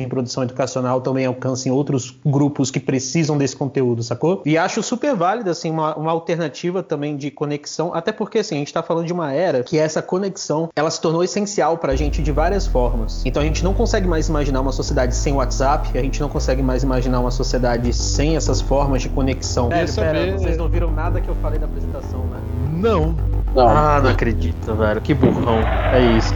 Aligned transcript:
seja 0.00 0.06
em 0.06 0.08
produção 0.08 0.42
educacional, 0.42 1.00
também 1.00 1.26
alcancem 1.26 1.70
outros 1.70 2.16
grupos 2.24 2.70
que 2.70 2.80
precisam 2.80 3.36
desse 3.36 3.54
conteúdo, 3.54 4.02
sacou? 4.02 4.42
E 4.44 4.56
acho 4.56 4.82
super 4.82 5.14
válido, 5.14 5.50
assim, 5.50 5.70
uma, 5.70 5.94
uma 5.96 6.10
alternativa 6.10 6.82
também 6.82 7.16
de 7.16 7.30
conexão, 7.30 7.92
até 7.94 8.12
porque, 8.12 8.38
assim, 8.38 8.56
a 8.56 8.58
gente 8.58 8.72
tá 8.72 8.82
falando 8.82 9.06
de 9.06 9.12
uma 9.12 9.32
era 9.32 9.62
que 9.62 9.78
essa 9.78 10.02
conexão, 10.02 10.68
ela 10.74 10.90
se 10.90 11.00
tornou 11.00 11.22
essencial 11.22 11.76
pra 11.78 11.94
gente 11.94 12.22
de 12.22 12.32
várias 12.32 12.66
formas. 12.66 13.22
Então 13.24 13.42
a 13.42 13.44
gente 13.44 13.62
não 13.62 13.74
consegue 13.74 14.08
mais 14.08 14.28
imaginar 14.28 14.60
uma 14.60 14.72
sociedade 14.72 15.14
sem 15.14 15.32
WhatsApp, 15.32 15.96
a 15.96 16.02
gente 16.02 16.20
não 16.20 16.28
consegue 16.28 16.62
mais 16.62 16.82
imaginar 16.82 17.20
uma 17.20 17.30
sociedade 17.30 17.92
sem 17.92 18.36
essas 18.36 18.60
formas 18.60 19.02
de 19.02 19.08
conexão. 19.08 19.68
Pera, 19.68 19.86
pera, 19.92 20.38
vocês 20.38 20.56
não 20.56 20.68
viram 20.68 20.90
nada 20.90 21.20
que 21.20 21.28
eu 21.28 21.34
falei 21.36 21.58
da 21.58 21.66
apresentação, 21.66 22.20
né? 22.26 22.40
Não. 22.72 23.14
não. 23.54 23.68
Ah, 23.68 24.00
não 24.02 24.10
acredito, 24.10 24.74
velho. 24.74 25.00
Que 25.00 25.12
burrão. 25.12 25.58
É 25.92 26.16
isso. 26.16 26.32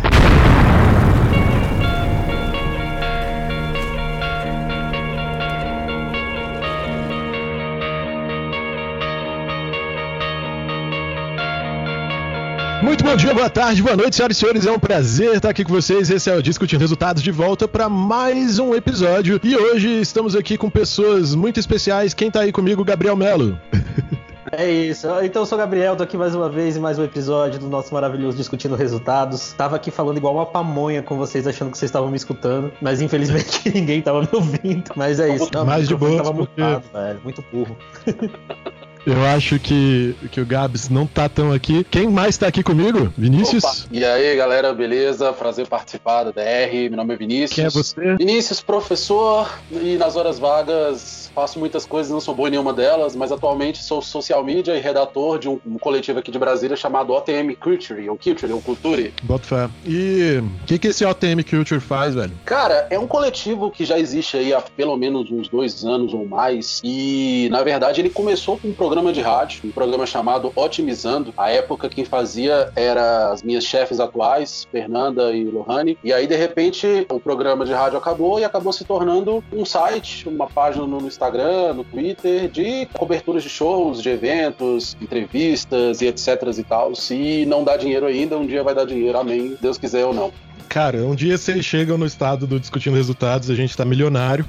Muito 12.85 13.03
bom 13.03 13.17
dia, 13.17 13.33
boa 13.33 13.49
tarde, 13.49 13.83
boa 13.83 13.97
noite, 13.97 14.15
senhoras 14.15 14.37
e 14.37 14.41
senhores. 14.41 14.67
É 14.67 14.71
um 14.71 14.79
prazer 14.79 15.35
estar 15.35 15.49
aqui 15.49 15.65
com 15.65 15.73
vocês. 15.73 16.11
Esse 16.11 16.29
é 16.29 16.37
o 16.37 16.43
Discutir 16.43 16.77
Resultados 16.79 17.23
de 17.23 17.31
volta 17.31 17.67
para 17.67 17.89
mais 17.89 18.59
um 18.59 18.75
episódio. 18.75 19.41
E 19.43 19.57
hoje 19.57 19.89
estamos 20.03 20.37
aqui 20.37 20.59
com 20.59 20.69
pessoas 20.69 21.35
muito 21.35 21.59
especiais. 21.59 22.13
Quem 22.13 22.31
tá 22.31 22.41
aí 22.41 22.53
comigo? 22.53 22.85
Gabriel 22.85 23.17
Melo. 23.17 23.59
É 24.53 24.71
isso. 24.71 25.09
Então 25.25 25.43
eu 25.43 25.47
sou 25.47 25.59
o 25.59 25.61
Gabriel, 25.61 25.97
tô 25.97 26.05
aqui 26.05 26.17
mais 26.17 26.33
uma 26.33 26.49
vez 26.49 26.77
em 26.77 26.81
mais 26.81 26.97
um 26.97 27.03
episódio 27.03 27.59
do 27.59 27.67
nosso 27.67 27.93
maravilhoso 27.93 28.37
Discutindo 28.37 28.77
Resultados. 28.77 29.53
Tava 29.55 29.75
aqui 29.75 29.91
falando 29.91 30.19
igual 30.19 30.35
uma 30.35 30.47
pamonha 30.47 31.03
com 31.03 31.17
vocês, 31.17 31.45
achando 31.47 31.73
que 31.73 31.79
vocês 31.79 31.89
estavam 31.89 32.09
me 32.09 32.17
escutando, 32.17 32.71
mas 32.81 33.01
infelizmente 33.01 33.69
ninguém 33.75 34.01
tava 34.01 34.21
me 34.21 34.29
ouvindo. 34.33 34.93
Mas 34.95 35.19
é 35.19 35.35
isso. 35.35 35.51
Não, 35.53 35.65
mais 35.65 35.89
de 35.89 35.97
boa. 35.97 36.19
Tava 36.19 36.35
porque... 36.35 36.63
mutado, 36.63 36.85
velho. 36.93 37.21
Muito 37.25 37.45
burro. 37.51 37.77
Eu 39.07 39.23
acho 39.25 39.59
que, 39.59 40.17
que 40.33 40.41
o 40.41 40.47
Gabs 40.47 40.89
não 40.89 41.07
tá 41.07 41.29
tão 41.29 41.53
aqui. 41.53 41.85
Quem 41.91 42.09
mais 42.09 42.39
tá 42.39 42.47
aqui 42.47 42.63
comigo? 42.63 43.13
Vinícius? 43.17 43.65
Opa. 43.65 43.89
E 43.93 44.05
aí, 44.05 44.35
galera, 44.37 44.73
beleza? 44.73 45.33
Prazer 45.33 45.67
participar 45.67 46.25
da 46.25 46.31
DR. 46.31 46.89
Meu 46.89 46.97
nome 46.97 47.15
é 47.15 47.17
Vinícius. 47.17 47.53
Quem 47.53 47.65
é 47.65 47.71
você? 47.71 48.17
Vinícius, 48.17 48.63
professor, 48.63 49.59
e 49.71 49.97
nas 49.97 50.17
horas 50.17 50.39
vagas 50.39 51.25
faço 51.35 51.59
muitas 51.59 51.85
coisas, 51.85 52.13
não 52.13 52.21
sou 52.21 52.35
boa 52.35 52.49
em 52.49 52.53
nenhuma 52.53 52.73
delas, 52.73 53.17
mas 53.17 53.33
atualmente 53.33 53.83
sou 53.83 54.01
social 54.01 54.45
media 54.45 54.77
e 54.77 54.81
redator 54.81 55.39
de 55.39 55.49
um, 55.49 55.59
um 55.67 55.77
coletivo 55.77 56.21
aqui 56.21 56.31
de 56.31 56.39
Brasília 56.39 56.77
chamado 56.77 57.13
OTM 57.13 57.57
Culture, 57.61 58.09
ou 58.09 58.17
Culture, 58.17 58.53
ou 58.53 58.63
Culture. 58.63 59.13
Bota 59.25 59.45
fé. 59.45 59.71
E 59.85 60.41
o 60.41 60.67
que, 60.67 60.79
que 60.79 60.89
esse 60.89 61.05
OTM 61.05 61.43
Culture 61.43 61.81
faz, 61.81 62.15
velho? 62.15 62.33
Cara, 62.45 62.87
é 62.89 62.99
um 62.99 63.09
coletivo 63.09 63.71
que 63.71 63.85
já 63.85 63.99
existe 63.99 64.37
aí 64.37 64.55
há 64.55 64.61
pelo 64.61 64.97
menos 64.97 65.31
uns 65.31 65.49
dois 65.49 65.85
anos 65.85 66.15
ou 66.15 66.25
mais, 66.25 66.81
e 66.85 67.49
na 67.51 67.63
verdade 67.65 68.01
ele 68.01 68.11
começou 68.11 68.57
com 68.57 68.69
um 68.69 68.73
programa 68.73 68.94
de 68.95 69.21
rádio, 69.21 69.61
um 69.65 69.71
programa 69.71 70.07
chamado 70.07 70.53
Otimizando. 70.55 71.35
A 71.37 71.51
época 71.51 71.89
quem 71.89 72.05
fazia 72.05 72.71
era 72.77 73.33
as 73.33 73.43
minhas 73.43 73.65
chefes 73.65 73.99
atuais, 73.99 74.67
Fernanda 74.71 75.33
e 75.33 75.45
Lohane, 75.45 75.99
e 76.03 76.13
aí 76.13 76.27
de 76.27 76.37
repente 76.37 77.07
o 77.11 77.19
programa 77.19 77.65
de 77.65 77.73
rádio 77.73 77.99
acabou 77.99 78.39
e 78.39 78.45
acabou 78.45 78.73
se 78.73 78.85
tornando 78.85 79.43
um 79.53 79.65
site, 79.65 80.29
uma 80.29 80.47
página 80.47 80.87
no 80.87 81.07
Instagram, 81.07 81.75
no 81.75 81.85
Twitter, 81.85 82.49
de 82.49 82.87
coberturas 82.97 83.43
de 83.43 83.49
shows, 83.49 84.01
de 84.01 84.11
eventos, 84.11 84.97
entrevistas 85.01 86.01
e 86.01 86.07
etc 86.07 86.43
e 86.57 86.63
tal. 86.63 86.95
Se 86.95 87.45
não 87.47 87.65
dá 87.65 87.77
dinheiro 87.77 88.07
ainda, 88.07 88.39
um 88.39 88.47
dia 88.47 88.63
vai 88.63 88.75
dar 88.75 88.85
dinheiro, 88.85 89.19
amém, 89.19 89.57
Deus 89.61 89.77
quiser 89.77 90.05
ou 90.05 90.15
não. 90.15 90.33
Cara, 90.69 90.99
um 90.99 91.15
dia 91.15 91.37
vocês 91.37 91.65
chegam 91.65 91.99
no 91.99 92.07
estado 92.07 92.47
do 92.47 92.59
Discutindo 92.61 92.95
Resultados, 92.95 93.51
a 93.51 93.55
gente 93.55 93.77
tá 93.77 93.85
milionário. 93.85 94.45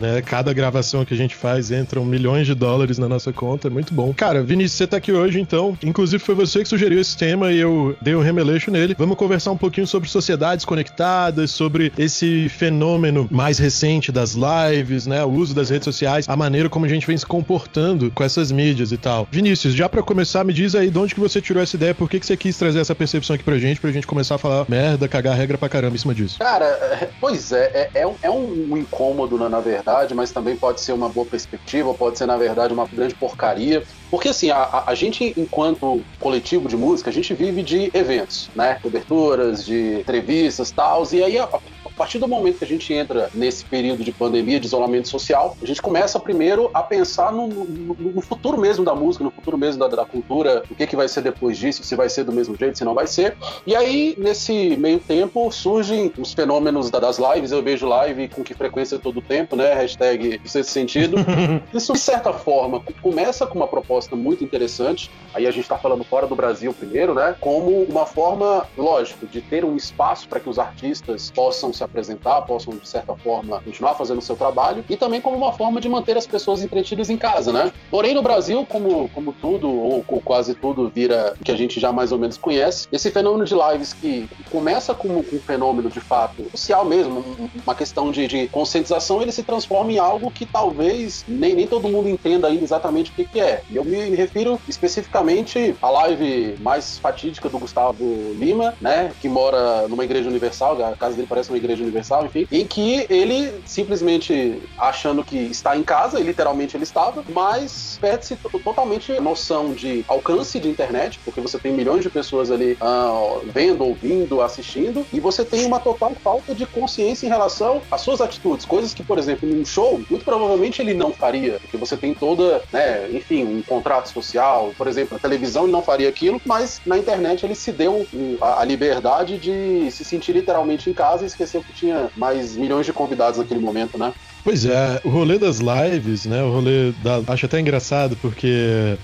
Né? 0.00 0.22
Cada 0.22 0.52
gravação 0.52 1.04
que 1.04 1.14
a 1.14 1.16
gente 1.16 1.34
faz 1.34 1.70
entram 1.70 2.04
milhões 2.04 2.46
de 2.46 2.54
dólares 2.54 2.98
na 2.98 3.08
nossa 3.08 3.32
conta, 3.32 3.68
é 3.68 3.70
muito 3.70 3.94
bom. 3.94 4.12
Cara, 4.12 4.42
Vinícius, 4.42 4.78
você 4.78 4.86
tá 4.86 4.96
aqui 4.96 5.12
hoje 5.12 5.40
então. 5.40 5.76
Inclusive 5.82 6.22
foi 6.22 6.34
você 6.34 6.62
que 6.62 6.68
sugeriu 6.68 7.00
esse 7.00 7.16
tema 7.16 7.52
e 7.52 7.58
eu 7.58 7.96
dei 8.02 8.14
um 8.14 8.20
remeleixo 8.20 8.70
nele. 8.70 8.94
Vamos 8.98 9.16
conversar 9.16 9.52
um 9.52 9.56
pouquinho 9.56 9.86
sobre 9.86 10.08
sociedades 10.08 10.64
conectadas, 10.64 11.50
sobre 11.50 11.92
esse 11.96 12.48
fenômeno 12.48 13.28
mais 13.30 13.58
recente 13.58 14.12
das 14.12 14.34
lives, 14.34 15.06
né? 15.06 15.24
O 15.24 15.30
uso 15.30 15.54
das 15.54 15.70
redes 15.70 15.84
sociais, 15.84 16.28
a 16.28 16.36
maneira 16.36 16.68
como 16.68 16.84
a 16.84 16.88
gente 16.88 17.06
vem 17.06 17.16
se 17.16 17.26
comportando 17.26 18.10
com 18.10 18.22
essas 18.22 18.52
mídias 18.52 18.92
e 18.92 18.96
tal. 18.96 19.26
Vinícius, 19.30 19.74
já 19.74 19.88
para 19.88 20.02
começar, 20.02 20.44
me 20.44 20.52
diz 20.52 20.74
aí 20.74 20.90
de 20.90 20.98
onde 20.98 21.14
que 21.14 21.20
você 21.20 21.40
tirou 21.40 21.62
essa 21.62 21.76
ideia, 21.76 21.94
por 21.94 22.08
que, 22.08 22.20
que 22.20 22.26
você 22.26 22.36
quis 22.36 22.56
trazer 22.56 22.80
essa 22.80 22.94
percepção 22.94 23.34
aqui 23.34 23.44
pra 23.44 23.58
gente, 23.58 23.80
pra 23.80 23.90
gente 23.90 24.06
começar 24.06 24.34
a 24.34 24.38
falar 24.38 24.66
merda, 24.68 25.08
cagar 25.08 25.36
regra 25.36 25.56
pra 25.56 25.68
caramba 25.68 25.94
em 25.94 25.98
cima 25.98 26.14
disso. 26.14 26.38
Cara, 26.38 27.10
pois 27.20 27.52
é, 27.52 27.90
é, 27.94 28.02
é 28.02 28.06
um, 28.06 28.14
é 28.22 28.30
um 28.30 28.76
incômodo, 28.76 29.38
na 29.48 29.60
verdade 29.60 29.77
verdade, 29.78 30.14
mas 30.14 30.32
também 30.32 30.56
pode 30.56 30.80
ser 30.80 30.92
uma 30.92 31.08
boa 31.08 31.26
perspectiva, 31.26 31.94
pode 31.94 32.18
ser, 32.18 32.26
na 32.26 32.36
verdade, 32.36 32.74
uma 32.74 32.86
grande 32.86 33.14
porcaria. 33.14 33.82
Porque, 34.10 34.28
assim, 34.28 34.50
a, 34.50 34.84
a 34.86 34.94
gente, 34.94 35.32
enquanto 35.36 36.02
coletivo 36.18 36.68
de 36.68 36.76
música, 36.76 37.10
a 37.10 37.12
gente 37.12 37.32
vive 37.34 37.62
de 37.62 37.90
eventos, 37.94 38.50
né? 38.54 38.78
Coberturas, 38.82 39.64
de 39.64 40.00
entrevistas, 40.00 40.70
tal, 40.70 41.06
e 41.12 41.22
aí 41.22 41.38
a 41.38 41.48
partir 41.98 42.18
do 42.20 42.28
momento 42.28 42.58
que 42.58 42.64
a 42.64 42.68
gente 42.68 42.94
entra 42.94 43.28
nesse 43.34 43.64
período 43.64 44.04
de 44.04 44.12
pandemia, 44.12 44.60
de 44.60 44.66
isolamento 44.66 45.08
social, 45.08 45.56
a 45.60 45.66
gente 45.66 45.82
começa 45.82 46.20
primeiro 46.20 46.70
a 46.72 46.80
pensar 46.80 47.32
no, 47.32 47.48
no, 47.48 47.94
no 47.94 48.20
futuro 48.20 48.56
mesmo 48.58 48.84
da 48.84 48.94
música, 48.94 49.24
no 49.24 49.32
futuro 49.32 49.58
mesmo 49.58 49.80
da, 49.80 49.88
da, 49.88 50.04
cultura, 50.04 50.62
o 50.70 50.74
que, 50.76 50.86
que 50.86 50.94
vai 50.94 51.08
ser 51.08 51.22
depois 51.22 51.58
disso, 51.58 51.82
se 51.82 51.96
vai 51.96 52.08
ser 52.08 52.22
do 52.22 52.32
mesmo 52.32 52.56
jeito, 52.56 52.78
se 52.78 52.84
não 52.84 52.94
vai 52.94 53.08
ser. 53.08 53.36
E 53.66 53.74
aí, 53.74 54.14
nesse 54.16 54.76
meio 54.76 55.00
tempo, 55.00 55.50
surgem 55.50 56.12
os 56.16 56.32
fenômenos 56.32 56.88
da, 56.88 57.00
das 57.00 57.18
lives. 57.18 57.50
Eu 57.50 57.62
vejo 57.62 57.86
live 57.88 58.28
com 58.28 58.44
que 58.44 58.54
frequência 58.54 58.98
todo 58.98 59.18
o 59.18 59.22
tempo, 59.22 59.56
né? 59.56 59.74
Hashtag 59.74 60.40
esse 60.44 60.62
sentido. 60.64 61.16
Isso, 61.74 61.92
de 61.92 61.98
certa 61.98 62.32
forma, 62.32 62.80
começa 63.02 63.44
com 63.44 63.56
uma 63.56 63.66
proposta 63.66 64.14
muito 64.14 64.44
interessante. 64.44 65.10
Aí 65.34 65.46
a 65.46 65.50
gente 65.50 65.62
está 65.62 65.76
falando 65.76 66.04
fora 66.04 66.26
do 66.26 66.36
Brasil 66.36 66.72
primeiro, 66.72 67.12
né? 67.12 67.34
Como 67.40 67.82
uma 67.82 68.06
forma, 68.06 68.66
lógico, 68.76 69.26
de 69.26 69.40
ter 69.40 69.64
um 69.64 69.76
espaço 69.76 70.28
para 70.28 70.38
que 70.38 70.48
os 70.48 70.58
artistas 70.58 71.32
possam 71.34 71.72
se 71.72 71.87
apresentar, 71.88 72.42
possam, 72.42 72.74
de 72.74 72.88
certa 72.88 73.14
forma, 73.16 73.60
continuar 73.60 73.94
fazendo 73.94 74.18
o 74.18 74.22
seu 74.22 74.36
trabalho, 74.36 74.84
e 74.88 74.96
também 74.96 75.20
como 75.20 75.36
uma 75.36 75.52
forma 75.52 75.80
de 75.80 75.88
manter 75.88 76.16
as 76.16 76.26
pessoas 76.26 76.62
entretidas 76.62 77.10
em 77.10 77.16
casa, 77.16 77.52
né? 77.52 77.72
Porém, 77.90 78.14
no 78.14 78.22
Brasil, 78.22 78.66
como, 78.68 79.08
como 79.10 79.32
tudo, 79.32 79.68
ou, 79.68 80.04
ou 80.06 80.20
quase 80.20 80.54
tudo, 80.54 80.88
vira 80.88 81.34
que 81.44 81.50
a 81.50 81.56
gente 81.56 81.80
já 81.80 81.92
mais 81.92 82.12
ou 82.12 82.18
menos 82.18 82.36
conhece, 82.36 82.86
esse 82.92 83.10
fenômeno 83.10 83.44
de 83.44 83.54
lives 83.54 83.92
que 83.92 84.28
começa 84.50 84.94
como 84.94 85.18
um 85.18 85.40
fenômeno, 85.40 85.88
de 85.88 86.00
fato, 86.00 86.44
social 86.50 86.84
mesmo, 86.84 87.24
uma 87.64 87.74
questão 87.74 88.10
de, 88.10 88.26
de 88.26 88.48
conscientização, 88.48 89.22
ele 89.22 89.32
se 89.32 89.42
transforma 89.42 89.92
em 89.92 89.98
algo 89.98 90.30
que 90.30 90.46
talvez 90.46 91.24
nem, 91.26 91.54
nem 91.54 91.66
todo 91.66 91.88
mundo 91.88 92.08
entenda 92.08 92.48
ainda 92.48 92.62
exatamente 92.62 93.10
o 93.10 93.14
que, 93.14 93.24
que 93.24 93.40
é. 93.40 93.62
Eu 93.72 93.84
me 93.84 94.14
refiro 94.14 94.60
especificamente 94.68 95.74
à 95.80 95.90
live 95.90 96.56
mais 96.60 96.98
fatídica 96.98 97.48
do 97.48 97.58
Gustavo 97.58 98.04
Lima, 98.38 98.74
né? 98.80 99.12
Que 99.20 99.28
mora 99.28 99.86
numa 99.88 100.04
igreja 100.04 100.28
universal, 100.28 100.82
a 100.84 100.96
casa 100.96 101.16
dele 101.16 101.28
parece 101.28 101.50
uma 101.50 101.58
igreja 101.58 101.77
Universal, 101.82 102.26
enfim, 102.26 102.46
em 102.50 102.66
que 102.66 103.06
ele 103.08 103.52
simplesmente 103.64 104.62
achando 104.78 105.24
que 105.24 105.36
está 105.36 105.76
em 105.76 105.82
casa, 105.82 106.20
e 106.20 106.22
literalmente 106.22 106.76
ele 106.76 106.84
estava, 106.84 107.24
mas 107.28 107.98
perde-se 108.00 108.36
totalmente 108.36 109.12
a 109.12 109.20
noção 109.20 109.72
de 109.72 110.04
alcance 110.08 110.58
de 110.58 110.68
internet, 110.68 111.20
porque 111.24 111.40
você 111.40 111.58
tem 111.58 111.72
milhões 111.72 112.02
de 112.02 112.10
pessoas 112.10 112.50
ali 112.50 112.78
uh, 112.80 113.40
vendo, 113.52 113.84
ouvindo, 113.84 114.40
assistindo, 114.40 115.06
e 115.12 115.20
você 115.20 115.44
tem 115.44 115.66
uma 115.66 115.80
total 115.80 116.14
falta 116.22 116.54
de 116.54 116.66
consciência 116.66 117.26
em 117.26 117.28
relação 117.28 117.82
às 117.90 118.00
suas 118.00 118.20
atitudes, 118.20 118.64
coisas 118.64 118.94
que, 118.94 119.02
por 119.02 119.18
exemplo, 119.18 119.48
num 119.48 119.64
show, 119.64 120.00
muito 120.10 120.24
provavelmente 120.24 120.80
ele 120.80 120.94
não 120.94 121.12
faria, 121.12 121.58
porque 121.60 121.76
você 121.76 121.96
tem 121.96 122.14
toda, 122.14 122.62
né, 122.72 123.08
enfim, 123.10 123.44
um 123.44 123.62
contrato 123.62 124.08
social, 124.08 124.72
por 124.76 124.86
exemplo, 124.86 125.14
na 125.14 125.18
televisão 125.18 125.64
ele 125.64 125.72
não 125.72 125.82
faria 125.82 126.08
aquilo, 126.08 126.40
mas 126.44 126.80
na 126.84 126.98
internet 126.98 127.44
ele 127.44 127.54
se 127.54 127.72
deu 127.72 128.06
a 128.40 128.64
liberdade 128.64 129.38
de 129.38 129.90
se 129.90 130.04
sentir 130.04 130.32
literalmente 130.32 130.88
em 130.88 130.92
casa 130.92 131.24
e 131.24 131.26
esquecer 131.26 131.62
que 131.68 131.72
tinha 131.74 132.10
mais 132.16 132.56
milhões 132.56 132.86
de 132.86 132.92
convidados 132.94 133.38
naquele 133.38 133.60
momento, 133.60 133.98
né? 133.98 134.14
Pois 134.42 134.64
é, 134.64 134.98
o 135.04 135.10
rolê 135.10 135.38
das 135.38 135.58
lives, 135.58 136.24
né? 136.24 136.42
O 136.42 136.50
rolê 136.50 136.92
da. 136.92 137.22
Acho 137.28 137.44
até 137.44 137.60
engraçado, 137.60 138.16
porque 138.16 138.98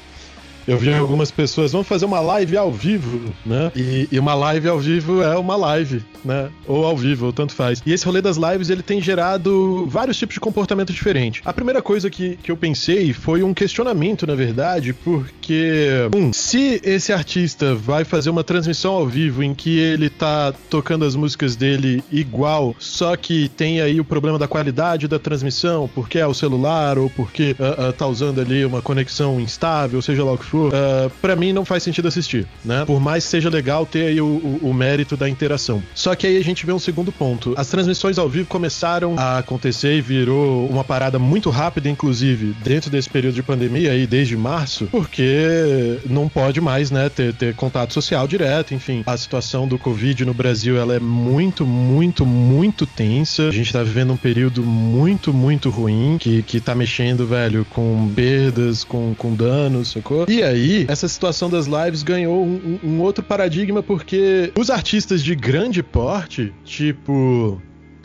eu 0.66 0.78
vi 0.78 0.93
algumas 0.93 1.31
pessoas, 1.31 1.72
vamos 1.72 1.87
fazer 1.87 2.05
uma 2.05 2.20
live 2.20 2.56
ao 2.56 2.72
vivo, 2.72 3.32
né? 3.44 3.70
E, 3.76 4.08
e, 4.11 4.19
uma 4.19 4.34
live 4.34 4.69
ao 4.69 4.78
vivo 4.78 5.22
é 5.22 5.37
uma 5.37 5.56
live, 5.56 6.02
né? 6.25 6.49
Ou 6.66 6.84
ao 6.84 6.96
vivo, 6.96 7.32
tanto 7.32 7.52
faz. 7.52 7.82
E 7.84 7.93
esse 7.93 8.05
rolê 8.06 8.22
das 8.22 8.37
lives, 8.37 8.70
ele 8.70 8.82
tem 8.82 9.00
gerado 9.00 9.87
vários 9.87 10.16
tipos 10.16 10.34
de 10.34 10.40
comportamento 10.40 10.93
diferente. 10.93 11.43
A 11.44 11.52
primeira 11.52 11.82
coisa 11.82 12.08
que, 12.08 12.37
que 12.37 12.50
eu 12.50 12.56
pensei 12.56 13.12
foi 13.12 13.43
um 13.43 13.52
questionamento, 13.52 14.26
na 14.26 14.34
verdade, 14.34 14.93
porque, 14.93 16.08
um, 16.14 16.32
se 16.32 16.81
esse 16.82 17.12
artista 17.12 17.75
vai 17.75 18.05
fazer 18.05 18.31
uma 18.31 18.44
transmissão 18.44 18.94
ao 18.94 19.06
vivo 19.06 19.43
em 19.43 19.55
que 19.55 19.78
ele 19.78 20.08
tá 20.08 20.55
tocando 20.70 21.05
as 21.05 21.14
músicas 21.14 21.56
dele 21.56 22.02
igual, 22.10 22.75
só 22.78 23.17
que 23.17 23.49
tem 23.50 23.81
aí 23.81 24.00
o 24.00 24.05
problema 24.05 24.38
da 24.38 24.49
qualidade 24.49 25.06
da 25.06 25.19
transmissão, 25.19 25.90
porque 25.94 26.19
é 26.19 26.26
o 26.26 26.34
celular, 26.34 26.99
ou 26.99 27.10
porque 27.10 27.55
uh, 27.58 27.88
uh, 27.88 27.93
tá 27.93 28.06
usando 28.06 28.40
ali 28.40 28.64
uma 28.64 28.81
conexão 28.81 29.40
instável, 29.40 30.00
seja 30.00 30.25
lá 30.25 30.32
o 30.32 30.38
que 30.38 30.44
for, 30.44 30.53
for, 30.54 30.72
uh, 30.72 31.10
para 31.20 31.34
mim 31.34 31.52
não 31.52 31.64
faz 31.64 31.82
sentido 31.82 32.06
assistir, 32.06 32.46
né? 32.64 32.84
Por 32.86 33.00
mais 33.00 33.24
seja 33.24 33.50
legal 33.50 33.84
ter 33.84 34.06
aí 34.06 34.20
o, 34.20 34.26
o, 34.26 34.60
o, 34.70 34.74
mérito 34.74 35.16
da 35.16 35.28
interação. 35.28 35.82
Só 35.94 36.14
que 36.14 36.26
aí 36.26 36.36
a 36.36 36.44
gente 36.44 36.64
vê 36.64 36.72
um 36.72 36.78
segundo 36.78 37.10
ponto. 37.10 37.54
As 37.56 37.68
transmissões 37.68 38.18
ao 38.18 38.28
vivo 38.28 38.46
começaram 38.46 39.18
a 39.18 39.38
acontecer 39.38 39.96
e 39.96 40.00
virou 40.00 40.68
uma 40.68 40.84
parada 40.84 41.18
muito 41.18 41.50
rápida, 41.50 41.88
inclusive, 41.88 42.54
dentro 42.62 42.88
desse 42.88 43.10
período 43.10 43.34
de 43.34 43.42
pandemia 43.42 43.90
aí, 43.90 44.06
desde 44.06 44.36
março, 44.36 44.86
porque 44.90 45.98
não 46.08 46.28
pode 46.28 46.60
mais, 46.60 46.90
né, 46.90 47.08
ter, 47.08 47.34
ter 47.34 47.54
contato 47.54 47.92
social 47.92 48.28
direto, 48.28 48.74
enfim. 48.74 49.02
A 49.06 49.16
situação 49.16 49.66
do 49.66 49.78
Covid 49.78 50.24
no 50.24 50.34
Brasil, 50.34 50.76
ela 50.76 50.94
é 50.94 51.00
muito, 51.00 51.66
muito, 51.66 52.24
muito 52.24 52.86
tensa. 52.86 53.48
A 53.48 53.52
gente 53.52 53.72
tá 53.72 53.82
vivendo 53.82 54.12
um 54.12 54.16
período 54.16 54.62
muito, 54.62 55.32
muito 55.32 55.68
ruim, 55.70 56.16
que, 56.18 56.42
que 56.42 56.60
tá 56.60 56.74
mexendo, 56.74 57.26
velho, 57.26 57.66
com 57.70 58.10
perdas, 58.14 58.84
com, 58.84 59.14
com 59.16 59.34
danos, 59.34 59.92
sacou? 59.92 60.26
E 60.28 60.44
aí, 60.44 60.87
essa 60.88 61.08
situação 61.08 61.50
das 61.50 61.67
lives 61.67 62.02
ganhou 62.02 62.44
um, 62.44 62.79
um 62.82 63.00
outro 63.00 63.25
paradigma, 63.25 63.82
porque 63.82 64.52
os 64.56 64.70
artistas 64.70 65.23
de 65.23 65.35
grande 65.35 65.82
porte, 65.82 66.52
tipo 66.64 67.61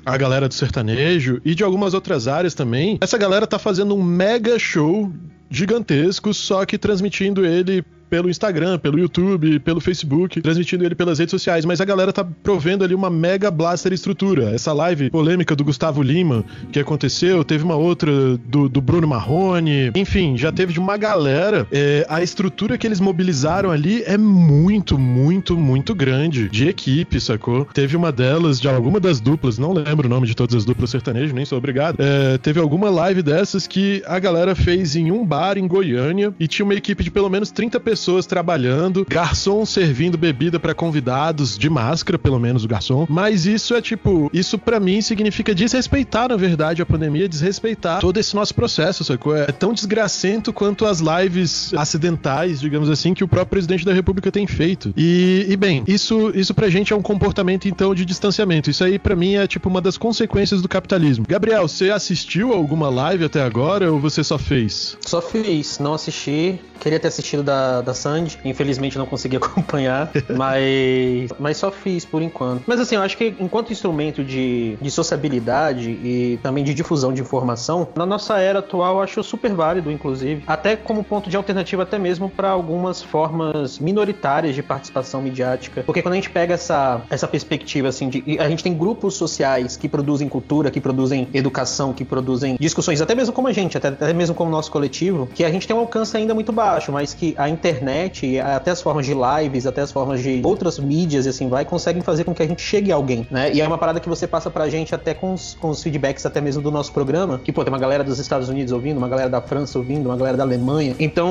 a 0.06 0.18
galera 0.18 0.48
do 0.48 0.54
sertanejo 0.54 1.40
e 1.46 1.54
de 1.54 1.64
algumas 1.64 1.94
outras 1.94 2.28
áreas 2.28 2.54
também. 2.54 2.98
Essa 3.02 3.18
galera 3.18 3.46
tá 3.46 3.60
fazendo 3.60 3.96
um 3.96 4.02
mega 4.02 4.58
show 4.58 5.12
gigantesco, 5.50 6.34
só 6.34 6.66
que 6.66 6.78
transmitindo 6.78 7.46
ele 7.46 7.84
pelo 8.10 8.30
Instagram, 8.30 8.80
pelo 8.80 9.00
YouTube, 9.00 9.60
pelo 9.60 9.80
Facebook, 9.80 10.42
transmitindo 10.42 10.84
ele 10.84 10.96
pelas 10.96 11.20
redes 11.20 11.32
sociais, 11.32 11.64
mas 11.64 11.80
a 11.80 11.86
galera 11.86 12.12
tá 12.12 12.24
provendo 12.24 12.84
ali 12.84 12.96
uma 12.96 13.10
mega 13.10 13.52
blaster 13.52 13.94
estrutura. 13.94 14.50
Essa 14.50 14.74
live 14.74 15.10
polêmica 15.10 15.56
do 15.56 15.64
Gustavo 15.64 16.02
Lima 16.02 16.44
que 16.72 16.80
aconteceu, 16.80 17.44
teve 17.44 17.64
uma 17.64 17.76
outra 17.76 18.12
do, 18.38 18.68
do 18.68 18.82
Bruno 18.82 19.08
Marrone, 19.08 19.92
enfim, 19.96 20.38
já 20.38 20.52
teve 20.52 20.74
de 20.74 20.80
uma 20.80 20.98
galera. 20.98 21.68
É, 21.72 22.06
a 22.10 22.22
estrutura 22.22 22.78
que 22.78 22.88
eles 22.88 23.00
mobilizaram 23.00 23.72
ali 23.72 24.04
é 24.04 24.18
muito, 24.18 24.98
muito, 24.98 25.56
muito 25.56 25.94
grande 25.94 26.50
de 26.50 26.68
equipe, 26.68 27.20
sacou? 27.20 27.66
Teve 27.66 27.96
uma 27.96 28.12
delas, 28.12 28.60
de 28.60 28.68
alguma 28.68 29.00
das 29.00 29.20
duplas, 29.20 29.58
não 29.58 29.74
lembro 29.74 30.08
o 30.08 30.10
nome 30.10 30.28
de 30.28 30.36
todas 30.36 30.56
as 30.56 30.66
duplas 30.66 30.90
sertanejas, 30.90 31.34
nem 31.34 31.46
sou 31.46 31.58
obrigado. 31.58 31.98
É, 32.00 32.38
teve 32.38 32.60
alguma 32.60 32.90
live 32.90 33.22
dessas 33.22 33.68
que 33.68 34.02
a 34.06 34.20
galera 34.20 34.56
fez 34.56 34.96
em 34.96 35.12
um 35.12 35.26
bar 35.26 35.58
em 35.58 35.68
Goiânia 35.68 36.34
e 36.40 36.48
tinha 36.48 36.66
uma 36.66 36.74
equipe 36.74 37.04
de 37.04 37.12
pelo 37.12 37.30
menos 37.30 37.52
30 37.52 37.80
pessoas 37.80 37.99
pessoas 38.00 38.26
trabalhando, 38.26 39.06
garçom 39.10 39.66
servindo 39.66 40.18
bebida 40.18 40.58
para 40.58 40.74
convidados, 40.74 41.58
de 41.58 41.70
máscara, 41.70 42.18
pelo 42.18 42.40
menos 42.40 42.64
o 42.64 42.68
garçom. 42.68 43.06
Mas 43.10 43.46
isso 43.46 43.76
é 43.76 43.82
tipo, 43.82 44.30
isso 44.34 44.58
para 44.58 44.80
mim 44.80 45.02
significa 45.02 45.54
desrespeitar, 45.54 46.30
na 46.30 46.38
verdade, 46.38 46.82
a 46.82 46.86
pandemia, 46.86 47.28
desrespeitar 47.28 48.00
todo 48.00 48.18
esse 48.18 48.34
nosso 48.34 48.56
processo, 48.56 49.04
sacou? 49.04 49.36
É 49.36 49.48
tão 49.48 49.74
desgracento 49.74 50.54
quanto 50.54 50.86
as 50.86 51.02
lives 51.02 51.74
acidentais, 51.74 52.62
digamos 52.62 52.90
assim, 52.90 53.14
que 53.14 53.24
o 53.24 53.28
próprio 53.28 53.50
presidente 53.50 53.84
da 53.84 53.94
República 53.94 54.32
tem 54.32 54.48
feito. 54.48 54.94
E, 54.96 55.46
e 55.50 55.58
bem, 55.58 55.84
isso, 55.86 56.32
isso 56.34 56.54
pra 56.54 56.70
gente 56.70 56.94
é 56.94 56.96
um 56.96 57.02
comportamento, 57.02 57.68
então, 57.68 57.94
de 57.94 58.06
distanciamento. 58.06 58.70
Isso 58.70 58.84
aí, 58.84 58.98
para 58.98 59.16
mim, 59.16 59.36
é 59.36 59.46
tipo 59.46 59.68
uma 59.68 59.82
das 59.82 59.98
consequências 59.98 60.62
do 60.62 60.70
capitalismo. 60.70 61.26
Gabriel, 61.28 61.68
você 61.68 61.90
assistiu 61.90 62.54
alguma 62.54 62.90
live 62.90 63.26
até 63.26 63.44
agora 63.44 63.92
ou 63.92 64.00
você 64.00 64.24
só 64.24 64.38
fez? 64.38 64.98
Só 65.06 65.22
fiz, 65.22 65.80
não 65.80 65.96
assisti. 65.96 66.62
Queria 66.80 67.00
ter 67.00 67.10
assistido 67.10 67.44
da, 67.44 67.82
da 67.82 67.89
Sandy, 67.94 68.40
infelizmente 68.44 68.98
não 68.98 69.06
consegui 69.06 69.38
acompanhar, 69.38 70.12
mas, 70.36 71.30
mas 71.40 71.58
só 71.58 71.72
fiz 71.72 72.06
por 72.06 72.22
enquanto. 72.22 72.64
Mas 72.66 72.80
assim, 72.80 72.96
eu 72.96 73.02
acho 73.02 73.18
que 73.18 73.36
enquanto 73.40 73.72
instrumento 73.72 74.24
de, 74.24 74.78
de 74.82 74.92
sociabilidade 74.92 75.90
e 75.90 76.40
também 76.42 76.64
de 76.64 76.74
difusão 76.74 77.14
de 77.14 77.22
informação, 77.22 77.88
na 77.96 78.06
nossa 78.06 78.40
era 78.40 78.60
atual 78.60 78.96
eu 78.96 79.02
acho 79.02 79.24
super 79.24 79.54
válido, 79.54 79.92
inclusive, 79.92 80.44
até 80.48 80.76
como 80.76 81.04
ponto 81.04 81.30
de 81.30 81.38
alternativa 81.38 81.84
até 81.84 81.98
mesmo 81.98 82.30
para 82.30 82.50
algumas 82.50 83.02
formas 83.02 83.80
minoritárias 83.80 84.56
de 84.56 84.64
participação 84.64 85.22
midiática. 85.22 85.84
Porque 85.84 86.02
quando 86.02 86.14
a 86.14 86.16
gente 86.16 86.30
pega 86.30 86.54
essa, 86.54 87.02
essa 87.10 87.28
perspectiva 87.28 87.88
assim 87.88 88.10
de 88.10 88.40
a 88.40 88.50
gente 88.50 88.64
tem 88.64 88.74
grupos 88.74 89.16
sociais 89.16 89.76
que 89.78 89.88
produzem 89.88 90.28
cultura, 90.28 90.70
que 90.70 90.80
produzem 90.80 91.28
educação, 91.34 91.94
que 91.94 92.06
produzem 92.06 92.56
discussões, 92.60 93.02
até 93.02 93.16
mesmo 93.16 93.34
como 93.34 93.48
a 93.48 93.54
gente, 93.54 93.78
até, 93.78 93.90
até 93.90 94.14
mesmo 94.14 94.36
como 94.36 94.50
o 94.50 94.52
nosso 94.52 94.72
coletivo, 94.72 95.28
que 95.34 95.44
a 95.44 95.52
gente 95.52 95.68
tem 95.68 95.76
um 95.76 95.80
alcance 95.80 96.16
ainda 96.16 96.34
muito 96.34 96.52
baixo, 96.52 96.92
mas 96.92 97.14
que 97.14 97.34
a 97.38 97.50
internet 97.50 97.79
internet, 97.80 98.40
até 98.40 98.72
as 98.72 98.82
formas 98.82 99.06
de 99.06 99.14
lives, 99.14 99.66
até 99.66 99.82
as 99.82 99.92
formas 99.92 100.22
de 100.22 100.42
outras 100.44 100.78
mídias 100.78 101.26
e 101.26 101.30
assim 101.30 101.48
vai, 101.48 101.64
conseguem 101.64 102.02
fazer 102.02 102.24
com 102.24 102.34
que 102.34 102.44
a 102.44 102.48
gente 102.48 102.62
chegue 102.62 102.92
a 102.92 102.96
alguém, 102.96 103.26
né? 103.32 103.52
E 103.54 103.62
é 103.62 103.68
uma 103.68 103.78
parada 103.78 104.00
que 104.00 104.10
você 104.10 104.28
passa 104.28 104.50
pra 104.50 104.70
gente 104.70 104.94
até 104.94 105.14
com 105.14 105.34
os, 105.34 105.56
com 105.60 105.70
os 105.70 105.82
feedbacks 105.82 106.26
até 106.26 106.42
mesmo 106.42 106.62
do 106.62 106.72
nosso 106.72 106.92
programa, 106.92 107.40
que, 107.40 107.52
pô, 107.52 107.64
tem 107.64 107.72
uma 107.72 107.80
galera 107.80 108.04
dos 108.04 108.20
Estados 108.20 108.50
Unidos 108.50 108.74
ouvindo, 108.74 108.98
uma 108.98 109.08
galera 109.08 109.30
da 109.30 109.42
França 109.42 109.78
ouvindo, 109.78 110.08
uma 110.08 110.18
galera 110.18 110.38
da 110.38 110.44
Alemanha. 110.44 110.96
Então, 111.00 111.30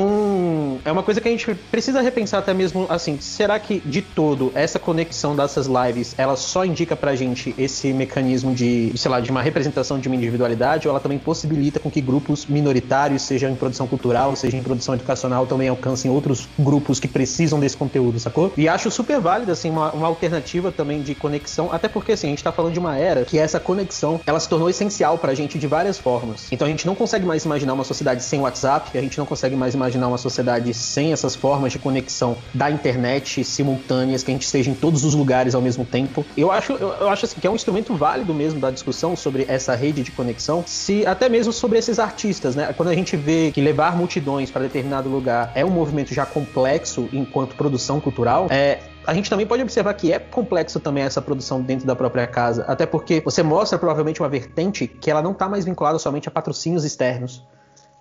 é 0.84 0.92
uma 0.92 1.02
coisa 1.02 1.20
que 1.20 1.28
a 1.28 1.30
gente 1.30 1.54
precisa 1.70 2.00
repensar 2.00 2.38
até 2.38 2.54
mesmo, 2.54 2.86
assim, 2.88 3.18
será 3.20 3.58
que 3.58 3.80
de 3.80 4.02
todo 4.02 4.52
essa 4.54 4.78
conexão 4.78 5.34
dessas 5.34 5.66
lives, 5.66 6.14
ela 6.18 6.36
só 6.36 6.64
indica 6.64 6.96
pra 6.96 7.14
gente 7.14 7.54
esse 7.58 7.92
mecanismo 7.92 8.54
de, 8.54 8.92
sei 8.96 9.10
lá, 9.10 9.20
de 9.20 9.30
uma 9.30 9.42
representação 9.42 9.98
de 9.98 10.08
uma 10.08 10.16
individualidade, 10.16 10.86
ou 10.86 10.92
ela 10.92 11.00
também 11.00 11.18
possibilita 11.18 11.80
com 11.80 11.90
que 11.90 12.00
grupos 12.00 12.46
minoritários, 12.46 13.22
seja 13.22 13.48
em 13.48 13.54
produção 13.54 13.86
cultural, 13.86 14.34
seja 14.36 14.56
em 14.56 14.62
produção 14.62 14.94
educacional, 14.94 15.46
também 15.46 15.68
alcancem 15.68 16.10
outros 16.10 16.48
grupos 16.58 17.00
que 17.00 17.08
precisam 17.08 17.60
desse 17.60 17.76
conteúdo, 17.76 18.18
sacou? 18.18 18.52
E 18.56 18.68
acho 18.68 18.90
super 18.90 19.20
válida, 19.20 19.52
assim, 19.52 19.70
uma, 19.70 19.90
uma 19.92 20.06
alternativa 20.06 20.72
também 20.72 21.02
de 21.02 21.14
conexão, 21.14 21.68
até 21.72 21.88
porque, 21.88 22.12
assim, 22.12 22.28
a 22.28 22.30
gente 22.30 22.44
tá 22.44 22.52
falando 22.52 22.72
de 22.72 22.78
uma 22.78 22.96
era 22.96 23.24
que 23.24 23.38
essa 23.38 23.60
conexão, 23.60 24.20
ela 24.26 24.40
se 24.40 24.48
tornou 24.48 24.68
essencial 24.70 25.18
pra 25.18 25.34
gente 25.34 25.58
de 25.58 25.66
várias 25.66 25.98
formas. 25.98 26.46
Então 26.50 26.66
a 26.66 26.70
gente 26.70 26.86
não 26.86 26.94
consegue 26.94 27.26
mais 27.26 27.44
imaginar 27.44 27.74
uma 27.74 27.84
sociedade 27.84 28.22
sem 28.22 28.40
WhatsApp, 28.40 28.96
a 28.96 29.00
gente 29.00 29.18
não 29.18 29.26
consegue 29.26 29.56
mais 29.56 29.74
imaginar 29.74 30.08
uma 30.08 30.18
sociedade 30.18 30.37
sem 30.74 31.12
essas 31.12 31.34
formas 31.34 31.72
de 31.72 31.78
conexão 31.78 32.36
da 32.52 32.70
internet 32.70 33.44
simultâneas, 33.44 34.22
que 34.22 34.30
a 34.30 34.34
gente 34.34 34.44
esteja 34.44 34.70
em 34.70 34.74
todos 34.74 35.04
os 35.04 35.14
lugares 35.14 35.54
ao 35.54 35.62
mesmo 35.62 35.84
tempo. 35.84 36.24
Eu 36.36 36.50
acho, 36.50 36.72
eu 36.72 37.08
acho 37.08 37.24
assim, 37.24 37.40
que 37.40 37.46
é 37.46 37.50
um 37.50 37.54
instrumento 37.54 37.94
válido 37.94 38.34
mesmo 38.34 38.60
da 38.60 38.70
discussão 38.70 39.16
sobre 39.16 39.44
essa 39.48 39.74
rede 39.74 40.02
de 40.02 40.10
conexão, 40.10 40.64
se 40.66 41.06
até 41.06 41.28
mesmo 41.28 41.52
sobre 41.52 41.78
esses 41.78 41.98
artistas, 41.98 42.54
né? 42.54 42.72
Quando 42.76 42.90
a 42.90 42.94
gente 42.94 43.16
vê 43.16 43.50
que 43.52 43.60
levar 43.60 43.96
multidões 43.96 44.50
para 44.50 44.62
determinado 44.62 45.08
lugar 45.08 45.52
é 45.54 45.64
um 45.64 45.70
movimento 45.70 46.14
já 46.14 46.26
complexo 46.26 47.08
enquanto 47.12 47.54
produção 47.54 48.00
cultural, 48.00 48.46
é, 48.50 48.78
a 49.08 49.14
gente 49.14 49.30
também 49.30 49.46
pode 49.46 49.62
observar 49.62 49.94
que 49.94 50.12
é 50.12 50.18
complexo 50.18 50.78
também 50.78 51.02
essa 51.02 51.22
produção 51.22 51.62
dentro 51.62 51.86
da 51.86 51.96
própria 51.96 52.26
casa, 52.26 52.64
até 52.68 52.84
porque 52.84 53.22
você 53.24 53.42
mostra 53.42 53.78
provavelmente 53.78 54.20
uma 54.20 54.28
vertente 54.28 54.86
que 54.86 55.10
ela 55.10 55.22
não 55.22 55.32
está 55.32 55.48
mais 55.48 55.64
vinculada 55.64 55.98
somente 55.98 56.28
a 56.28 56.30
patrocínios 56.30 56.84
externos. 56.84 57.42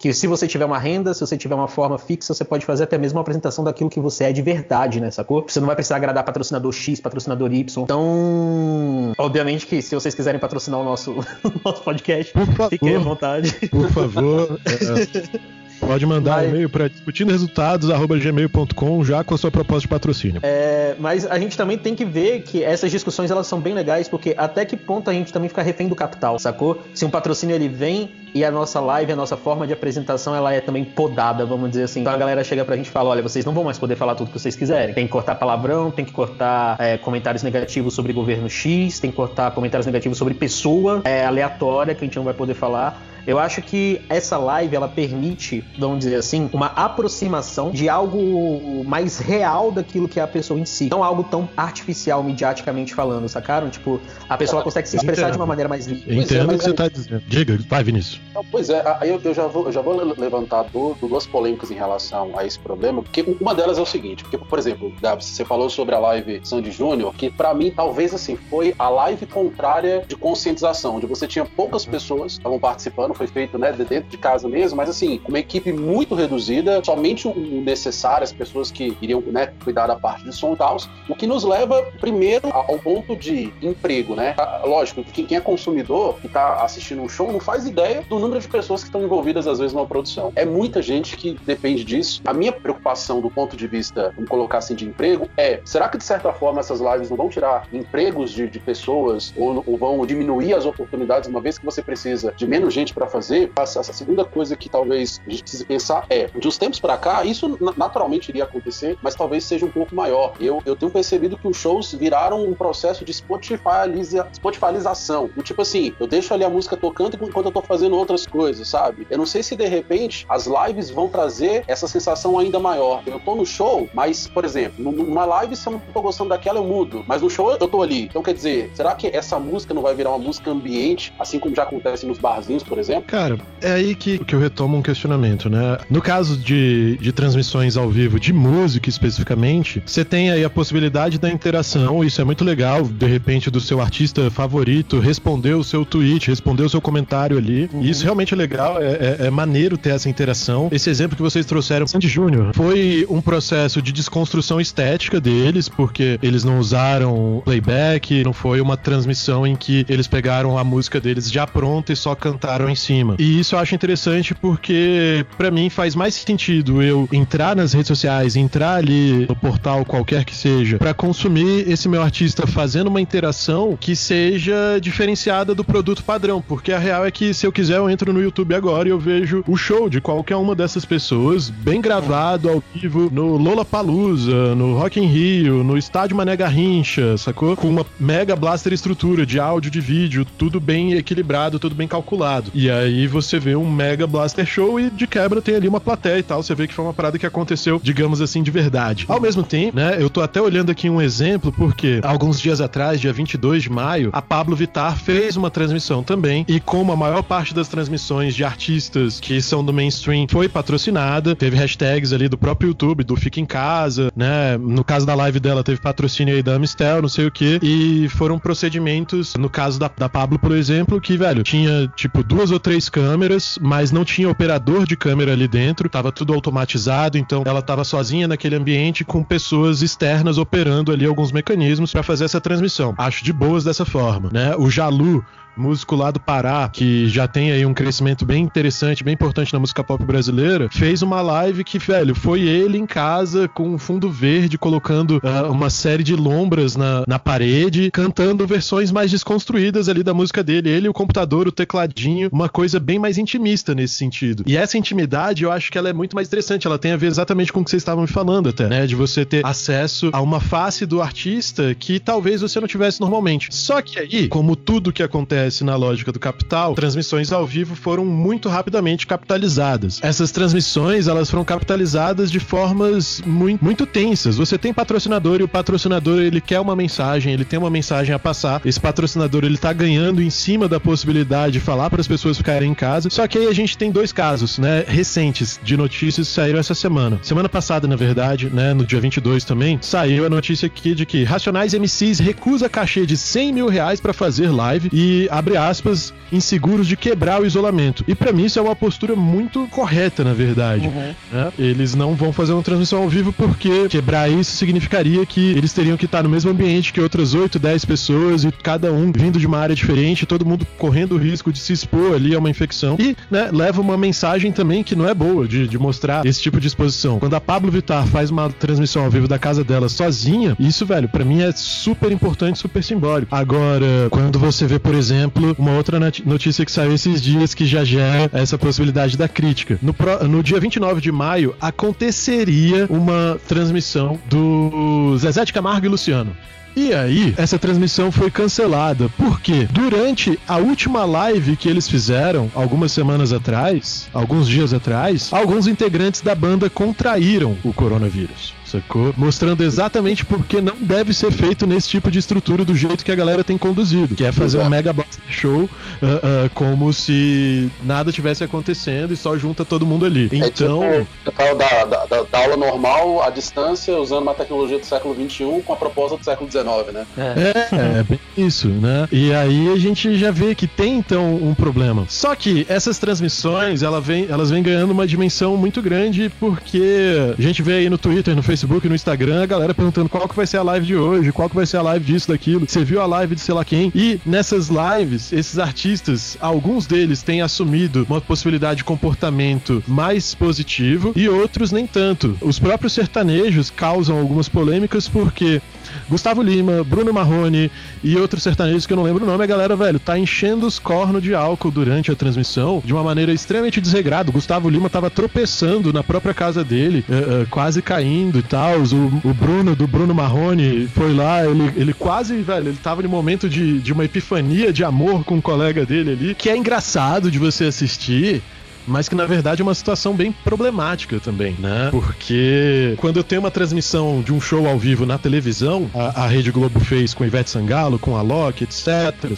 Que 0.07 0.13
se 0.13 0.25
você 0.25 0.47
tiver 0.47 0.63
uma 0.63 0.79
renda, 0.79 1.13
se 1.13 1.19
você 1.19 1.35
tiver 1.35 1.53
uma 1.53 1.67
forma 1.67 1.97
fixa, 1.97 2.33
você 2.33 2.45
pode 2.45 2.65
fazer 2.65 2.85
até 2.85 2.97
mesmo 2.97 3.17
uma 3.17 3.21
apresentação 3.23 3.61
daquilo 3.61 3.89
que 3.89 3.99
você 3.99 4.23
é 4.23 4.31
de 4.31 4.41
verdade, 4.41 5.01
né, 5.01 5.11
sacou? 5.11 5.43
Você 5.45 5.59
não 5.59 5.67
vai 5.67 5.75
precisar 5.75 5.97
agradar 5.97 6.23
patrocinador 6.23 6.71
X, 6.71 7.01
patrocinador 7.01 7.53
Y. 7.53 7.83
Então, 7.83 9.11
obviamente 9.17 9.67
que 9.67 9.81
se 9.81 9.93
vocês 9.93 10.15
quiserem 10.15 10.39
patrocinar 10.39 10.79
o 10.79 10.83
nosso, 10.85 11.13
nosso 11.65 11.83
podcast, 11.83 12.31
fiquem 12.69 12.95
à 12.95 12.99
vontade. 12.99 13.51
Por 13.67 13.89
favor. 13.89 14.57
Pode 15.79 16.05
mandar 16.05 16.37
mas... 16.37 16.47
um 16.47 16.49
e-mail 16.49 16.69
para 16.69 16.87
discutindoresultados@gmail.com 16.87 19.03
já 19.03 19.23
com 19.23 19.35
a 19.35 19.37
sua 19.37 19.51
proposta 19.51 19.81
de 19.81 19.87
patrocínio. 19.87 20.39
É, 20.43 20.95
mas 20.99 21.25
a 21.25 21.39
gente 21.39 21.57
também 21.57 21.77
tem 21.77 21.95
que 21.95 22.05
ver 22.05 22.41
que 22.41 22.63
essas 22.63 22.91
discussões 22.91 23.31
elas 23.31 23.47
são 23.47 23.59
bem 23.59 23.73
legais 23.73 24.07
porque 24.07 24.35
até 24.37 24.63
que 24.65 24.77
ponto 24.77 25.09
a 25.09 25.13
gente 25.13 25.33
também 25.33 25.49
fica 25.49 25.61
refém 25.61 25.87
do 25.87 25.95
capital, 25.95 26.37
sacou? 26.39 26.83
Se 26.93 27.05
um 27.05 27.09
patrocínio 27.09 27.55
ele 27.55 27.69
vem 27.69 28.11
e 28.33 28.43
a 28.43 28.51
nossa 28.51 28.79
live, 28.79 29.11
a 29.11 29.15
nossa 29.15 29.37
forma 29.37 29.65
de 29.65 29.73
apresentação, 29.73 30.35
ela 30.35 30.53
é 30.53 30.61
também 30.61 30.83
podada, 30.83 31.45
vamos 31.45 31.69
dizer 31.69 31.83
assim. 31.83 32.01
Então 32.01 32.13
a 32.13 32.17
galera 32.17 32.43
chega 32.43 32.63
pra 32.65 32.75
gente 32.75 32.87
e 32.87 32.91
fala: 32.91 33.09
olha, 33.09 33.21
vocês 33.21 33.45
não 33.45 33.53
vão 33.53 33.63
mais 33.63 33.79
poder 33.79 33.95
falar 33.95 34.15
tudo 34.15 34.31
que 34.31 34.39
vocês 34.39 34.55
quiserem. 34.55 34.93
Tem 34.93 35.05
que 35.05 35.11
cortar 35.11 35.35
palavrão, 35.35 35.91
tem 35.91 36.05
que 36.05 36.11
cortar 36.11 36.75
é, 36.79 36.97
comentários 36.97 37.43
negativos 37.43 37.93
sobre 37.93 38.13
governo 38.13 38.49
X, 38.49 38.99
tem 38.99 39.09
que 39.09 39.15
cortar 39.15 39.51
comentários 39.51 39.85
negativos 39.85 40.17
sobre 40.17 40.33
pessoa 40.33 41.01
é, 41.03 41.25
aleatória 41.25 41.95
que 41.95 42.03
a 42.03 42.07
gente 42.07 42.17
não 42.17 42.23
vai 42.23 42.33
poder 42.33 42.53
falar. 42.53 43.01
Eu 43.27 43.37
acho 43.37 43.61
que 43.61 44.01
essa 44.07 44.37
live 44.37 44.73
ela 44.73 44.87
permite, 44.87 45.61
vamos 45.77 45.99
dizer 45.99 46.15
assim, 46.15 46.49
uma 46.53 46.67
aproximação 46.67 47.71
de 47.71 47.89
algo 47.89 48.85
mais 48.85 49.19
real 49.19 49.69
daquilo 49.69 50.07
que 50.07 50.17
é 50.17 50.23
a 50.23 50.27
pessoa 50.27 50.57
em 50.57 50.63
si. 50.63 50.87
Não 50.89 51.03
algo 51.03 51.25
tão 51.25 51.49
artificial, 51.57 52.23
mediaticamente 52.23 52.95
falando, 52.95 53.27
sacaram? 53.27 53.69
Tipo, 53.69 53.99
a 54.29 54.37
pessoa 54.37 54.63
consegue 54.63 54.87
se 54.87 54.95
expressar 54.95 55.23
Entendo. 55.23 55.33
de 55.33 55.39
uma 55.39 55.45
maneira 55.45 55.67
mais 55.67 55.85
livre. 55.85 56.17
Entendo 56.17 56.51
é, 56.51 56.55
o 56.55 56.57
que 56.57 56.63
você 56.63 56.69
está 56.69 56.87
dizendo. 56.87 57.21
Diga, 57.27 57.59
vai, 57.67 57.83
Vinícius. 57.83 58.21
Pois 58.49 58.69
é, 58.69 58.81
aí 59.01 59.09
eu, 59.09 59.33
já 59.33 59.45
vou, 59.45 59.65
eu 59.65 59.71
já 59.73 59.81
vou 59.81 59.93
levantar 60.17 60.65
duas 61.01 61.27
polêmicas 61.27 61.69
em 61.69 61.75
relação 61.75 62.31
a 62.39 62.45
esse 62.45 62.57
problema, 62.57 63.03
porque 63.03 63.25
uma 63.41 63.53
delas 63.53 63.77
é 63.77 63.81
o 63.81 63.85
seguinte, 63.85 64.23
porque, 64.23 64.37
por 64.37 64.57
exemplo, 64.57 64.93
Gabs, 65.01 65.25
você 65.25 65.43
falou 65.43 65.69
sobre 65.69 65.93
a 65.93 65.99
live 65.99 66.39
Sandy 66.45 66.71
Júnior, 66.71 67.13
que 67.13 67.29
para 67.29 67.53
mim, 67.53 67.73
talvez 67.75 68.13
assim, 68.13 68.37
foi 68.37 68.73
a 68.79 68.87
live 68.87 69.25
contrária 69.25 70.05
de 70.07 70.15
conscientização, 70.15 70.95
onde 70.95 71.05
você 71.05 71.27
tinha 71.27 71.43
poucas 71.43 71.85
pessoas 71.85 72.33
que 72.33 72.39
estavam 72.39 72.57
participando, 72.57 73.16
foi 73.17 73.27
feito 73.27 73.57
né, 73.57 73.71
dentro 73.71 74.09
de 74.09 74.17
casa 74.17 74.47
mesmo, 74.47 74.77
mas 74.77 74.89
assim, 74.89 75.19
uma 75.27 75.39
equipe 75.39 75.73
muito 75.73 76.15
reduzida, 76.15 76.81
somente 76.83 77.27
o 77.27 77.61
necessário, 77.61 78.23
as 78.23 78.31
pessoas 78.31 78.71
que 78.71 78.95
iriam 79.01 79.21
né, 79.21 79.53
cuidar 79.63 79.87
da 79.87 79.95
parte 79.95 80.23
de 80.23 80.33
som 80.33 80.53
e 80.53 80.55
tal, 80.55 80.77
o 81.09 81.15
que 81.15 81.25
nos 81.25 81.43
leva 81.43 81.81
primeiro 81.99 82.49
ao 82.51 82.77
ponto 82.79 83.15
de 83.15 83.51
emprego, 83.61 84.15
né? 84.15 84.35
Ah, 84.37 84.61
lógico, 84.65 85.03
quem 85.03 85.35
é 85.35 85.41
consumidor 85.41 86.19
que 86.19 86.27
está 86.27 86.63
assistindo 86.63 87.01
um 87.01 87.09
show 87.09 87.31
não 87.31 87.39
faz 87.39 87.65
ideia 87.65 88.03
do 88.07 88.19
número 88.19 88.39
de 88.39 88.47
pessoas 88.47 88.81
que 88.81 88.89
estão 88.89 89.01
envolvidas 89.01 89.47
às 89.47 89.59
vezes 89.59 89.73
numa 89.73 89.85
produção. 89.85 90.31
É 90.35 90.45
muita 90.45 90.81
gente 90.81 91.17
que 91.17 91.37
depende 91.45 91.83
disso. 91.83 92.21
A 92.25 92.33
minha 92.33 92.51
preocupação 92.51 93.21
do 93.21 93.29
ponto 93.29 93.55
de 93.55 93.67
vista, 93.67 94.11
vamos 94.15 94.29
colocar 94.29 94.59
assim, 94.59 94.75
de 94.75 94.85
emprego, 94.85 95.29
é 95.37 95.61
será 95.65 95.89
que 95.89 95.97
de 95.97 96.03
certa 96.03 96.31
forma 96.31 96.59
essas 96.59 96.79
lives 96.79 97.09
não 97.09 97.17
vão 97.17 97.29
tirar 97.29 97.67
empregos 97.71 98.31
de, 98.31 98.47
de 98.47 98.59
pessoas 98.59 99.33
ou, 99.35 99.63
ou, 99.65 99.77
vão 99.77 100.05
diminuir 100.05 100.53
as 100.53 100.65
oportunidades 100.65 101.29
uma 101.29 101.41
vez 101.41 101.57
que 101.57 101.65
você 101.65 101.81
precisa 101.81 102.33
de 102.35 102.45
menos 102.45 102.73
gente 102.73 102.93
para 102.93 103.06
fazer? 103.09 103.51
Essa, 103.57 103.79
essa 103.79 103.93
segunda 103.93 104.23
coisa 104.25 104.55
que 104.55 104.69
talvez 104.69 105.21
a 105.25 105.29
gente 105.29 105.43
precise 105.43 105.65
pensar 105.65 106.05
é, 106.09 106.27
de 106.27 106.47
uns 106.47 106.57
tempos 106.57 106.79
para 106.79 106.97
cá, 106.97 107.23
isso 107.23 107.57
naturalmente 107.75 108.29
iria 108.29 108.43
acontecer, 108.43 108.97
mas 109.01 109.15
talvez 109.15 109.43
seja 109.43 109.65
um 109.65 109.71
pouco 109.71 109.95
maior. 109.95 110.33
Eu, 110.39 110.61
eu 110.65 110.75
tenho 110.75 110.91
percebido 110.91 111.37
que 111.37 111.47
os 111.47 111.57
shows 111.57 111.93
viraram 111.93 112.43
um 112.43 112.53
processo 112.53 113.03
de 113.03 113.13
Spotifyliza, 113.13 114.27
Spotifylização. 114.33 115.29
Do 115.35 115.43
tipo 115.43 115.61
assim, 115.61 115.93
eu 115.99 116.07
deixo 116.07 116.33
ali 116.33 116.43
a 116.43 116.49
música 116.49 116.77
tocando 116.77 117.17
enquanto 117.21 117.47
eu 117.47 117.51
tô 117.51 117.61
fazendo 117.61 117.95
outras 117.95 118.25
coisas, 118.25 118.67
sabe? 118.67 119.07
Eu 119.09 119.17
não 119.17 119.25
sei 119.25 119.43
se 119.43 119.55
de 119.55 119.65
repente 119.65 120.25
as 120.29 120.47
lives 120.47 120.89
vão 120.89 121.07
trazer 121.07 121.63
essa 121.67 121.87
sensação 121.87 122.37
ainda 122.37 122.59
maior. 122.59 123.01
Eu 123.05 123.19
tô 123.19 123.35
no 123.35 123.45
show, 123.45 123.89
mas, 123.93 124.27
por 124.27 124.45
exemplo, 124.45 124.83
numa 124.83 125.25
live, 125.25 125.55
se 125.55 125.67
eu 125.67 125.73
não 125.73 125.79
tô 125.79 126.01
gostando 126.01 126.29
daquela, 126.29 126.59
eu 126.59 126.63
mudo. 126.63 127.03
Mas 127.07 127.21
no 127.21 127.29
show 127.29 127.51
eu 127.51 127.67
tô 127.67 127.81
ali. 127.81 128.03
Então, 128.03 128.23
quer 128.23 128.33
dizer, 128.33 128.71
será 128.73 128.95
que 128.95 129.07
essa 129.07 129.39
música 129.39 129.73
não 129.73 129.81
vai 129.81 129.95
virar 129.95 130.09
uma 130.09 130.19
música 130.19 130.51
ambiente, 130.51 131.13
assim 131.19 131.39
como 131.39 131.55
já 131.55 131.63
acontece 131.63 132.05
nos 132.05 132.17
barzinhos, 132.17 132.63
por 132.63 132.77
exemplo? 132.77 132.96
Cara, 133.01 133.37
é 133.61 133.71
aí 133.71 133.95
que, 133.95 134.19
que 134.19 134.35
eu 134.35 134.39
retomo 134.39 134.77
um 134.77 134.81
questionamento, 134.81 135.49
né? 135.49 135.77
No 135.89 136.01
caso 136.01 136.37
de, 136.37 136.97
de 136.97 137.11
transmissões 137.11 137.77
ao 137.77 137.89
vivo 137.89 138.19
de 138.19 138.31
música 138.33 138.89
especificamente, 138.89 139.81
você 139.85 140.05
tem 140.05 140.31
aí 140.31 140.43
a 140.43 140.49
possibilidade 140.49 141.17
da 141.17 141.29
interação, 141.29 142.03
isso 142.03 142.21
é 142.21 142.23
muito 142.23 142.43
legal, 142.43 142.83
de 142.83 143.05
repente, 143.05 143.49
do 143.49 143.59
seu 143.59 143.81
artista 143.81 144.29
favorito 144.29 144.99
responder 144.99 145.53
o 145.53 145.63
seu 145.63 145.85
tweet, 145.85 146.29
responder 146.29 146.63
o 146.63 146.69
seu 146.69 146.81
comentário 146.81 147.37
ali. 147.37 147.69
Uhum. 147.73 147.81
Isso 147.81 148.03
realmente 148.03 148.33
é 148.33 148.37
legal, 148.37 148.81
é, 148.81 148.85
é, 148.85 149.17
é, 149.27 149.29
maneiro 149.29 149.77
ter 149.77 149.89
essa 149.89 150.09
interação. 150.09 150.69
Esse 150.71 150.89
exemplo 150.89 151.15
que 151.15 151.21
vocês 151.21 151.45
trouxeram, 151.45 151.87
Sandy 151.87 152.07
Júnior, 152.07 152.51
foi 152.53 153.05
um 153.09 153.21
processo 153.21 153.81
de 153.81 153.91
desconstrução 153.91 154.59
estética 154.59 155.19
deles, 155.19 155.67
porque 155.69 156.19
eles 156.21 156.43
não 156.43 156.59
usaram 156.59 157.41
playback, 157.43 158.23
não 158.23 158.33
foi 158.33 158.61
uma 158.61 158.77
transmissão 158.77 159.45
em 159.45 159.55
que 159.55 159.85
eles 159.89 160.07
pegaram 160.07 160.57
a 160.57 160.63
música 160.63 160.99
deles 160.99 161.31
já 161.31 161.47
pronta 161.47 161.91
e 161.93 161.95
só 161.95 162.15
cantaram 162.15 162.69
em 162.69 162.75
cima. 162.77 163.15
E 163.19 163.39
isso 163.39 163.55
eu 163.55 163.59
acho 163.59 163.75
interessante 163.75 164.33
porque, 164.33 165.25
para 165.37 165.51
mim, 165.51 165.69
faz 165.69 165.95
mais 165.95 166.15
sentido 166.15 166.81
eu 166.81 167.07
entrar 167.11 167.55
nas 167.55 167.73
redes 167.73 167.87
sociais, 167.87 168.35
entrar 168.35 168.75
ali 168.75 169.25
no 169.27 169.35
portal 169.35 169.85
qualquer 169.85 170.23
que 170.25 170.35
seja, 170.35 170.77
para 170.77 170.93
consumir 170.93 171.69
esse 171.69 171.87
meu 171.89 172.01
artista 172.01 172.45
fazendo 172.45 172.87
uma 172.87 173.01
interação 173.01 173.77
que 173.79 173.95
seja 173.95 174.79
diferenciada 174.81 175.53
do 175.53 175.63
produto 175.63 176.03
padrão, 176.03 176.41
porque 176.41 176.71
a 176.71 176.79
real 176.79 177.05
é 177.05 177.11
que 177.11 177.33
se 177.33 177.45
eu 177.45 177.51
quiser 177.51 177.77
eu 177.77 177.89
entro 177.89 178.11
no 178.13 178.21
YouTube 178.21 178.55
agora 178.55 178.87
e 178.87 178.91
eu 178.91 178.99
vejo 178.99 179.43
o 179.47 179.55
show 179.55 179.89
de 179.89 180.01
qualquer 180.01 180.35
uma 180.35 180.55
dessas 180.55 180.85
pessoas, 180.85 181.49
bem 181.49 181.81
gravado 181.81 182.49
ao 182.49 182.63
vivo 182.73 183.09
no 183.11 183.37
Lollapalooza, 183.37 184.55
no 184.55 184.77
Rock 184.77 184.99
in 184.99 185.05
Rio, 185.05 185.63
no 185.63 185.77
Estádio 185.77 186.15
Mané 186.15 186.35
Garrincha, 186.35 187.17
sacou? 187.17 187.55
Com 187.55 187.69
uma 187.69 187.85
mega 187.99 188.35
blaster 188.35 188.73
estrutura 188.73 189.25
de 189.25 189.39
áudio, 189.39 189.71
de 189.71 189.79
vídeo, 189.79 190.25
tudo 190.37 190.59
bem 190.59 190.93
equilibrado, 190.93 191.59
tudo 191.59 191.75
bem 191.75 191.87
calculado. 191.87 192.51
E 192.53 192.66
aí 192.69 193.07
você 193.07 193.39
vê 193.39 193.55
um 193.55 193.69
mega 193.69 194.07
blaster 194.07 194.45
show 194.45 194.79
e 194.79 194.89
de 194.89 195.07
quebra 195.07 195.41
tem 195.41 195.55
ali 195.55 195.67
uma 195.67 195.79
plateia 195.79 196.19
e 196.19 196.23
tal, 196.23 196.41
você 196.41 196.55
vê 196.55 196.67
que 196.67 196.73
foi 196.73 196.85
uma 196.85 196.93
parada 196.93 197.17
que 197.17 197.25
aconteceu, 197.25 197.79
digamos 197.81 198.21
assim, 198.21 198.43
de 198.43 198.51
verdade. 198.51 199.05
Ao 199.07 199.19
mesmo 199.19 199.43
tempo, 199.43 199.75
né, 199.75 199.97
eu 199.99 200.09
tô 200.09 200.21
até 200.21 200.41
olhando 200.41 200.71
aqui 200.71 200.89
um 200.89 201.01
exemplo 201.01 201.51
porque 201.51 201.99
alguns 202.03 202.39
dias 202.39 202.61
atrás, 202.61 202.99
dia 202.99 203.13
22 203.13 203.63
de 203.63 203.69
maio, 203.69 204.09
a 204.13 204.21
Pablo 204.21 204.55
Vitar 204.55 204.97
fez 204.97 205.35
uma 205.35 205.49
transmissão 205.49 206.03
também 206.03 206.45
e 206.47 206.59
como 206.59 206.91
a 206.91 206.95
maior 206.95 207.23
parte 207.23 207.53
das 207.53 207.67
transmissões 207.67 208.35
de 208.35 208.43
artistas 208.43 209.19
que 209.19 209.41
são 209.41 209.63
do 209.63 209.73
mainstream 209.73 210.27
foi 210.29 210.47
patrocinada, 210.47 211.35
teve 211.35 211.55
hashtags 211.55 212.13
ali 212.13 212.27
do 212.27 212.37
próprio 212.37 212.69
YouTube, 212.69 213.03
do 213.03 213.15
Fica 213.15 213.39
em 213.39 213.45
Casa, 213.45 214.11
né? 214.15 214.57
No 214.57 214.83
caso 214.83 215.05
da 215.05 215.15
live 215.15 215.39
dela, 215.39 215.63
teve 215.63 215.79
patrocínio 215.79 216.35
aí 216.35 216.43
da 216.43 216.55
Amistel, 216.55 217.01
não 217.01 217.09
sei 217.09 217.27
o 217.27 217.31
que, 217.31 217.59
e 217.61 218.07
foram 218.09 218.39
procedimentos, 218.39 219.35
no 219.35 219.49
caso 219.49 219.79
da, 219.79 219.89
da 219.95 220.09
Pablo, 220.09 220.39
por 220.39 220.51
exemplo, 220.51 220.99
que, 220.99 221.17
velho, 221.17 221.43
tinha 221.43 221.87
tipo 221.95 222.23
duas 222.23 222.51
ou 222.51 222.56
três 222.59 222.89
câmeras, 222.89 223.57
mas 223.61 223.91
não 223.91 224.03
tinha 224.03 224.29
operador 224.29 224.85
de 224.85 224.95
câmera 224.95 225.33
ali 225.33 225.47
dentro, 225.47 225.89
tava 225.89 226.11
tudo 226.11 226.33
automatizado, 226.33 227.17
então 227.17 227.43
ela 227.45 227.61
tava 227.61 227.83
sozinha 227.83 228.27
naquele 228.27 228.55
ambiente 228.55 229.03
com 229.03 229.23
pessoas 229.23 229.81
externas 229.81 230.37
operando 230.37 230.91
ali 230.91 231.05
alguns 231.05 231.31
mecanismos 231.31 231.91
para 231.91 232.03
fazer 232.03 232.25
essa 232.25 232.41
transmissão. 232.41 232.93
Acho 232.97 233.23
de 233.23 233.33
boas 233.33 233.63
dessa 233.63 233.85
forma, 233.85 234.29
né? 234.31 234.55
O 234.55 234.69
Jalu 234.69 235.23
músico 235.57 235.95
lá 235.95 236.11
do 236.11 236.19
Pará, 236.19 236.69
que 236.69 237.07
já 237.07 237.27
tem 237.27 237.51
aí 237.51 237.65
um 237.65 237.73
crescimento 237.73 238.25
bem 238.25 238.43
interessante, 238.43 239.03
bem 239.03 239.13
importante 239.13 239.53
na 239.53 239.59
música 239.59 239.83
pop 239.83 240.03
brasileira, 240.03 240.69
fez 240.71 241.01
uma 241.01 241.21
live 241.21 241.63
que, 241.63 241.79
velho, 241.79 242.13
foi 242.13 242.41
ele 242.41 242.77
em 242.77 242.85
casa 242.85 243.47
com 243.47 243.69
um 243.69 243.77
fundo 243.77 244.09
verde, 244.09 244.57
colocando 244.57 245.17
uh, 245.17 245.51
uma 245.51 245.69
série 245.69 246.03
de 246.03 246.15
lombras 246.15 246.75
na, 246.75 247.03
na 247.07 247.19
parede, 247.19 247.89
cantando 247.91 248.45
versões 248.45 248.91
mais 248.91 249.09
desconstruídas 249.11 249.89
ali 249.89 250.03
da 250.03 250.13
música 250.13 250.43
dele. 250.43 250.69
Ele, 250.69 250.87
o 250.87 250.93
computador, 250.93 251.47
o 251.47 251.51
tecladinho, 251.51 252.29
uma 252.31 252.49
coisa 252.49 252.79
bem 252.79 252.99
mais 252.99 253.17
intimista 253.17 253.73
nesse 253.73 253.95
sentido. 253.95 254.43
E 254.45 254.55
essa 254.55 254.77
intimidade, 254.77 255.43
eu 255.43 255.51
acho 255.51 255.71
que 255.71 255.77
ela 255.77 255.89
é 255.89 255.93
muito 255.93 256.15
mais 256.15 256.27
interessante. 256.27 256.67
Ela 256.67 256.77
tem 256.77 256.91
a 256.91 256.97
ver 256.97 257.07
exatamente 257.07 257.51
com 257.51 257.61
o 257.61 257.63
que 257.63 257.69
vocês 257.69 257.81
estavam 257.81 258.03
me 258.03 258.07
falando 258.07 258.49
até, 258.49 258.67
né? 258.67 258.85
De 258.85 258.95
você 258.95 259.25
ter 259.25 259.45
acesso 259.45 260.09
a 260.13 260.21
uma 260.21 260.39
face 260.39 260.85
do 260.85 261.01
artista 261.01 261.75
que 261.75 261.99
talvez 261.99 262.41
você 262.41 262.59
não 262.59 262.67
tivesse 262.67 262.99
normalmente. 263.01 263.49
Só 263.51 263.81
que 263.81 263.99
aí, 263.99 264.27
como 264.27 264.55
tudo 264.55 264.93
que 264.93 265.03
acontece 265.03 265.46
acontece 265.47 265.63
na 265.63 265.75
lógica 265.75 266.11
do 266.11 266.19
capital, 266.19 266.75
transmissões 266.75 267.31
ao 267.31 267.45
vivo 267.45 267.75
foram 267.75 268.05
muito 268.05 268.49
rapidamente 268.49 269.07
capitalizadas. 269.07 269.99
Essas 270.03 270.29
transmissões, 270.31 271.07
elas 271.07 271.29
foram 271.29 271.45
capitalizadas 271.45 272.29
de 272.29 272.39
formas 272.39 273.21
muito, 273.25 273.63
muito 273.63 273.85
tensas. 273.85 274.35
Você 274.35 274.57
tem 274.57 274.73
patrocinador 274.73 275.39
e 275.39 275.43
o 275.43 275.47
patrocinador, 275.47 276.19
ele 276.19 276.41
quer 276.41 276.59
uma 276.59 276.75
mensagem, 276.75 277.33
ele 277.33 277.45
tem 277.45 277.57
uma 277.57 277.69
mensagem 277.69 278.13
a 278.13 278.19
passar. 278.19 278.61
Esse 278.65 278.79
patrocinador, 278.79 279.45
ele 279.45 279.57
tá 279.57 279.71
ganhando 279.71 280.21
em 280.21 280.29
cima 280.29 280.67
da 280.67 280.79
possibilidade 280.79 281.53
de 281.53 281.59
falar 281.59 281.89
para 281.89 282.01
as 282.01 282.07
pessoas 282.07 282.37
ficarem 282.37 282.69
em 282.69 282.75
casa. 282.75 283.09
Só 283.09 283.25
que 283.27 283.37
aí 283.37 283.47
a 283.47 283.53
gente 283.53 283.77
tem 283.77 283.91
dois 283.91 284.11
casos, 284.11 284.59
né, 284.59 284.83
recentes 284.87 285.59
de 285.63 285.77
notícias 285.77 286.27
que 286.27 286.33
saíram 286.33 286.59
essa 286.59 286.75
semana. 286.75 287.19
Semana 287.23 287.47
passada, 287.47 287.87
na 287.87 287.95
verdade, 287.95 288.49
né, 288.49 288.73
no 288.73 288.85
dia 288.85 288.99
22 288.99 289.43
também, 289.45 289.79
saiu 289.81 290.25
a 290.25 290.29
notícia 290.29 290.65
aqui 290.65 290.93
de 290.93 291.05
que 291.05 291.23
Racionais 291.23 291.73
MCs 291.73 292.19
recusa 292.19 292.67
cachê 292.67 293.05
de 293.05 293.15
100 293.15 293.53
mil 293.53 293.67
reais 293.67 294.01
para 294.01 294.13
fazer 294.13 294.49
live 294.49 294.89
e 294.91 295.27
abre 295.37 295.55
aspas, 295.55 296.13
inseguros 296.31 296.87
de 296.87 296.97
quebrar 296.97 297.41
o 297.41 297.45
isolamento. 297.45 298.03
E 298.07 298.15
para 298.15 298.31
mim 298.31 298.45
isso 298.45 298.59
é 298.59 298.61
uma 298.61 298.75
postura 298.75 299.15
muito 299.15 299.67
correta, 299.67 300.23
na 300.23 300.33
verdade. 300.33 300.87
Uhum. 300.87 301.13
Né? 301.31 301.51
Eles 301.57 301.95
não 301.95 302.15
vão 302.15 302.33
fazer 302.33 302.53
uma 302.53 302.63
transmissão 302.63 303.03
ao 303.03 303.09
vivo 303.09 303.31
porque 303.31 303.87
quebrar 303.87 304.29
isso 304.29 304.55
significaria 304.55 305.25
que 305.25 305.51
eles 305.51 305.73
teriam 305.73 305.97
que 305.97 306.05
estar 306.05 306.23
no 306.23 306.29
mesmo 306.29 306.51
ambiente 306.51 306.91
que 306.91 307.01
outras 307.01 307.33
8, 307.33 307.59
10 307.59 307.85
pessoas 307.85 308.43
e 308.43 308.51
cada 308.51 308.91
um 308.91 309.11
vindo 309.11 309.39
de 309.39 309.45
uma 309.47 309.59
área 309.59 309.75
diferente, 309.75 310.25
todo 310.25 310.45
mundo 310.45 310.65
correndo 310.77 311.15
o 311.15 311.17
risco 311.17 311.51
de 311.51 311.59
se 311.59 311.73
expor 311.73 312.15
ali 312.15 312.35
a 312.35 312.39
uma 312.39 312.49
infecção. 312.49 312.97
E, 312.99 313.15
né, 313.29 313.49
leva 313.51 313.81
uma 313.81 313.97
mensagem 313.97 314.51
também 314.51 314.83
que 314.83 314.95
não 314.95 315.07
é 315.07 315.13
boa 315.13 315.47
de, 315.47 315.67
de 315.67 315.77
mostrar 315.77 316.25
esse 316.25 316.41
tipo 316.41 316.59
de 316.59 316.67
exposição. 316.67 317.19
Quando 317.19 317.35
a 317.35 317.41
Pablo 317.41 317.71
Vittar 317.71 318.05
faz 318.07 318.29
uma 318.29 318.49
transmissão 318.49 319.03
ao 319.03 319.09
vivo 319.09 319.27
da 319.27 319.37
casa 319.37 319.63
dela 319.63 319.89
sozinha, 319.89 320.55
isso, 320.59 320.85
velho, 320.85 321.07
para 321.07 321.23
mim 321.23 321.41
é 321.41 321.51
super 321.51 322.11
importante, 322.11 322.59
super 322.59 322.83
simbólico. 322.83 323.35
Agora, 323.35 324.07
quando 324.09 324.39
você 324.39 324.65
vê, 324.65 324.79
por 324.79 324.95
exemplo, 324.95 325.16
exemplo, 325.17 325.55
uma 325.57 325.71
outra 325.71 325.99
notícia 326.25 326.63
que 326.63 326.71
saiu 326.71 326.93
esses 326.93 327.21
dias 327.21 327.53
que 327.53 327.65
já 327.65 327.83
gera 327.83 328.29
essa 328.33 328.57
possibilidade 328.57 329.17
da 329.17 329.27
crítica. 329.27 329.79
No, 329.81 329.93
pro, 329.93 330.27
no 330.27 330.43
dia 330.43 330.59
29 330.59 331.01
de 331.01 331.11
maio, 331.11 331.55
aconteceria 331.59 332.85
uma 332.89 333.39
transmissão 333.47 334.19
do 334.29 335.17
Zezé 335.17 335.43
de 335.43 335.53
Camargo 335.53 335.85
e 335.85 335.89
Luciano. 335.89 336.35
E 336.75 336.93
aí, 336.93 337.33
essa 337.37 337.57
transmissão 337.57 338.11
foi 338.11 338.29
cancelada. 338.29 339.09
porque 339.17 339.67
Durante 339.71 340.39
a 340.47 340.57
última 340.57 341.05
live 341.05 341.55
que 341.55 341.67
eles 341.67 341.89
fizeram, 341.89 342.51
algumas 342.53 342.91
semanas 342.91 343.33
atrás, 343.33 344.07
alguns 344.13 344.47
dias 344.47 344.73
atrás, 344.73 345.29
alguns 345.33 345.65
integrantes 345.65 346.21
da 346.21 346.35
banda 346.35 346.69
contraíram 346.69 347.57
o 347.63 347.73
coronavírus 347.73 348.53
sacou? 348.67 349.13
Mostrando 349.17 349.63
exatamente 349.63 350.25
porque 350.25 350.61
não 350.61 350.75
deve 350.79 351.13
ser 351.13 351.31
feito 351.31 351.65
nesse 351.65 351.89
tipo 351.89 352.11
de 352.11 352.19
estrutura 352.19 352.63
do 352.63 352.75
jeito 352.75 353.03
que 353.03 353.11
a 353.11 353.15
galera 353.15 353.43
tem 353.43 353.57
conduzido, 353.57 354.15
que 354.15 354.23
é 354.23 354.31
fazer 354.31 354.57
Exato. 354.57 354.67
um 354.67 354.69
mega 354.69 354.95
show 355.29 355.61
uh, 355.61 355.65
uh, 355.65 356.49
como 356.53 356.91
se 356.93 357.71
nada 357.83 358.11
tivesse 358.11 358.43
acontecendo 358.43 359.13
e 359.13 359.17
só 359.17 359.37
junta 359.37 359.63
todo 359.65 359.85
mundo 359.85 360.05
ali. 360.05 360.29
É 360.31 360.47
então. 360.47 360.81
Tipo, 361.23 361.55
da, 361.55 361.85
da, 361.85 362.23
da, 362.23 362.37
aula 362.39 362.57
normal, 362.57 363.23
à 363.23 363.29
distância, 363.29 363.95
usando 363.97 364.23
uma 364.23 364.33
tecnologia 364.33 364.79
do 364.79 364.85
século 364.85 365.15
XXI 365.15 365.61
com 365.65 365.73
a 365.73 365.75
proposta 365.75 366.17
do 366.17 366.23
século 366.23 366.49
XIX. 366.49 366.57
19, 366.57 366.91
né? 366.91 367.05
É, 367.17 367.99
é, 367.99 368.03
bem 368.03 368.19
isso, 368.37 368.67
né? 368.67 369.07
E 369.11 369.33
aí 369.33 369.71
a 369.71 369.77
gente 369.77 370.17
já 370.17 370.31
vê 370.31 370.55
que 370.55 370.67
tem 370.67 370.97
então 370.97 371.35
um 371.35 371.53
problema. 371.53 372.05
Só 372.09 372.35
que 372.35 372.65
essas 372.69 372.97
transmissões, 372.97 373.83
ela 373.83 374.01
vem, 374.01 374.27
elas 374.29 374.49
vêm 374.49 374.63
ganhando 374.63 374.91
uma 374.91 375.07
dimensão 375.07 375.55
muito 375.55 375.81
grande 375.81 376.31
porque 376.39 377.35
a 377.37 377.41
gente 377.41 377.61
vê 377.61 377.73
aí 377.73 377.89
no 377.89 377.97
Twitter, 377.97 378.35
no 378.35 378.43
Facebook, 378.43 378.56
no 378.63 378.95
Instagram, 378.95 379.43
a 379.43 379.45
galera 379.45 379.73
perguntando 379.73 380.09
qual 380.09 380.27
que 380.27 380.35
vai 380.35 380.47
ser 380.47 380.57
a 380.57 380.63
live 380.63 380.85
de 380.85 380.95
hoje, 380.95 381.31
qual 381.31 381.49
que 381.49 381.55
vai 381.55 381.65
ser 381.65 381.77
a 381.77 381.81
live 381.81 382.05
disso, 382.05 382.29
daquilo. 382.29 382.67
Você 382.67 382.83
viu 382.83 383.01
a 383.01 383.05
live 383.05 383.35
de 383.35 383.41
sei 383.41 383.53
lá 383.53 383.65
quem? 383.65 383.91
E 383.93 384.19
nessas 384.25 384.69
lives, 384.69 385.31
esses 385.33 385.59
artistas, 385.59 386.37
alguns 386.39 386.85
deles 386.85 387.21
têm 387.21 387.41
assumido 387.41 388.05
uma 388.09 388.21
possibilidade 388.21 388.77
de 388.77 388.83
comportamento 388.83 389.83
mais 389.87 390.33
positivo 390.33 391.11
e 391.15 391.27
outros 391.27 391.71
nem 391.71 391.85
tanto. 391.85 392.37
Os 392.41 392.59
próprios 392.59 392.93
sertanejos 392.93 393.69
causam 393.69 394.17
algumas 394.17 394.47
polêmicas 394.47 395.07
porque 395.07 395.61
Gustavo 396.09 396.41
Lima, 396.41 396.83
Bruno 396.83 397.13
Marrone 397.13 397.71
e 398.03 398.15
outros 398.17 398.43
sertanejos 398.43 398.85
que 398.85 398.93
eu 398.93 398.97
não 398.97 399.03
lembro 399.03 399.23
o 399.23 399.27
nome, 399.27 399.43
a 399.43 399.47
galera, 399.47 399.75
velho, 399.75 399.99
tá 399.99 400.17
enchendo 400.17 400.65
os 400.65 400.79
cornos 400.79 401.21
de 401.21 401.33
álcool 401.33 401.71
durante 401.71 402.11
a 402.11 402.15
transmissão 402.15 402.81
de 402.83 402.93
uma 402.93 403.03
maneira 403.03 403.33
extremamente 403.33 403.81
desregrada. 403.81 404.31
Gustavo 404.31 404.69
Lima 404.69 404.89
tava 404.89 405.09
tropeçando 405.09 405.91
na 405.91 406.03
própria 406.03 406.33
casa 406.33 406.63
dele, 406.63 407.03
uh, 407.07 407.43
uh, 407.43 407.47
quase 407.49 407.81
caindo 407.81 408.41
tal. 408.47 408.79
O, 408.79 409.29
o, 409.29 409.33
Bruno, 409.33 409.75
do 409.75 409.87
Bruno 409.87 410.13
Marrone, 410.13 410.87
foi 410.87 411.13
lá, 411.13 411.45
ele, 411.45 411.71
ele 411.75 411.93
quase, 411.93 412.35
velho, 412.41 412.69
ele 412.69 412.79
tava 412.81 413.01
no 413.01 413.09
momento 413.09 413.49
de, 413.49 413.79
de 413.79 413.93
uma 413.93 414.05
epifania 414.05 414.73
de 414.73 414.83
amor 414.83 415.23
com 415.23 415.35
um 415.35 415.41
colega 415.41 415.85
dele 415.85 416.11
ali, 416.11 416.35
que 416.35 416.49
é 416.49 416.57
engraçado 416.57 417.29
de 417.29 417.37
você 417.37 417.65
assistir 417.65 418.41
mas 418.87 419.09
que 419.09 419.15
na 419.15 419.25
verdade 419.25 419.61
é 419.61 419.63
uma 419.63 419.75
situação 419.75 420.15
bem 420.15 420.31
problemática 420.31 421.19
também, 421.19 421.55
né? 421.59 421.89
Porque 421.91 422.95
quando 422.97 423.17
eu 423.17 423.23
tenho 423.23 423.41
uma 423.41 423.51
transmissão 423.51 424.21
de 424.21 424.33
um 424.33 424.39
show 424.39 424.67
ao 424.67 424.77
vivo 424.77 425.05
na 425.05 425.17
televisão, 425.17 425.89
a, 425.93 426.23
a 426.23 426.27
Rede 426.27 426.51
Globo 426.51 426.79
fez 426.79 427.13
com 427.13 427.25
Ivete 427.25 427.49
Sangalo, 427.49 427.99
com 427.99 428.15
a 428.15 428.21
Loki, 428.21 428.63
etc. 428.63 428.87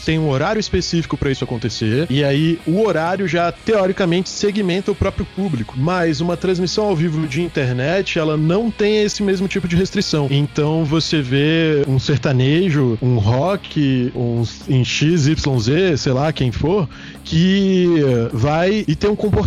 Tem 0.05 0.19
um 0.19 0.29
horário 0.29 0.59
específico 0.59 1.17
para 1.17 1.31
isso 1.31 1.43
acontecer, 1.43 2.07
e 2.09 2.23
aí 2.23 2.59
o 2.65 2.81
horário 2.85 3.27
já 3.27 3.51
teoricamente 3.51 4.29
segmenta 4.29 4.91
o 4.91 4.95
próprio 4.95 5.25
público. 5.35 5.73
Mas 5.77 6.21
uma 6.21 6.37
transmissão 6.37 6.85
ao 6.85 6.95
vivo 6.95 7.27
de 7.27 7.41
internet, 7.41 8.19
ela 8.19 8.37
não 8.37 8.69
tem 8.69 9.01
esse 9.03 9.23
mesmo 9.23 9.47
tipo 9.47 9.67
de 9.67 9.75
restrição. 9.75 10.27
Então 10.29 10.85
você 10.85 11.21
vê 11.21 11.83
um 11.87 11.99
sertanejo, 11.99 12.97
um 13.01 13.17
rock, 13.17 14.11
um 14.15 14.43
em 14.67 14.83
XYZ, 14.83 15.97
sei 15.97 16.13
lá 16.13 16.31
quem 16.31 16.51
for, 16.51 16.87
que 17.23 17.87
vai 18.31 18.83
e 18.87 18.95
tem 18.95 19.09
um 19.09 19.15
comportamento, 19.15 19.38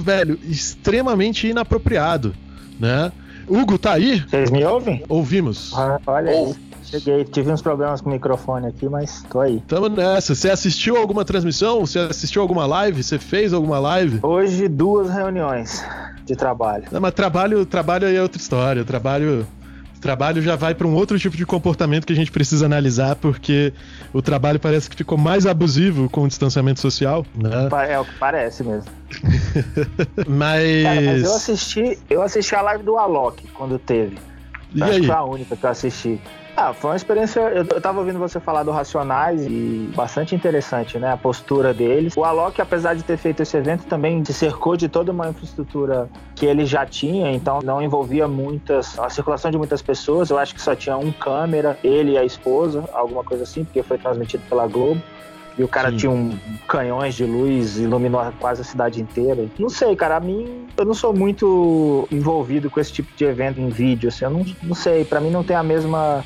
velho, 0.00 0.38
extremamente 0.44 1.48
inapropriado, 1.48 2.34
né? 2.78 3.12
Hugo, 3.48 3.78
tá 3.78 3.94
aí? 3.94 4.20
Vocês 4.28 4.50
me 4.50 4.64
ouvem? 4.64 5.02
Ouvimos. 5.08 5.72
Ah, 5.74 6.00
olha 6.06 6.30
aí. 6.30 6.54
Cheguei, 6.84 7.24
tive 7.24 7.52
uns 7.52 7.62
problemas 7.62 8.00
com 8.00 8.10
o 8.10 8.12
microfone 8.12 8.66
aqui, 8.66 8.88
mas 8.88 9.24
tô 9.30 9.40
aí. 9.40 9.62
Tamo 9.68 9.88
nessa. 9.88 10.34
Você 10.34 10.50
assistiu 10.50 10.96
alguma 10.96 11.24
transmissão? 11.24 11.86
Você 11.86 11.98
assistiu 11.98 12.42
alguma 12.42 12.66
live? 12.66 13.02
Você 13.02 13.18
fez 13.18 13.52
alguma 13.52 13.78
live? 13.78 14.18
Hoje, 14.22 14.66
duas 14.66 15.08
reuniões 15.08 15.84
de 16.24 16.34
trabalho. 16.34 16.84
Não, 16.90 17.00
mas 17.00 17.12
trabalho, 17.12 17.64
trabalho 17.66 18.08
aí 18.08 18.16
é 18.16 18.22
outra 18.22 18.40
história. 18.40 18.84
Trabalho 18.84 19.46
trabalho 20.00 20.42
já 20.42 20.56
vai 20.56 20.74
para 20.74 20.86
um 20.86 20.94
outro 20.94 21.18
tipo 21.18 21.36
de 21.36 21.46
comportamento 21.46 22.06
que 22.06 22.12
a 22.12 22.16
gente 22.16 22.30
precisa 22.32 22.66
analisar, 22.66 23.16
porque 23.16 23.72
o 24.12 24.22
trabalho 24.22 24.58
parece 24.58 24.88
que 24.88 24.96
ficou 24.96 25.18
mais 25.18 25.46
abusivo 25.46 26.08
com 26.08 26.22
o 26.22 26.28
distanciamento 26.28 26.80
social. 26.80 27.24
Né? 27.34 27.68
É 27.88 27.98
o 27.98 28.04
que 28.04 28.14
parece 28.18 28.64
mesmo. 28.64 28.90
mas... 30.26 30.82
Cara, 30.82 31.00
mas 31.02 31.22
eu 31.22 31.34
assisti, 31.34 31.98
eu 32.08 32.22
assisti 32.22 32.54
a 32.54 32.62
live 32.62 32.82
do 32.82 32.96
Alok 32.96 33.46
quando 33.48 33.78
teve. 33.78 34.18
E 34.74 34.82
Acho 34.82 34.92
aí? 34.92 35.00
que 35.00 35.06
foi 35.06 35.16
a 35.16 35.24
única 35.24 35.56
que 35.56 35.64
eu 35.64 35.70
assisti. 35.70 36.20
Ah, 36.62 36.74
foi 36.74 36.90
uma 36.90 36.96
experiência. 36.96 37.40
Eu, 37.40 37.64
eu 37.64 37.80
tava 37.80 38.00
ouvindo 38.00 38.18
você 38.18 38.38
falar 38.38 38.64
do 38.64 38.70
Racionais 38.70 39.46
e 39.46 39.90
bastante 39.96 40.34
interessante, 40.34 40.98
né? 40.98 41.10
A 41.10 41.16
postura 41.16 41.72
deles. 41.72 42.14
O 42.14 42.22
Alok, 42.22 42.60
apesar 42.60 42.92
de 42.92 43.02
ter 43.02 43.16
feito 43.16 43.42
esse 43.42 43.56
evento, 43.56 43.86
também 43.86 44.22
se 44.26 44.34
cercou 44.34 44.76
de 44.76 44.86
toda 44.86 45.10
uma 45.10 45.30
infraestrutura 45.30 46.10
que 46.36 46.44
ele 46.44 46.66
já 46.66 46.84
tinha, 46.84 47.32
então 47.32 47.60
não 47.64 47.80
envolvia 47.80 48.28
muitas. 48.28 48.98
a 48.98 49.08
circulação 49.08 49.50
de 49.50 49.56
muitas 49.56 49.80
pessoas. 49.80 50.28
Eu 50.28 50.36
acho 50.36 50.54
que 50.54 50.60
só 50.60 50.74
tinha 50.74 50.98
um 50.98 51.10
câmera, 51.10 51.78
ele 51.82 52.12
e 52.12 52.18
a 52.18 52.26
esposa, 52.26 52.84
alguma 52.92 53.24
coisa 53.24 53.44
assim, 53.44 53.64
porque 53.64 53.82
foi 53.82 53.96
transmitido 53.96 54.42
pela 54.46 54.66
Globo. 54.66 55.00
E 55.56 55.64
o 55.64 55.68
cara 55.68 55.90
Sim. 55.90 55.96
tinha 55.96 56.12
um 56.12 56.38
canhões 56.68 57.14
de 57.14 57.24
luz, 57.24 57.78
iluminou 57.78 58.22
quase 58.38 58.60
a 58.60 58.64
cidade 58.64 59.00
inteira. 59.00 59.46
Não 59.58 59.70
sei, 59.70 59.96
cara, 59.96 60.16
a 60.16 60.20
mim, 60.20 60.66
eu 60.76 60.84
não 60.84 60.94
sou 60.94 61.14
muito 61.14 62.06
envolvido 62.12 62.68
com 62.68 62.78
esse 62.78 62.92
tipo 62.92 63.08
de 63.16 63.24
evento 63.24 63.58
em 63.58 63.70
vídeo, 63.70 64.10
assim, 64.10 64.26
eu 64.26 64.30
não, 64.30 64.44
não 64.62 64.74
sei, 64.74 65.06
para 65.06 65.20
mim 65.20 65.30
não 65.30 65.42
tem 65.42 65.56
a 65.56 65.62
mesma 65.62 66.22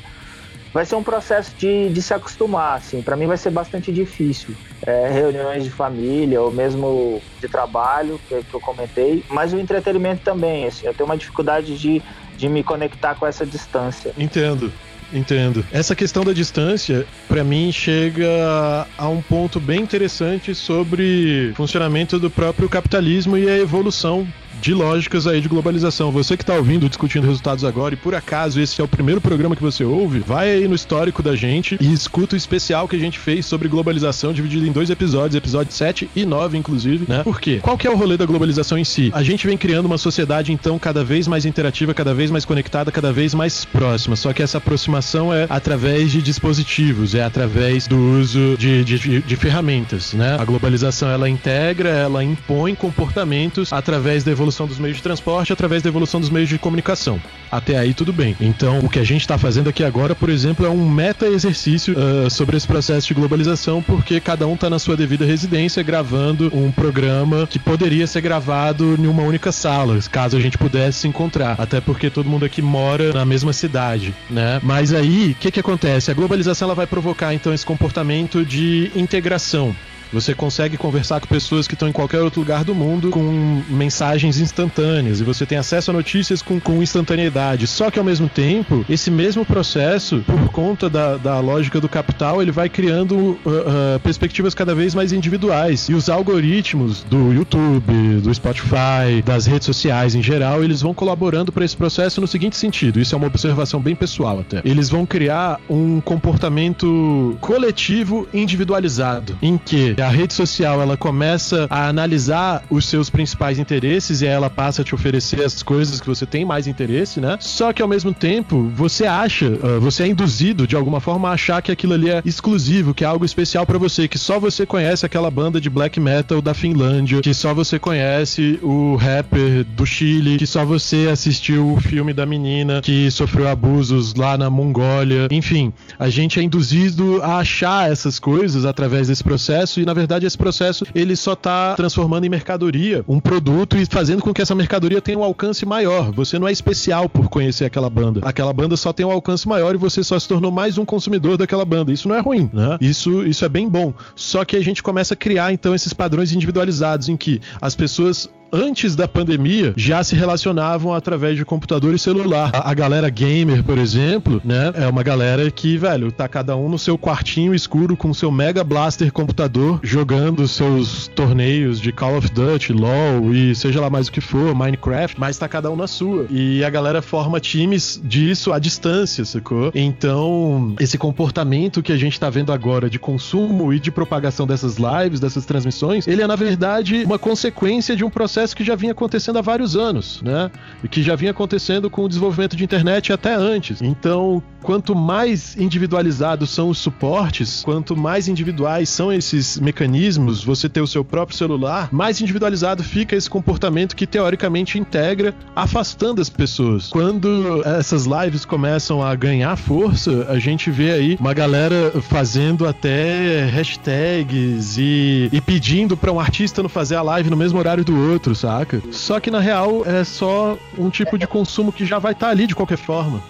vai 0.75 0.85
ser 0.85 0.95
um 0.95 1.03
processo 1.03 1.55
de, 1.57 1.87
de 1.87 2.01
se 2.01 2.13
acostumar, 2.13 2.77
assim. 2.79 3.01
Para 3.01 3.15
mim 3.15 3.27
vai 3.27 3.37
ser 3.37 3.49
bastante 3.49 3.93
difícil. 3.93 4.53
É, 4.85 5.09
reuniões 5.09 5.63
de 5.63 5.69
família 5.69 6.41
ou 6.41 6.51
mesmo 6.51 7.21
de 7.39 7.47
trabalho, 7.47 8.19
que, 8.27 8.43
que, 8.43 8.53
eu 8.53 8.59
comentei, 8.59 9.23
mas 9.29 9.53
o 9.53 9.57
entretenimento 9.57 10.21
também, 10.21 10.65
assim. 10.65 10.85
Eu 10.85 10.93
tenho 10.93 11.07
uma 11.07 11.15
dificuldade 11.15 11.77
de, 11.77 12.01
de 12.35 12.49
me 12.49 12.61
conectar 12.61 13.15
com 13.15 13.25
essa 13.25 13.45
distância. 13.45 14.11
Entendo. 14.17 14.69
Entendo. 15.13 15.65
Essa 15.71 15.95
questão 15.95 16.25
da 16.25 16.33
distância, 16.33 17.05
para 17.27 17.41
mim, 17.41 17.71
chega 17.71 18.85
a 18.97 19.07
um 19.07 19.21
ponto 19.21 19.61
bem 19.61 19.79
interessante 19.79 20.53
sobre 20.53 21.53
funcionamento 21.55 22.19
do 22.19 22.29
próprio 22.29 22.67
capitalismo 22.67 23.37
e 23.37 23.47
a 23.47 23.57
evolução 23.57 24.27
de 24.61 24.73
lógicas 24.73 25.27
aí 25.27 25.41
de 25.41 25.47
globalização. 25.47 26.11
Você 26.11 26.35
que 26.37 26.43
está 26.43 26.55
ouvindo 26.55 26.87
discutindo 26.87 27.25
resultados 27.25 27.63
agora 27.63 27.93
e 27.93 27.97
por 27.97 28.15
acaso 28.15 28.59
esse 28.59 28.79
é 28.81 28.83
o 28.83 28.87
primeiro 28.87 29.21
programa 29.21 29.55
que 29.55 29.61
você 29.61 29.83
ouve, 29.83 30.19
vai 30.19 30.49
aí 30.49 30.67
no 30.67 30.75
histórico 30.75 31.21
da 31.21 31.35
gente 31.35 31.77
e 31.79 31.93
escuta 31.93 32.35
o 32.35 32.37
especial 32.37 32.87
que 32.87 32.95
a 32.95 32.99
gente 32.99 33.19
fez 33.19 33.45
sobre 33.45 33.67
globalização 33.67 34.33
dividido 34.33 34.65
em 34.65 34.71
dois 34.71 34.89
episódios, 34.89 35.35
episódio 35.35 35.73
7 35.73 36.09
e 36.15 36.25
9 36.25 36.57
inclusive, 36.57 37.05
né? 37.07 37.23
Por 37.23 37.39
quê? 37.39 37.59
Qual 37.61 37.77
que 37.77 37.87
é 37.87 37.91
o 37.91 37.95
rolê 37.95 38.17
da 38.17 38.25
globalização 38.25 38.77
em 38.77 38.83
si? 38.83 39.11
A 39.13 39.23
gente 39.23 39.45
vem 39.45 39.57
criando 39.57 39.85
uma 39.85 39.97
sociedade 39.97 40.51
então 40.51 40.79
cada 40.79 41.03
vez 41.03 41.27
mais 41.27 41.45
interativa, 41.45 41.93
cada 41.93 42.13
vez 42.13 42.31
mais 42.31 42.45
conectada, 42.45 42.91
cada 42.91 43.11
vez 43.11 43.33
mais 43.33 43.65
próxima. 43.65 44.15
Só 44.15 44.33
que 44.33 44.41
essa 44.41 44.57
aproximação 44.57 45.33
é 45.33 45.45
através 45.49 46.11
de 46.11 46.21
dispositivos, 46.21 47.13
é 47.13 47.23
através 47.23 47.87
do 47.87 47.97
uso 47.97 48.55
de, 48.57 48.83
de, 48.83 49.21
de 49.21 49.35
ferramentas, 49.35 50.13
né? 50.13 50.37
A 50.39 50.45
globalização 50.45 51.09
ela 51.09 51.29
integra, 51.29 51.89
ela 51.89 52.23
impõe 52.23 52.73
comportamentos 52.73 53.71
através 53.71 54.23
da 54.23 54.31
evolução 54.31 54.44
evolução 54.45 54.67
dos 54.67 54.77
meios 54.77 54.97
de 54.97 55.03
transporte 55.03 55.51
através 55.51 55.81
da 55.81 55.89
evolução 55.89 56.19
dos 56.19 56.29
meios 56.29 56.47
de 56.47 56.59
comunicação. 56.59 57.19
Até 57.51 57.77
aí 57.77 57.93
tudo 57.93 58.13
bem. 58.13 58.35
Então, 58.39 58.79
o 58.79 58.89
que 58.89 58.99
a 58.99 59.03
gente 59.03 59.21
está 59.21 59.37
fazendo 59.37 59.69
aqui 59.69 59.83
agora, 59.83 60.13
por 60.13 60.29
exemplo, 60.29 60.65
é 60.65 60.69
um 60.69 60.87
meta 60.87 61.25
exercício 61.25 61.95
uh, 61.97 62.29
sobre 62.29 62.55
esse 62.57 62.67
processo 62.67 63.07
de 63.07 63.13
globalização, 63.13 63.81
porque 63.81 64.19
cada 64.19 64.45
um 64.45 64.53
está 64.53 64.69
na 64.69 64.77
sua 64.77 64.95
devida 64.95 65.25
residência 65.25 65.81
gravando 65.81 66.51
um 66.53 66.71
programa 66.71 67.47
que 67.47 67.57
poderia 67.57 68.05
ser 68.05 68.21
gravado 68.21 68.95
em 68.99 69.07
uma 69.07 69.23
única 69.23 69.51
sala, 69.51 69.97
caso 70.11 70.37
a 70.37 70.39
gente 70.39 70.57
pudesse 70.57 70.99
se 70.99 71.07
encontrar. 71.07 71.55
Até 71.57 71.81
porque 71.81 72.09
todo 72.09 72.29
mundo 72.29 72.45
aqui 72.45 72.61
mora 72.61 73.13
na 73.13 73.25
mesma 73.25 73.53
cidade, 73.53 74.13
né? 74.29 74.59
Mas 74.61 74.93
aí, 74.93 75.31
o 75.31 75.35
que 75.35 75.51
que 75.51 75.59
acontece? 75.59 76.11
A 76.11 76.13
globalização 76.13 76.67
ela 76.67 76.75
vai 76.75 76.85
provocar 76.85 77.33
então 77.33 77.53
esse 77.53 77.65
comportamento 77.65 78.45
de 78.45 78.91
integração. 78.95 79.75
Você 80.11 80.33
consegue 80.33 80.77
conversar 80.77 81.19
com 81.19 81.27
pessoas 81.27 81.67
que 81.67 81.73
estão 81.73 81.87
em 81.87 81.91
qualquer 81.91 82.21
outro 82.21 82.39
lugar 82.39 82.63
do 82.63 82.75
mundo 82.75 83.09
com 83.09 83.63
mensagens 83.69 84.39
instantâneas 84.39 85.19
e 85.19 85.23
você 85.23 85.45
tem 85.45 85.57
acesso 85.57 85.91
a 85.91 85.93
notícias 85.93 86.41
com, 86.41 86.59
com 86.59 86.81
instantaneidade. 86.81 87.67
Só 87.67 87.89
que 87.89 87.99
ao 87.99 88.05
mesmo 88.05 88.29
tempo, 88.29 88.85
esse 88.89 89.09
mesmo 89.09 89.45
processo, 89.45 90.23
por 90.25 90.49
conta 90.49 90.89
da, 90.89 91.17
da 91.17 91.39
lógica 91.39 91.81
do 91.81 91.89
capital, 91.89 92.41
ele 92.41 92.51
vai 92.51 92.69
criando 92.69 93.15
uh, 93.15 93.39
uh, 93.45 93.99
perspectivas 94.01 94.53
cada 94.53 94.75
vez 94.75 94.93
mais 94.93 95.11
individuais. 95.11 95.89
E 95.89 95.93
os 95.93 96.09
algoritmos 96.09 97.03
do 97.03 97.33
YouTube, 97.33 98.21
do 98.21 98.33
Spotify, 98.33 99.21
das 99.23 99.45
redes 99.45 99.65
sociais 99.65 100.15
em 100.15 100.21
geral, 100.21 100.63
eles 100.63 100.81
vão 100.81 100.93
colaborando 100.93 101.51
para 101.51 101.65
esse 101.65 101.75
processo 101.75 102.21
no 102.21 102.27
seguinte 102.27 102.55
sentido: 102.55 102.99
isso 102.99 103.15
é 103.15 103.17
uma 103.17 103.27
observação 103.27 103.79
bem 103.79 103.95
pessoal 103.95 104.39
até. 104.39 104.61
Eles 104.63 104.89
vão 104.89 105.05
criar 105.05 105.59
um 105.69 105.99
comportamento 106.01 107.37
coletivo 107.41 108.27
individualizado, 108.33 109.37
em 109.41 109.57
que 109.57 109.94
a 110.01 110.09
rede 110.09 110.33
social 110.33 110.81
ela 110.81 110.97
começa 110.97 111.67
a 111.69 111.87
analisar 111.87 112.63
os 112.69 112.85
seus 112.85 113.09
principais 113.09 113.59
interesses 113.59 114.21
e 114.21 114.25
ela 114.25 114.49
passa 114.49 114.81
a 114.81 114.85
te 114.85 114.93
oferecer 114.93 115.43
as 115.43 115.61
coisas 115.63 115.99
que 115.99 116.07
você 116.07 116.25
tem 116.25 116.45
mais 116.45 116.67
interesse, 116.67 117.19
né? 117.19 117.37
Só 117.39 117.71
que 117.73 117.81
ao 117.81 117.87
mesmo 117.87 118.13
tempo 118.13 118.71
você 118.73 119.05
acha, 119.05 119.47
uh, 119.47 119.79
você 119.79 120.03
é 120.03 120.07
induzido 120.07 120.67
de 120.67 120.75
alguma 120.75 120.99
forma 120.99 121.29
a 121.29 121.33
achar 121.33 121.61
que 121.61 121.71
aquilo 121.71 121.93
ali 121.93 122.09
é 122.09 122.21
exclusivo, 122.25 122.93
que 122.93 123.03
é 123.03 123.07
algo 123.07 123.25
especial 123.25 123.65
para 123.65 123.77
você, 123.77 124.07
que 124.07 124.17
só 124.17 124.39
você 124.39 124.65
conhece 124.65 125.05
aquela 125.05 125.29
banda 125.29 125.59
de 125.59 125.69
black 125.69 125.99
metal 125.99 126.41
da 126.41 126.53
Finlândia, 126.53 127.21
que 127.21 127.33
só 127.33 127.53
você 127.53 127.79
conhece 127.79 128.59
o 128.61 128.95
rapper 128.95 129.63
do 129.75 129.85
Chile, 129.85 130.37
que 130.37 130.47
só 130.47 130.65
você 130.65 131.09
assistiu 131.11 131.73
o 131.73 131.79
filme 131.79 132.13
da 132.13 132.25
menina 132.25 132.81
que 132.81 133.09
sofreu 133.11 133.47
abusos 133.47 134.13
lá 134.15 134.37
na 134.37 134.49
Mongólia. 134.49 135.27
Enfim, 135.31 135.73
a 135.97 136.09
gente 136.09 136.39
é 136.39 136.43
induzido 136.43 137.21
a 137.21 137.37
achar 137.37 137.91
essas 137.91 138.19
coisas 138.19 138.65
através 138.65 139.07
desse 139.07 139.23
processo 139.23 139.79
e 139.79 139.84
na 139.85 139.93
verdade, 139.93 140.25
esse 140.25 140.37
processo 140.37 140.85
ele 140.93 141.15
só 141.15 141.33
está 141.33 141.75
transformando 141.75 142.25
em 142.25 142.29
mercadoria 142.29 143.03
um 143.07 143.19
produto 143.19 143.77
e 143.77 143.85
fazendo 143.85 144.21
com 144.21 144.33
que 144.33 144.41
essa 144.41 144.55
mercadoria 144.55 145.01
tenha 145.01 145.17
um 145.17 145.23
alcance 145.23 145.65
maior. 145.65 146.11
Você 146.11 146.39
não 146.39 146.47
é 146.47 146.51
especial 146.51 147.07
por 147.07 147.29
conhecer 147.29 147.65
aquela 147.65 147.89
banda. 147.89 148.21
Aquela 148.23 148.51
banda 148.51 148.75
só 148.75 148.91
tem 148.91 149.05
um 149.05 149.11
alcance 149.11 149.47
maior 149.47 149.75
e 149.75 149.77
você 149.77 150.03
só 150.03 150.17
se 150.17 150.27
tornou 150.27 150.51
mais 150.51 150.77
um 150.77 150.85
consumidor 150.85 151.37
daquela 151.37 151.63
banda. 151.63 151.91
Isso 151.91 152.07
não 152.07 152.15
é 152.15 152.19
ruim, 152.19 152.49
né? 152.51 152.77
Isso, 152.81 153.25
isso 153.25 153.45
é 153.45 153.49
bem 153.49 153.69
bom. 153.69 153.93
Só 154.15 154.43
que 154.43 154.55
a 154.55 154.61
gente 154.61 154.81
começa 154.81 155.13
a 155.13 155.17
criar 155.17 155.53
então 155.53 155.75
esses 155.75 155.93
padrões 155.93 156.33
individualizados 156.33 157.09
em 157.09 157.15
que 157.15 157.41
as 157.61 157.75
pessoas 157.75 158.29
antes 158.55 158.95
da 158.95 159.07
pandemia 159.07 159.73
já 159.75 160.01
se 160.03 160.15
relacionavam 160.15 160.93
através 160.93 161.35
de 161.35 161.43
computador 161.43 161.93
e 161.93 161.99
celular. 161.99 162.51
A, 162.53 162.71
a, 162.71 162.73
galera 162.73 163.09
gamer, 163.09 163.63
por 163.63 163.77
exemplo, 163.77 164.41
né, 164.45 164.71
é 164.75 164.87
uma 164.87 165.03
galera 165.03 165.51
que, 165.51 165.77
velho, 165.77 166.11
tá 166.11 166.27
cada 166.27 166.55
um 166.55 166.69
no 166.69 166.79
seu 166.79 166.97
quartinho 166.97 167.53
escuro 167.53 167.97
com 167.97 168.13
seu 168.13 168.31
Mega 168.31 168.63
Blaster 168.63 169.11
computador 169.11 169.79
jogando 169.83 170.47
seus 170.47 171.07
torneios 171.09 171.81
de 171.81 171.91
Call 171.91 172.17
of 172.17 172.31
Duty, 172.31 172.71
LoL 172.71 173.33
e 173.33 173.53
seja 173.53 173.81
lá 173.81 173.89
mais 173.89 174.07
o 174.07 174.11
que 174.11 174.21
for, 174.21 174.55
Minecraft, 174.55 175.19
mas 175.19 175.37
tá 175.37 175.47
cada 175.47 175.69
um 175.69 175.75
na 175.75 175.87
sua. 175.87 176.25
E 176.29 176.63
a 176.63 176.69
galera 176.69 177.01
forma 177.01 177.39
times 177.39 177.99
disso 178.03 178.53
à 178.53 178.59
distância, 178.59 179.25
sacou? 179.25 179.71
Então, 179.75 180.75
esse 180.79 180.97
comportamento 180.97 181.83
que 181.83 181.91
a 181.91 181.97
gente 181.97 182.19
tá 182.19 182.29
vendo 182.29 182.53
agora 182.53 182.89
de 182.89 182.99
consumo 182.99 183.73
e 183.73 183.79
de 183.79 183.91
propagação 183.91 184.47
dessas 184.47 184.77
lives, 184.77 185.19
dessas 185.19 185.45
transmissões, 185.45 186.07
ele 186.07 186.21
é 186.21 186.27
na 186.27 186.35
verdade 186.35 187.03
uma 187.03 187.19
consequência 187.19 187.95
de 187.95 188.03
um 188.03 188.09
processo 188.09 188.44
processo 188.45 188.55
que 188.55 188.63
já 188.63 188.75
vinha 188.75 188.91
acontecendo 188.91 189.39
há 189.39 189.41
vários 189.41 189.75
anos, 189.75 190.21
né? 190.21 190.51
E 190.83 190.87
que 190.87 191.01
já 191.01 191.15
vinha 191.15 191.31
acontecendo 191.31 191.89
com 191.89 192.03
o 192.03 192.07
desenvolvimento 192.07 192.55
de 192.55 192.63
internet 192.63 193.11
até 193.11 193.33
antes. 193.33 193.81
Então, 193.81 194.41
quanto 194.61 194.95
mais 194.95 195.55
individualizados 195.57 196.49
são 196.49 196.69
os 196.69 196.77
suportes, 196.77 197.61
quanto 197.63 197.95
mais 197.95 198.27
individuais 198.27 198.89
são 198.89 199.11
esses 199.11 199.59
mecanismos, 199.59 200.43
você 200.43 200.67
ter 200.67 200.81
o 200.81 200.87
seu 200.87 201.03
próprio 201.03 201.37
celular, 201.37 201.89
mais 201.91 202.21
individualizado 202.21 202.83
fica 202.83 203.15
esse 203.15 203.29
comportamento 203.29 203.95
que 203.95 204.07
teoricamente 204.07 204.77
integra, 204.79 205.33
afastando 205.55 206.21
as 206.21 206.29
pessoas. 206.29 206.89
Quando 206.89 207.63
essas 207.65 208.05
lives 208.05 208.45
começam 208.45 209.01
a 209.03 209.15
ganhar 209.15 209.55
força, 209.55 210.25
a 210.29 210.39
gente 210.39 210.69
vê 210.69 210.91
aí 210.91 211.17
uma 211.19 211.33
galera 211.33 211.91
fazendo 212.01 212.67
até 212.67 213.45
hashtags 213.45 214.77
e, 214.77 215.29
e 215.31 215.41
pedindo 215.41 215.95
para 215.95 216.11
um 216.11 216.19
artista 216.19 216.61
não 216.61 216.69
fazer 216.69 216.95
a 216.95 217.01
live 217.01 217.29
no 217.29 217.37
mesmo 217.37 217.57
horário 217.59 217.83
do 217.83 217.95
outro, 218.11 218.34
saca? 218.35 218.81
Só 218.91 219.19
que 219.19 219.31
na 219.31 219.39
real 219.39 219.85
é 219.85 220.03
só 220.03 220.57
um 220.77 220.89
tipo 220.89 221.17
de 221.17 221.25
consumo 221.25 221.71
que 221.71 221.85
já 221.85 221.99
vai 221.99 222.11
estar 222.11 222.27
tá 222.27 222.31
ali 222.31 222.45
de 222.47 222.55
qualquer 222.55 222.77
forma. 222.77 223.21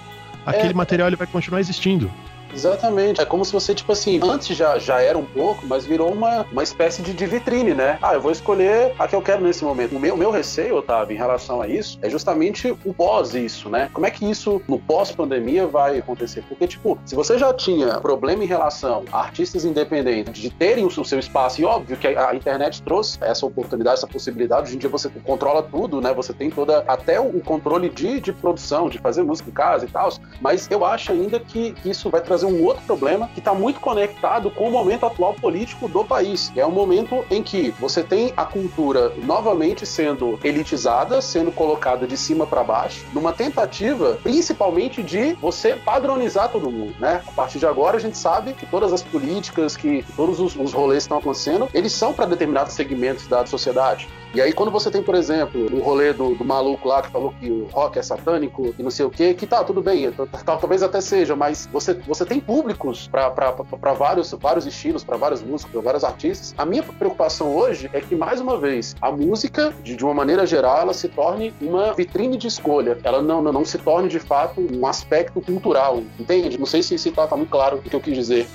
Aquele 0.46 0.72
é, 0.72 0.74
material 0.74 1.08
ele 1.08 1.16
vai 1.16 1.28
continuar 1.28 1.60
existindo. 1.60 2.12
Exatamente. 2.56 3.22
É 3.22 3.26
como 3.26 3.44
se 3.44 3.52
você, 3.52 3.76
tipo 3.76 3.92
assim, 3.92 4.20
antes 4.24 4.56
já, 4.56 4.80
já 4.80 5.02
era 5.02 5.18
um 5.18 5.26
pouco, 5.26 5.66
mas 5.68 5.86
virou 5.86 6.12
uma, 6.12 6.46
uma 6.52 6.64
espécie 6.64 7.02
de, 7.02 7.14
de 7.14 7.26
vitrine, 7.26 7.74
né? 7.74 8.00
Ah, 8.02 8.14
eu 8.14 8.22
vou 8.22 8.32
escolher 8.32 8.94
a 8.98 9.08
que 9.08 9.16
eu 9.16 9.22
quero 9.22 9.44
nesse 9.44 9.64
momento. 9.64 9.96
O 9.96 10.00
meu, 10.00 10.16
meu 10.16 10.32
receio, 10.32 10.78
Otávio, 10.78 11.14
em 11.14 11.18
relação 11.18 11.62
a 11.62 11.68
isso, 11.68 12.00
é 12.02 12.10
justamente 12.10 12.72
o 12.86 12.94
pós 12.94 13.36
isso, 13.36 13.70
né? 13.70 13.90
Como 13.94 14.06
é 14.06 14.12
que 14.12 14.30
isso, 14.30 14.62
no 14.68 14.80
pós-pandemia, 14.80 15.68
vai 15.68 16.00
acontecer? 16.00 16.44
Porque, 16.48 16.66
tipo, 16.68 16.98
se 17.06 17.14
você 17.14 17.38
já 17.38 17.54
tinha 17.54 18.00
problema 18.00 18.44
em 18.44 18.48
relação 18.48 19.04
a 19.12 19.20
artistas 19.20 19.66
independentes 19.66 20.42
de 20.42 20.50
terem 20.50 20.86
o 20.86 21.06
seu 21.06 21.20
espaço, 21.20 21.62
e 21.62 21.66
óbvio 21.66 21.98
que 21.98 22.08
a, 22.08 22.30
a 22.30 22.36
internet 22.36 22.82
trouxe 22.82 23.18
essa 23.22 23.46
oportunidade, 23.46 23.98
essa 23.98 24.08
possibilidade, 24.08 24.68
hoje 24.68 24.76
em 24.76 24.80
dia 24.80 24.90
você 24.90 25.10
controla 25.24 25.62
tudo, 25.62 26.00
né? 26.00 26.14
Você 26.14 26.34
tem 26.34 26.50
toda, 26.50 26.80
até 26.88 27.20
o 27.20 27.42
controle 27.42 27.90
de, 27.90 28.22
de 28.22 28.32
produção, 28.32 28.90
de 28.90 28.98
fazer 28.98 29.24
música 29.24 29.50
em 29.50 29.54
casa 29.54 29.86
e 29.86 29.90
tal, 29.90 30.10
mas 30.40 30.70
eu 30.72 30.86
acho 30.86 31.12
ainda 31.12 31.40
que, 31.40 31.74
que 31.74 31.90
isso 31.90 32.10
vai 32.10 32.22
trazer 32.22 32.45
trazer 32.46 32.54
um 32.54 32.64
outro 32.64 32.84
problema 32.84 33.30
que 33.34 33.40
está 33.40 33.54
muito 33.54 33.80
conectado 33.80 34.52
com 34.52 34.68
o 34.68 34.72
momento 34.72 35.06
atual 35.06 35.34
político 35.34 35.88
do 35.88 36.04
país. 36.04 36.52
É 36.56 36.66
um 36.66 36.72
momento 36.72 37.26
em 37.30 37.42
que 37.42 37.72
você 37.80 38.04
tem 38.04 38.32
a 38.38 38.46
cultura 38.46 39.12
novamente 39.24 39.86
sendo 39.86 40.40
elitizada, 40.44 41.22
sendo 41.22 41.52
colocada 41.52 42.08
de 42.08 42.16
cima 42.16 42.46
para 42.46 42.64
baixo, 42.64 43.06
numa 43.14 43.34
tentativa 43.34 44.20
principalmente 44.24 45.02
de 45.02 45.34
você 45.34 45.76
padronizar 45.76 46.50
todo 46.50 46.72
mundo, 46.72 46.96
né? 47.00 47.22
A 47.28 47.32
partir 47.32 47.60
de 47.60 47.66
agora 47.66 47.98
a 47.98 48.00
gente 48.00 48.18
sabe 48.18 48.54
que 48.54 48.66
todas 48.66 48.94
as 48.94 49.02
políticas, 49.02 49.76
que 49.76 50.06
todos 50.16 50.40
os, 50.40 50.56
os 50.56 50.74
rolês 50.74 51.04
que 51.04 51.06
estão 51.06 51.18
acontecendo, 51.18 51.68
eles 51.74 51.94
são 51.94 52.14
para 52.14 52.26
determinados 52.26 52.74
segmentos 52.74 53.28
da 53.28 53.46
sociedade. 53.46 54.08
E 54.36 54.42
aí, 54.42 54.52
quando 54.52 54.70
você 54.70 54.92
tem, 54.92 55.02
por 55.02 55.16
exemplo, 55.16 55.74
o 55.74 55.82
rolê 55.82 56.12
do, 56.12 56.36
do, 56.36 56.44
maluco 56.44 56.90
lá 56.90 57.02
que 57.02 57.10
falou 57.10 57.34
que 57.40 57.50
o 57.50 57.68
rock 57.68 57.98
é 57.98 58.04
satânico 58.04 58.76
e 58.78 58.84
não 58.84 58.92
sei 58.92 59.06
o 59.06 59.10
quê, 59.10 59.34
que 59.34 59.48
tá, 59.48 59.64
tudo 59.64 59.82
bem, 59.82 60.12
talvez 60.46 60.84
até 60.84 61.00
seja, 61.00 61.38
mas 61.38 61.70
você, 61.72 61.94
você 61.94 62.26
tem 62.26 62.42
públicos 62.42 63.08
para 63.08 63.94
vários, 63.98 64.34
vários 64.34 64.66
estilos, 64.66 65.06
para 65.06 65.16
vários 65.16 65.42
músicos, 65.42 65.72
para 65.72 65.82
vários 65.82 66.04
artistas. 66.04 66.54
A 66.58 66.66
minha 66.66 66.84
preocupação 66.84 67.56
hoje 67.56 67.90
é 67.94 68.02
que, 68.02 68.14
mais 68.14 68.42
uma 68.42 68.58
vez, 68.58 68.94
a 69.02 69.10
música, 69.10 69.74
de, 69.82 69.96
de 69.96 70.04
uma 70.04 70.14
maneira 70.14 70.46
geral, 70.46 70.80
ela 70.80 70.94
se 70.94 71.08
torne 71.08 71.54
uma 71.62 71.94
vitrine 71.94 72.36
de 72.36 72.48
escolha. 72.48 72.98
Ela 73.06 73.22
não, 73.22 73.42
não, 73.42 73.54
não 73.54 73.64
se 73.64 73.78
torne, 73.78 74.10
de 74.10 74.20
fato, 74.20 74.60
um 74.60 74.86
aspecto 74.86 75.40
cultural, 75.40 76.04
entende? 76.20 76.58
Não 76.58 76.66
sei 76.66 76.84
se, 76.84 76.98
se 76.98 77.10
tá, 77.10 77.26
tá 77.26 77.38
muito 77.38 77.52
claro 77.52 77.78
o 77.78 77.82
que 77.82 77.96
eu 77.96 78.02
quis 78.02 78.14
dizer. 78.14 78.48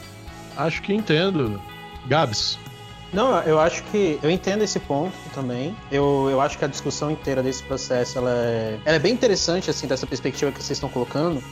Acho 0.59 0.83
que 0.83 0.93
entendo. 0.93 1.59
Gabs, 2.07 2.59
não, 3.13 3.41
eu 3.43 3.59
acho 3.59 3.83
que 3.85 4.19
eu 4.23 4.31
entendo 4.31 4.63
esse 4.63 4.79
ponto 4.79 5.15
também. 5.35 5.77
Eu, 5.91 6.29
eu 6.31 6.41
acho 6.41 6.57
que 6.57 6.65
a 6.65 6.69
discussão 6.69 7.11
inteira 7.11 7.43
desse 7.43 7.63
processo 7.63 8.19
ela 8.19 8.31
é, 8.31 8.79
ela 8.85 8.97
é 8.97 8.99
bem 9.01 9.13
interessante 9.13 9.69
assim 9.71 9.87
dessa 9.87 10.07
perspectiva 10.07 10.53
que 10.53 10.59
vocês 10.63 10.77
estão 10.77 10.89
colocando, 10.89 11.43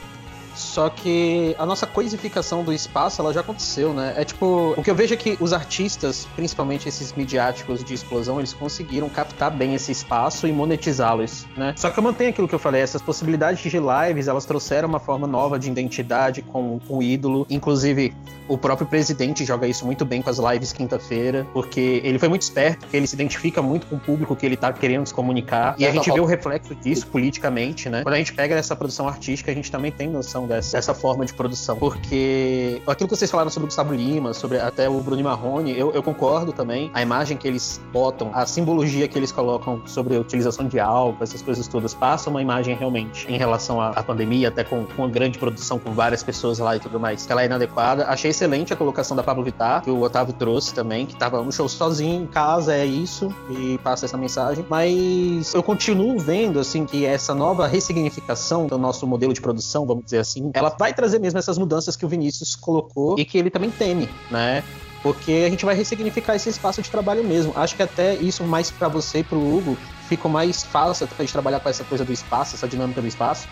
só 0.58 0.88
que 0.88 1.54
a 1.58 1.64
nossa 1.64 1.86
coisificação 1.86 2.64
do 2.64 2.72
espaço, 2.72 3.20
ela 3.20 3.32
já 3.32 3.40
aconteceu, 3.40 3.94
né? 3.94 4.14
É 4.16 4.24
tipo, 4.24 4.74
o 4.76 4.82
que 4.82 4.90
eu 4.90 4.94
vejo 4.94 5.14
é 5.14 5.16
que 5.16 5.36
os 5.40 5.52
artistas, 5.52 6.26
principalmente 6.34 6.88
esses 6.88 7.12
midiáticos 7.12 7.84
de 7.84 7.94
explosão, 7.94 8.38
eles 8.38 8.52
conseguiram 8.52 9.08
captar 9.08 9.50
bem 9.50 9.74
esse 9.74 9.92
espaço 9.92 10.46
e 10.46 10.52
monetizá-los, 10.52 11.46
né? 11.56 11.74
Só 11.76 11.90
que 11.90 11.98
eu 11.98 12.02
mantenho 12.02 12.30
aquilo 12.30 12.48
que 12.48 12.54
eu 12.54 12.58
falei, 12.58 12.82
essas 12.82 13.00
possibilidades 13.00 13.62
de 13.62 13.78
lives, 13.78 14.28
elas 14.28 14.44
trouxeram 14.44 14.88
uma 14.88 14.98
forma 14.98 15.26
nova 15.26 15.58
de 15.58 15.70
identidade 15.70 16.42
com 16.42 16.80
o 16.88 17.02
ídolo. 17.02 17.46
Inclusive, 17.48 18.12
o 18.48 18.58
próprio 18.58 18.86
presidente 18.86 19.44
joga 19.44 19.66
isso 19.66 19.86
muito 19.86 20.04
bem 20.04 20.22
com 20.22 20.30
as 20.30 20.38
lives 20.38 20.72
quinta-feira, 20.72 21.46
porque 21.52 22.00
ele 22.02 22.18
foi 22.18 22.28
muito 22.28 22.42
esperto, 22.42 22.86
ele 22.92 23.06
se 23.06 23.14
identifica 23.14 23.62
muito 23.62 23.86
com 23.86 23.96
o 23.96 24.00
público 24.00 24.34
que 24.34 24.44
ele 24.44 24.56
tá 24.56 24.72
querendo 24.72 25.06
se 25.06 25.14
comunicar. 25.14 25.76
E 25.78 25.86
a 25.86 25.92
gente 25.92 26.10
vê 26.10 26.18
o 26.18 26.24
reflexo 26.24 26.74
disso 26.74 27.06
politicamente, 27.06 27.88
né? 27.88 28.02
Quando 28.02 28.14
a 28.14 28.18
gente 28.18 28.32
pega 28.32 28.56
essa 28.56 28.74
produção 28.74 29.06
artística, 29.06 29.52
a 29.52 29.54
gente 29.54 29.70
também 29.70 29.92
tem 29.92 30.08
noção 30.08 30.46
dessa, 30.48 30.76
dessa 30.76 30.94
forma 30.94 31.24
de 31.24 31.34
produção. 31.34 31.76
Porque 31.76 32.82
aquilo 32.86 33.08
que 33.08 33.16
vocês 33.16 33.30
falaram 33.30 33.50
sobre 33.50 33.64
o 33.64 33.68
Gustavo 33.68 33.94
Lima, 33.94 34.34
sobre 34.34 34.58
até 34.58 34.88
o 34.88 35.00
Bruno 35.00 35.22
Marrone, 35.22 35.76
eu, 35.78 35.92
eu 35.92 36.02
concordo 36.02 36.52
também. 36.52 36.90
A 36.94 37.02
imagem 37.02 37.36
que 37.36 37.46
eles 37.46 37.80
botam, 37.92 38.30
a 38.32 38.46
simbologia 38.46 39.06
que 39.06 39.18
eles 39.18 39.30
colocam 39.30 39.82
sobre 39.86 40.16
a 40.16 40.20
utilização 40.20 40.66
de 40.66 40.80
álcool, 40.80 41.22
essas 41.22 41.42
coisas 41.42 41.68
todas, 41.68 41.94
passa 41.94 42.30
uma 42.30 42.42
imagem 42.42 42.74
realmente 42.74 43.30
em 43.30 43.36
relação 43.36 43.80
à, 43.80 43.90
à 43.90 44.02
pandemia, 44.02 44.48
até 44.48 44.64
com, 44.64 44.84
com 44.84 45.02
uma 45.02 45.08
grande 45.08 45.38
produção, 45.38 45.78
com 45.78 45.92
várias 45.92 46.22
pessoas 46.22 46.58
lá 46.58 46.76
e 46.76 46.80
tudo 46.80 46.98
mais, 46.98 47.26
que 47.26 47.32
ela 47.32 47.42
é 47.42 47.46
inadequada. 47.46 48.06
Achei 48.06 48.30
excelente 48.30 48.72
a 48.72 48.76
colocação 48.76 49.16
da 49.16 49.22
Pablo 49.22 49.44
Vittar, 49.44 49.82
que 49.82 49.90
o 49.90 50.00
Otávio 50.00 50.32
trouxe 50.32 50.74
também, 50.74 51.06
que 51.06 51.14
tava 51.14 51.42
no 51.42 51.52
show 51.52 51.68
sozinho 51.68 52.22
em 52.22 52.26
casa, 52.26 52.74
é 52.74 52.86
isso, 52.86 53.34
e 53.50 53.78
passa 53.78 54.06
essa 54.06 54.16
mensagem. 54.16 54.64
Mas 54.68 55.52
eu 55.54 55.62
continuo 55.62 56.18
vendo, 56.18 56.58
assim, 56.58 56.86
que 56.86 57.04
essa 57.04 57.34
nova 57.34 57.66
ressignificação 57.66 58.66
do 58.66 58.78
nosso 58.78 59.06
modelo 59.06 59.32
de 59.32 59.40
produção, 59.40 59.86
vamos 59.86 60.04
dizer 60.04 60.18
assim, 60.18 60.27
assim, 60.28 60.50
ela 60.54 60.74
vai 60.78 60.92
trazer 60.92 61.18
mesmo 61.18 61.38
essas 61.38 61.58
mudanças 61.58 61.96
que 61.96 62.04
o 62.04 62.08
Vinícius 62.08 62.54
colocou 62.54 63.18
e 63.18 63.24
que 63.24 63.38
ele 63.38 63.50
também 63.50 63.70
teme, 63.70 64.08
né? 64.30 64.62
Porque 65.02 65.44
a 65.46 65.50
gente 65.50 65.64
vai 65.64 65.74
ressignificar 65.74 66.34
esse 66.34 66.48
espaço 66.48 66.82
de 66.82 66.90
trabalho 66.90 67.24
mesmo. 67.24 67.52
Acho 67.56 67.76
que 67.76 67.82
até 67.82 68.14
isso 68.14 68.44
mais 68.44 68.70
para 68.70 68.88
você 68.88 69.20
e 69.20 69.24
pro 69.24 69.38
Hugo 69.38 69.76
fica 70.08 70.28
mais 70.28 70.62
fácil 70.62 71.06
pra 71.06 71.18
gente 71.24 71.32
trabalhar 71.32 71.60
com 71.60 71.68
essa 71.68 71.84
coisa 71.84 72.04
do 72.04 72.12
espaço, 72.12 72.56
essa 72.56 72.66
dinâmica 72.66 73.00
do 73.00 73.06
espaço, 73.06 73.46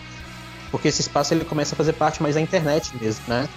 porque 0.71 0.87
esse 0.87 1.01
espaço 1.01 1.33
ele 1.33 1.45
começa 1.45 1.73
a 1.73 1.77
fazer 1.77 1.93
parte 1.93 2.21
mais 2.21 2.35
da 2.35 2.41
internet 2.41 2.91
mesmo, 3.01 3.23
né? 3.27 3.47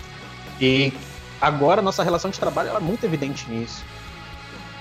E 0.61 0.93
agora 1.41 1.81
a 1.81 1.83
nossa 1.83 2.03
relação 2.03 2.31
de 2.31 2.39
trabalho 2.39 2.71
é 2.71 2.81
muito 2.81 3.05
evidente 3.05 3.51
nisso 3.51 3.83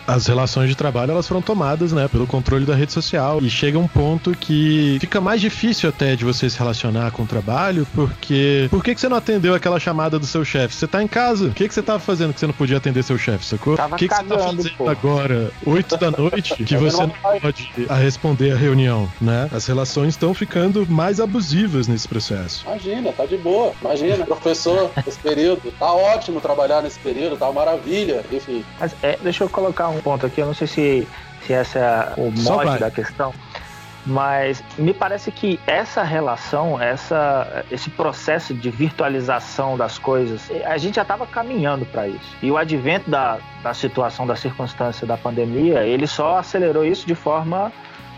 as 0.09 0.27
relações 0.27 0.69
de 0.69 0.75
trabalho 0.75 1.11
elas 1.11 1.27
foram 1.27 1.41
tomadas, 1.41 1.91
né, 1.91 2.07
pelo 2.07 2.25
controle 2.25 2.65
da 2.65 2.75
rede 2.75 2.91
social 2.91 3.39
e 3.41 3.49
chega 3.49 3.77
um 3.77 3.87
ponto 3.87 4.31
que 4.31 4.97
fica 4.99 5.21
mais 5.21 5.39
difícil 5.39 5.89
até 5.89 6.15
de 6.15 6.25
você 6.25 6.49
se 6.49 6.57
relacionar 6.57 7.11
com 7.11 7.23
o 7.23 7.27
trabalho, 7.27 7.87
porque 7.93 8.67
por 8.69 8.83
que, 8.83 8.95
que 8.95 9.01
você 9.01 9.07
não 9.07 9.17
atendeu 9.17 9.53
aquela 9.53 9.79
chamada 9.79 10.17
do 10.17 10.25
seu 10.25 10.43
chefe? 10.43 10.73
Você 10.73 10.87
tá 10.87 11.03
em 11.03 11.07
casa, 11.07 11.47
o 11.47 11.51
que, 11.51 11.67
que 11.67 11.73
você 11.73 11.81
tava 11.81 11.99
fazendo 11.99 12.33
que 12.33 12.39
você 12.39 12.47
não 12.47 12.53
podia 12.53 12.77
atender 12.77 13.03
seu 13.03 13.17
chefe, 13.17 13.45
sacou? 13.45 13.75
O 13.75 13.95
que, 13.95 14.07
que 14.07 14.15
você 14.15 14.23
tá 14.23 14.37
fazendo 14.39 14.71
pô. 14.77 14.89
agora, 14.89 15.51
8 15.65 15.97
da 15.97 16.11
noite, 16.11 16.55
que 16.63 16.75
você 16.75 17.01
não 17.01 17.09
pode 17.09 17.71
responder 18.01 18.51
a 18.51 18.55
reunião, 18.55 19.09
né? 19.21 19.49
As 19.53 19.67
relações 19.67 20.09
estão 20.09 20.33
ficando 20.33 20.85
mais 20.89 21.19
abusivas 21.19 21.87
nesse 21.87 22.07
processo. 22.07 22.65
Imagina, 22.65 23.11
tá 23.11 23.25
de 23.25 23.37
boa. 23.37 23.73
Imagina, 23.81 24.25
professor, 24.25 24.91
esse 25.05 25.19
período, 25.19 25.71
tá 25.77 25.93
ótimo 25.93 26.41
trabalhar 26.41 26.81
nesse 26.81 26.99
período, 26.99 27.37
tá 27.37 27.45
uma 27.45 27.65
maravilha, 27.65 28.23
enfim. 28.31 28.63
Mas 28.79 28.95
é, 29.03 29.17
deixa 29.21 29.43
eu 29.43 29.49
colocar 29.49 29.89
um 29.89 29.98
ponto 29.99 30.25
aqui, 30.25 30.41
eu 30.41 30.45
não 30.45 30.53
sei 30.53 30.67
se, 30.67 31.07
se 31.45 31.53
essa 31.53 31.79
é 31.79 32.13
o 32.19 32.31
mote 32.31 32.79
da 32.79 32.91
questão. 32.91 33.33
Mas 34.05 34.63
me 34.77 34.93
parece 34.93 35.29
que 35.31 35.59
essa 35.67 36.03
relação, 36.03 36.81
essa, 36.81 37.65
esse 37.69 37.89
processo 37.89 38.53
de 38.53 38.69
virtualização 38.69 39.77
das 39.77 39.97
coisas, 39.97 40.49
a 40.65 40.77
gente 40.77 40.95
já 40.95 41.01
estava 41.01 41.27
caminhando 41.27 41.85
para 41.85 42.07
isso. 42.07 42.35
E 42.41 42.49
o 42.49 42.57
advento 42.57 43.09
da, 43.09 43.37
da 43.61 43.73
situação, 43.73 44.25
da 44.25 44.35
circunstância 44.35 45.05
da 45.05 45.17
pandemia, 45.17 45.83
ele 45.83 46.07
só 46.07 46.37
acelerou 46.37 46.85
isso 46.85 47.05
de 47.05 47.13
forma 47.13 47.71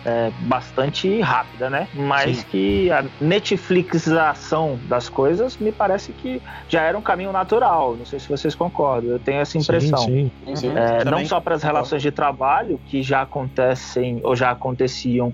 é, 0.05 0.31
bastante 0.31 1.19
rápida, 1.21 1.69
né? 1.69 1.87
Mas 1.93 2.37
Sim. 2.37 2.45
que 2.47 2.91
a 2.91 3.05
Netflixização 3.19 4.79
das 4.83 5.09
coisas 5.09 5.57
me 5.57 5.71
parece 5.71 6.13
que 6.13 6.41
já 6.67 6.83
era 6.83 6.97
um 6.97 7.01
caminho 7.01 7.31
natural. 7.31 7.95
Não 7.97 8.05
sei 8.05 8.19
se 8.19 8.27
vocês 8.27 8.55
concordam. 8.55 9.11
Eu 9.11 9.19
tenho 9.19 9.39
essa 9.39 9.57
impressão. 9.57 9.99
Sim, 9.99 10.31
sim. 10.55 10.71
É, 10.75 11.05
não 11.05 11.25
só 11.25 11.39
para 11.39 11.55
as 11.55 11.63
relações 11.63 12.01
de 12.01 12.11
trabalho 12.11 12.79
que 12.83 13.01
já 13.03 13.21
acontecem 13.21 14.19
ou 14.23 14.35
já 14.35 14.51
aconteciam 14.51 15.33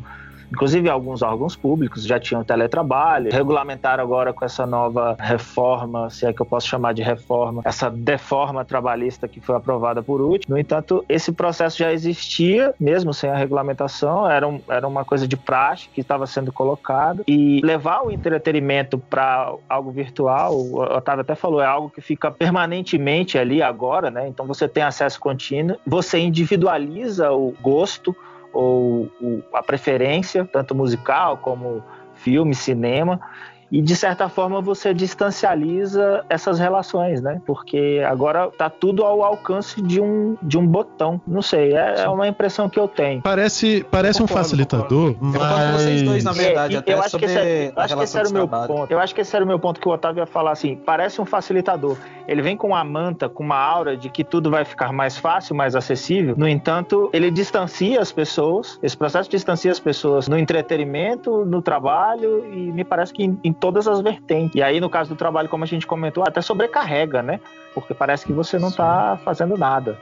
Inclusive, 0.52 0.90
alguns 0.90 1.22
órgãos 1.22 1.56
públicos 1.56 2.04
já 2.04 2.20
tinham 2.20 2.44
teletrabalho, 2.44 3.32
regulamentaram 3.32 4.04
agora 4.04 4.34
com 4.34 4.46
essa 4.46 4.66
nova 4.66 5.16
reforma, 5.20 6.10
se 6.10 6.26
é 6.26 6.34
que 6.34 6.42
eu 6.42 6.46
posso 6.46 6.68
chamar 6.68 6.94
de 6.94 7.02
reforma, 7.02 7.62
essa 7.66 7.90
deforma 7.90 8.64
trabalhista 8.64 9.28
que 9.28 9.40
foi 9.40 9.56
aprovada 9.56 10.02
por 10.02 10.22
último. 10.22 10.56
No 10.56 10.60
entanto, 10.60 11.04
esse 11.10 11.32
processo 11.32 11.78
já 11.78 11.92
existia, 11.92 12.74
mesmo 12.80 13.14
sem 13.14 13.30
a 13.30 13.36
regulamentação, 13.36 14.30
era, 14.30 14.48
um, 14.48 14.62
era 14.68 14.88
uma 14.88 15.04
coisa 15.04 15.28
de 15.28 15.36
praxe 15.36 15.90
que 15.94 16.02
estava 16.02 16.26
sendo 16.26 16.52
colocada. 16.52 17.24
E 17.28 17.62
levar 17.64 18.04
o 18.04 18.12
entretenimento 18.12 18.98
para 18.98 19.54
algo 19.68 19.92
virtual, 19.92 20.56
o 20.56 20.82
Otávio 20.82 21.22
até 21.22 21.36
falou, 21.36 21.62
é 21.62 21.66
algo 21.66 21.90
que 21.90 22.02
fica 22.02 22.32
permanentemente 22.32 23.38
ali 23.38 23.62
agora, 23.62 24.10
né? 24.10 24.28
Então 24.28 24.46
você 24.46 24.68
tem 24.68 24.84
acesso 24.84 25.20
contínuo, 25.20 25.78
você 25.86 26.20
individualiza 26.20 27.32
o 27.32 27.54
gosto, 27.62 28.16
ou 28.58 29.08
a 29.54 29.62
preferência, 29.62 30.44
tanto 30.44 30.74
musical 30.74 31.38
como 31.38 31.84
filme, 32.16 32.56
cinema, 32.56 33.22
e 33.72 33.82
de 33.82 33.96
certa 33.96 34.30
forma 34.30 34.62
você 34.62 34.94
distancializa 34.94 36.24
essas 36.30 36.60
relações, 36.60 37.22
né? 37.22 37.42
Porque 37.46 38.02
agora 38.08 38.50
tá 38.58 38.70
tudo 38.70 39.04
ao 39.04 39.24
alcance 39.24 39.82
de 39.82 40.00
um, 40.00 40.38
de 40.42 40.58
um 40.58 40.66
botão. 40.66 41.22
Não 41.28 41.42
sei, 41.42 41.74
é, 41.74 42.02
é 42.02 42.10
uma 42.10 42.28
impressão 42.28 42.70
que 42.70 42.80
eu 42.80 42.88
tenho. 42.88 43.22
Parece, 43.22 43.86
parece 43.90 44.20
concordo, 44.20 44.34
um 44.34 44.44
facilitador, 44.44 45.14
concordo. 45.14 45.40
mas... 45.40 45.68
Eu 45.68 45.88
vocês 45.88 46.02
dois, 46.04 46.24
na 46.24 46.32
verdade, 46.32 46.76
é, 46.76 46.80
até 46.80 46.94
eu 46.94 47.02
acho 47.02 47.18
que 47.18 47.26
esse, 47.26 47.38
é, 47.38 47.68
eu 47.76 47.82
acho 47.82 47.98
que 47.98 48.04
esse 48.04 48.18
era 48.18 48.30
o 48.30 48.34
meu 48.34 48.48
ponto. 48.48 48.92
Eu 48.92 49.00
acho 49.00 49.16
que 49.16 49.22
esse 49.22 49.36
era 49.36 49.44
o 49.44 49.48
meu 49.48 49.60
ponto 49.60 49.80
que 49.80 49.88
o 49.88 49.92
Otávio 49.92 50.22
ia 50.22 50.26
falar 50.26 50.52
assim, 50.52 50.76
parece 50.76 51.22
um 51.22 51.26
facilitador. 51.26 51.98
Ele 52.28 52.42
vem 52.42 52.58
com 52.58 52.68
uma 52.68 52.84
manta, 52.84 53.30
com 53.30 53.44
uma 53.44 53.58
aura 53.58 53.96
de 53.96 54.10
que 54.10 54.24
tudo 54.24 54.50
vai 54.50 54.66
ficar 54.66 54.92
mais 54.92 55.18
fácil, 55.18 55.56
mais 55.56 55.76
acessível. 55.76 56.36
No 56.38 56.48
entanto, 56.48 57.10
ele 57.14 57.32
distancia 57.32 58.02
as 58.02 58.12
pessoas, 58.12 58.78
esse 58.84 58.98
processo 58.98 59.30
distancia 59.30 59.72
as 59.72 59.80
pessoas 59.80 60.28
no 60.28 60.38
entretenimento, 60.38 61.46
no 61.46 61.62
trabalho 61.62 62.46
e 62.54 62.72
me 62.72 62.84
parece 62.84 63.14
que 63.14 63.24
em, 63.24 63.40
em 63.44 63.54
todas 63.60 63.88
as 63.88 64.02
vertentes. 64.02 64.56
E 64.56 64.62
aí, 64.62 64.80
no 64.80 64.90
caso 64.90 65.10
do 65.10 65.16
trabalho, 65.16 65.50
como 65.50 65.64
a 65.64 65.68
gente 65.68 65.86
comentou, 65.86 66.24
até 66.26 66.42
sobrecarrega, 66.42 67.22
né? 67.22 67.40
Porque 67.74 67.94
parece 67.94 68.26
que 68.26 68.34
você 68.34 68.58
não 68.58 68.70
está 68.70 69.18
fazendo 69.24 69.58
nada. 69.58 70.00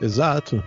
Exato. 0.00 0.62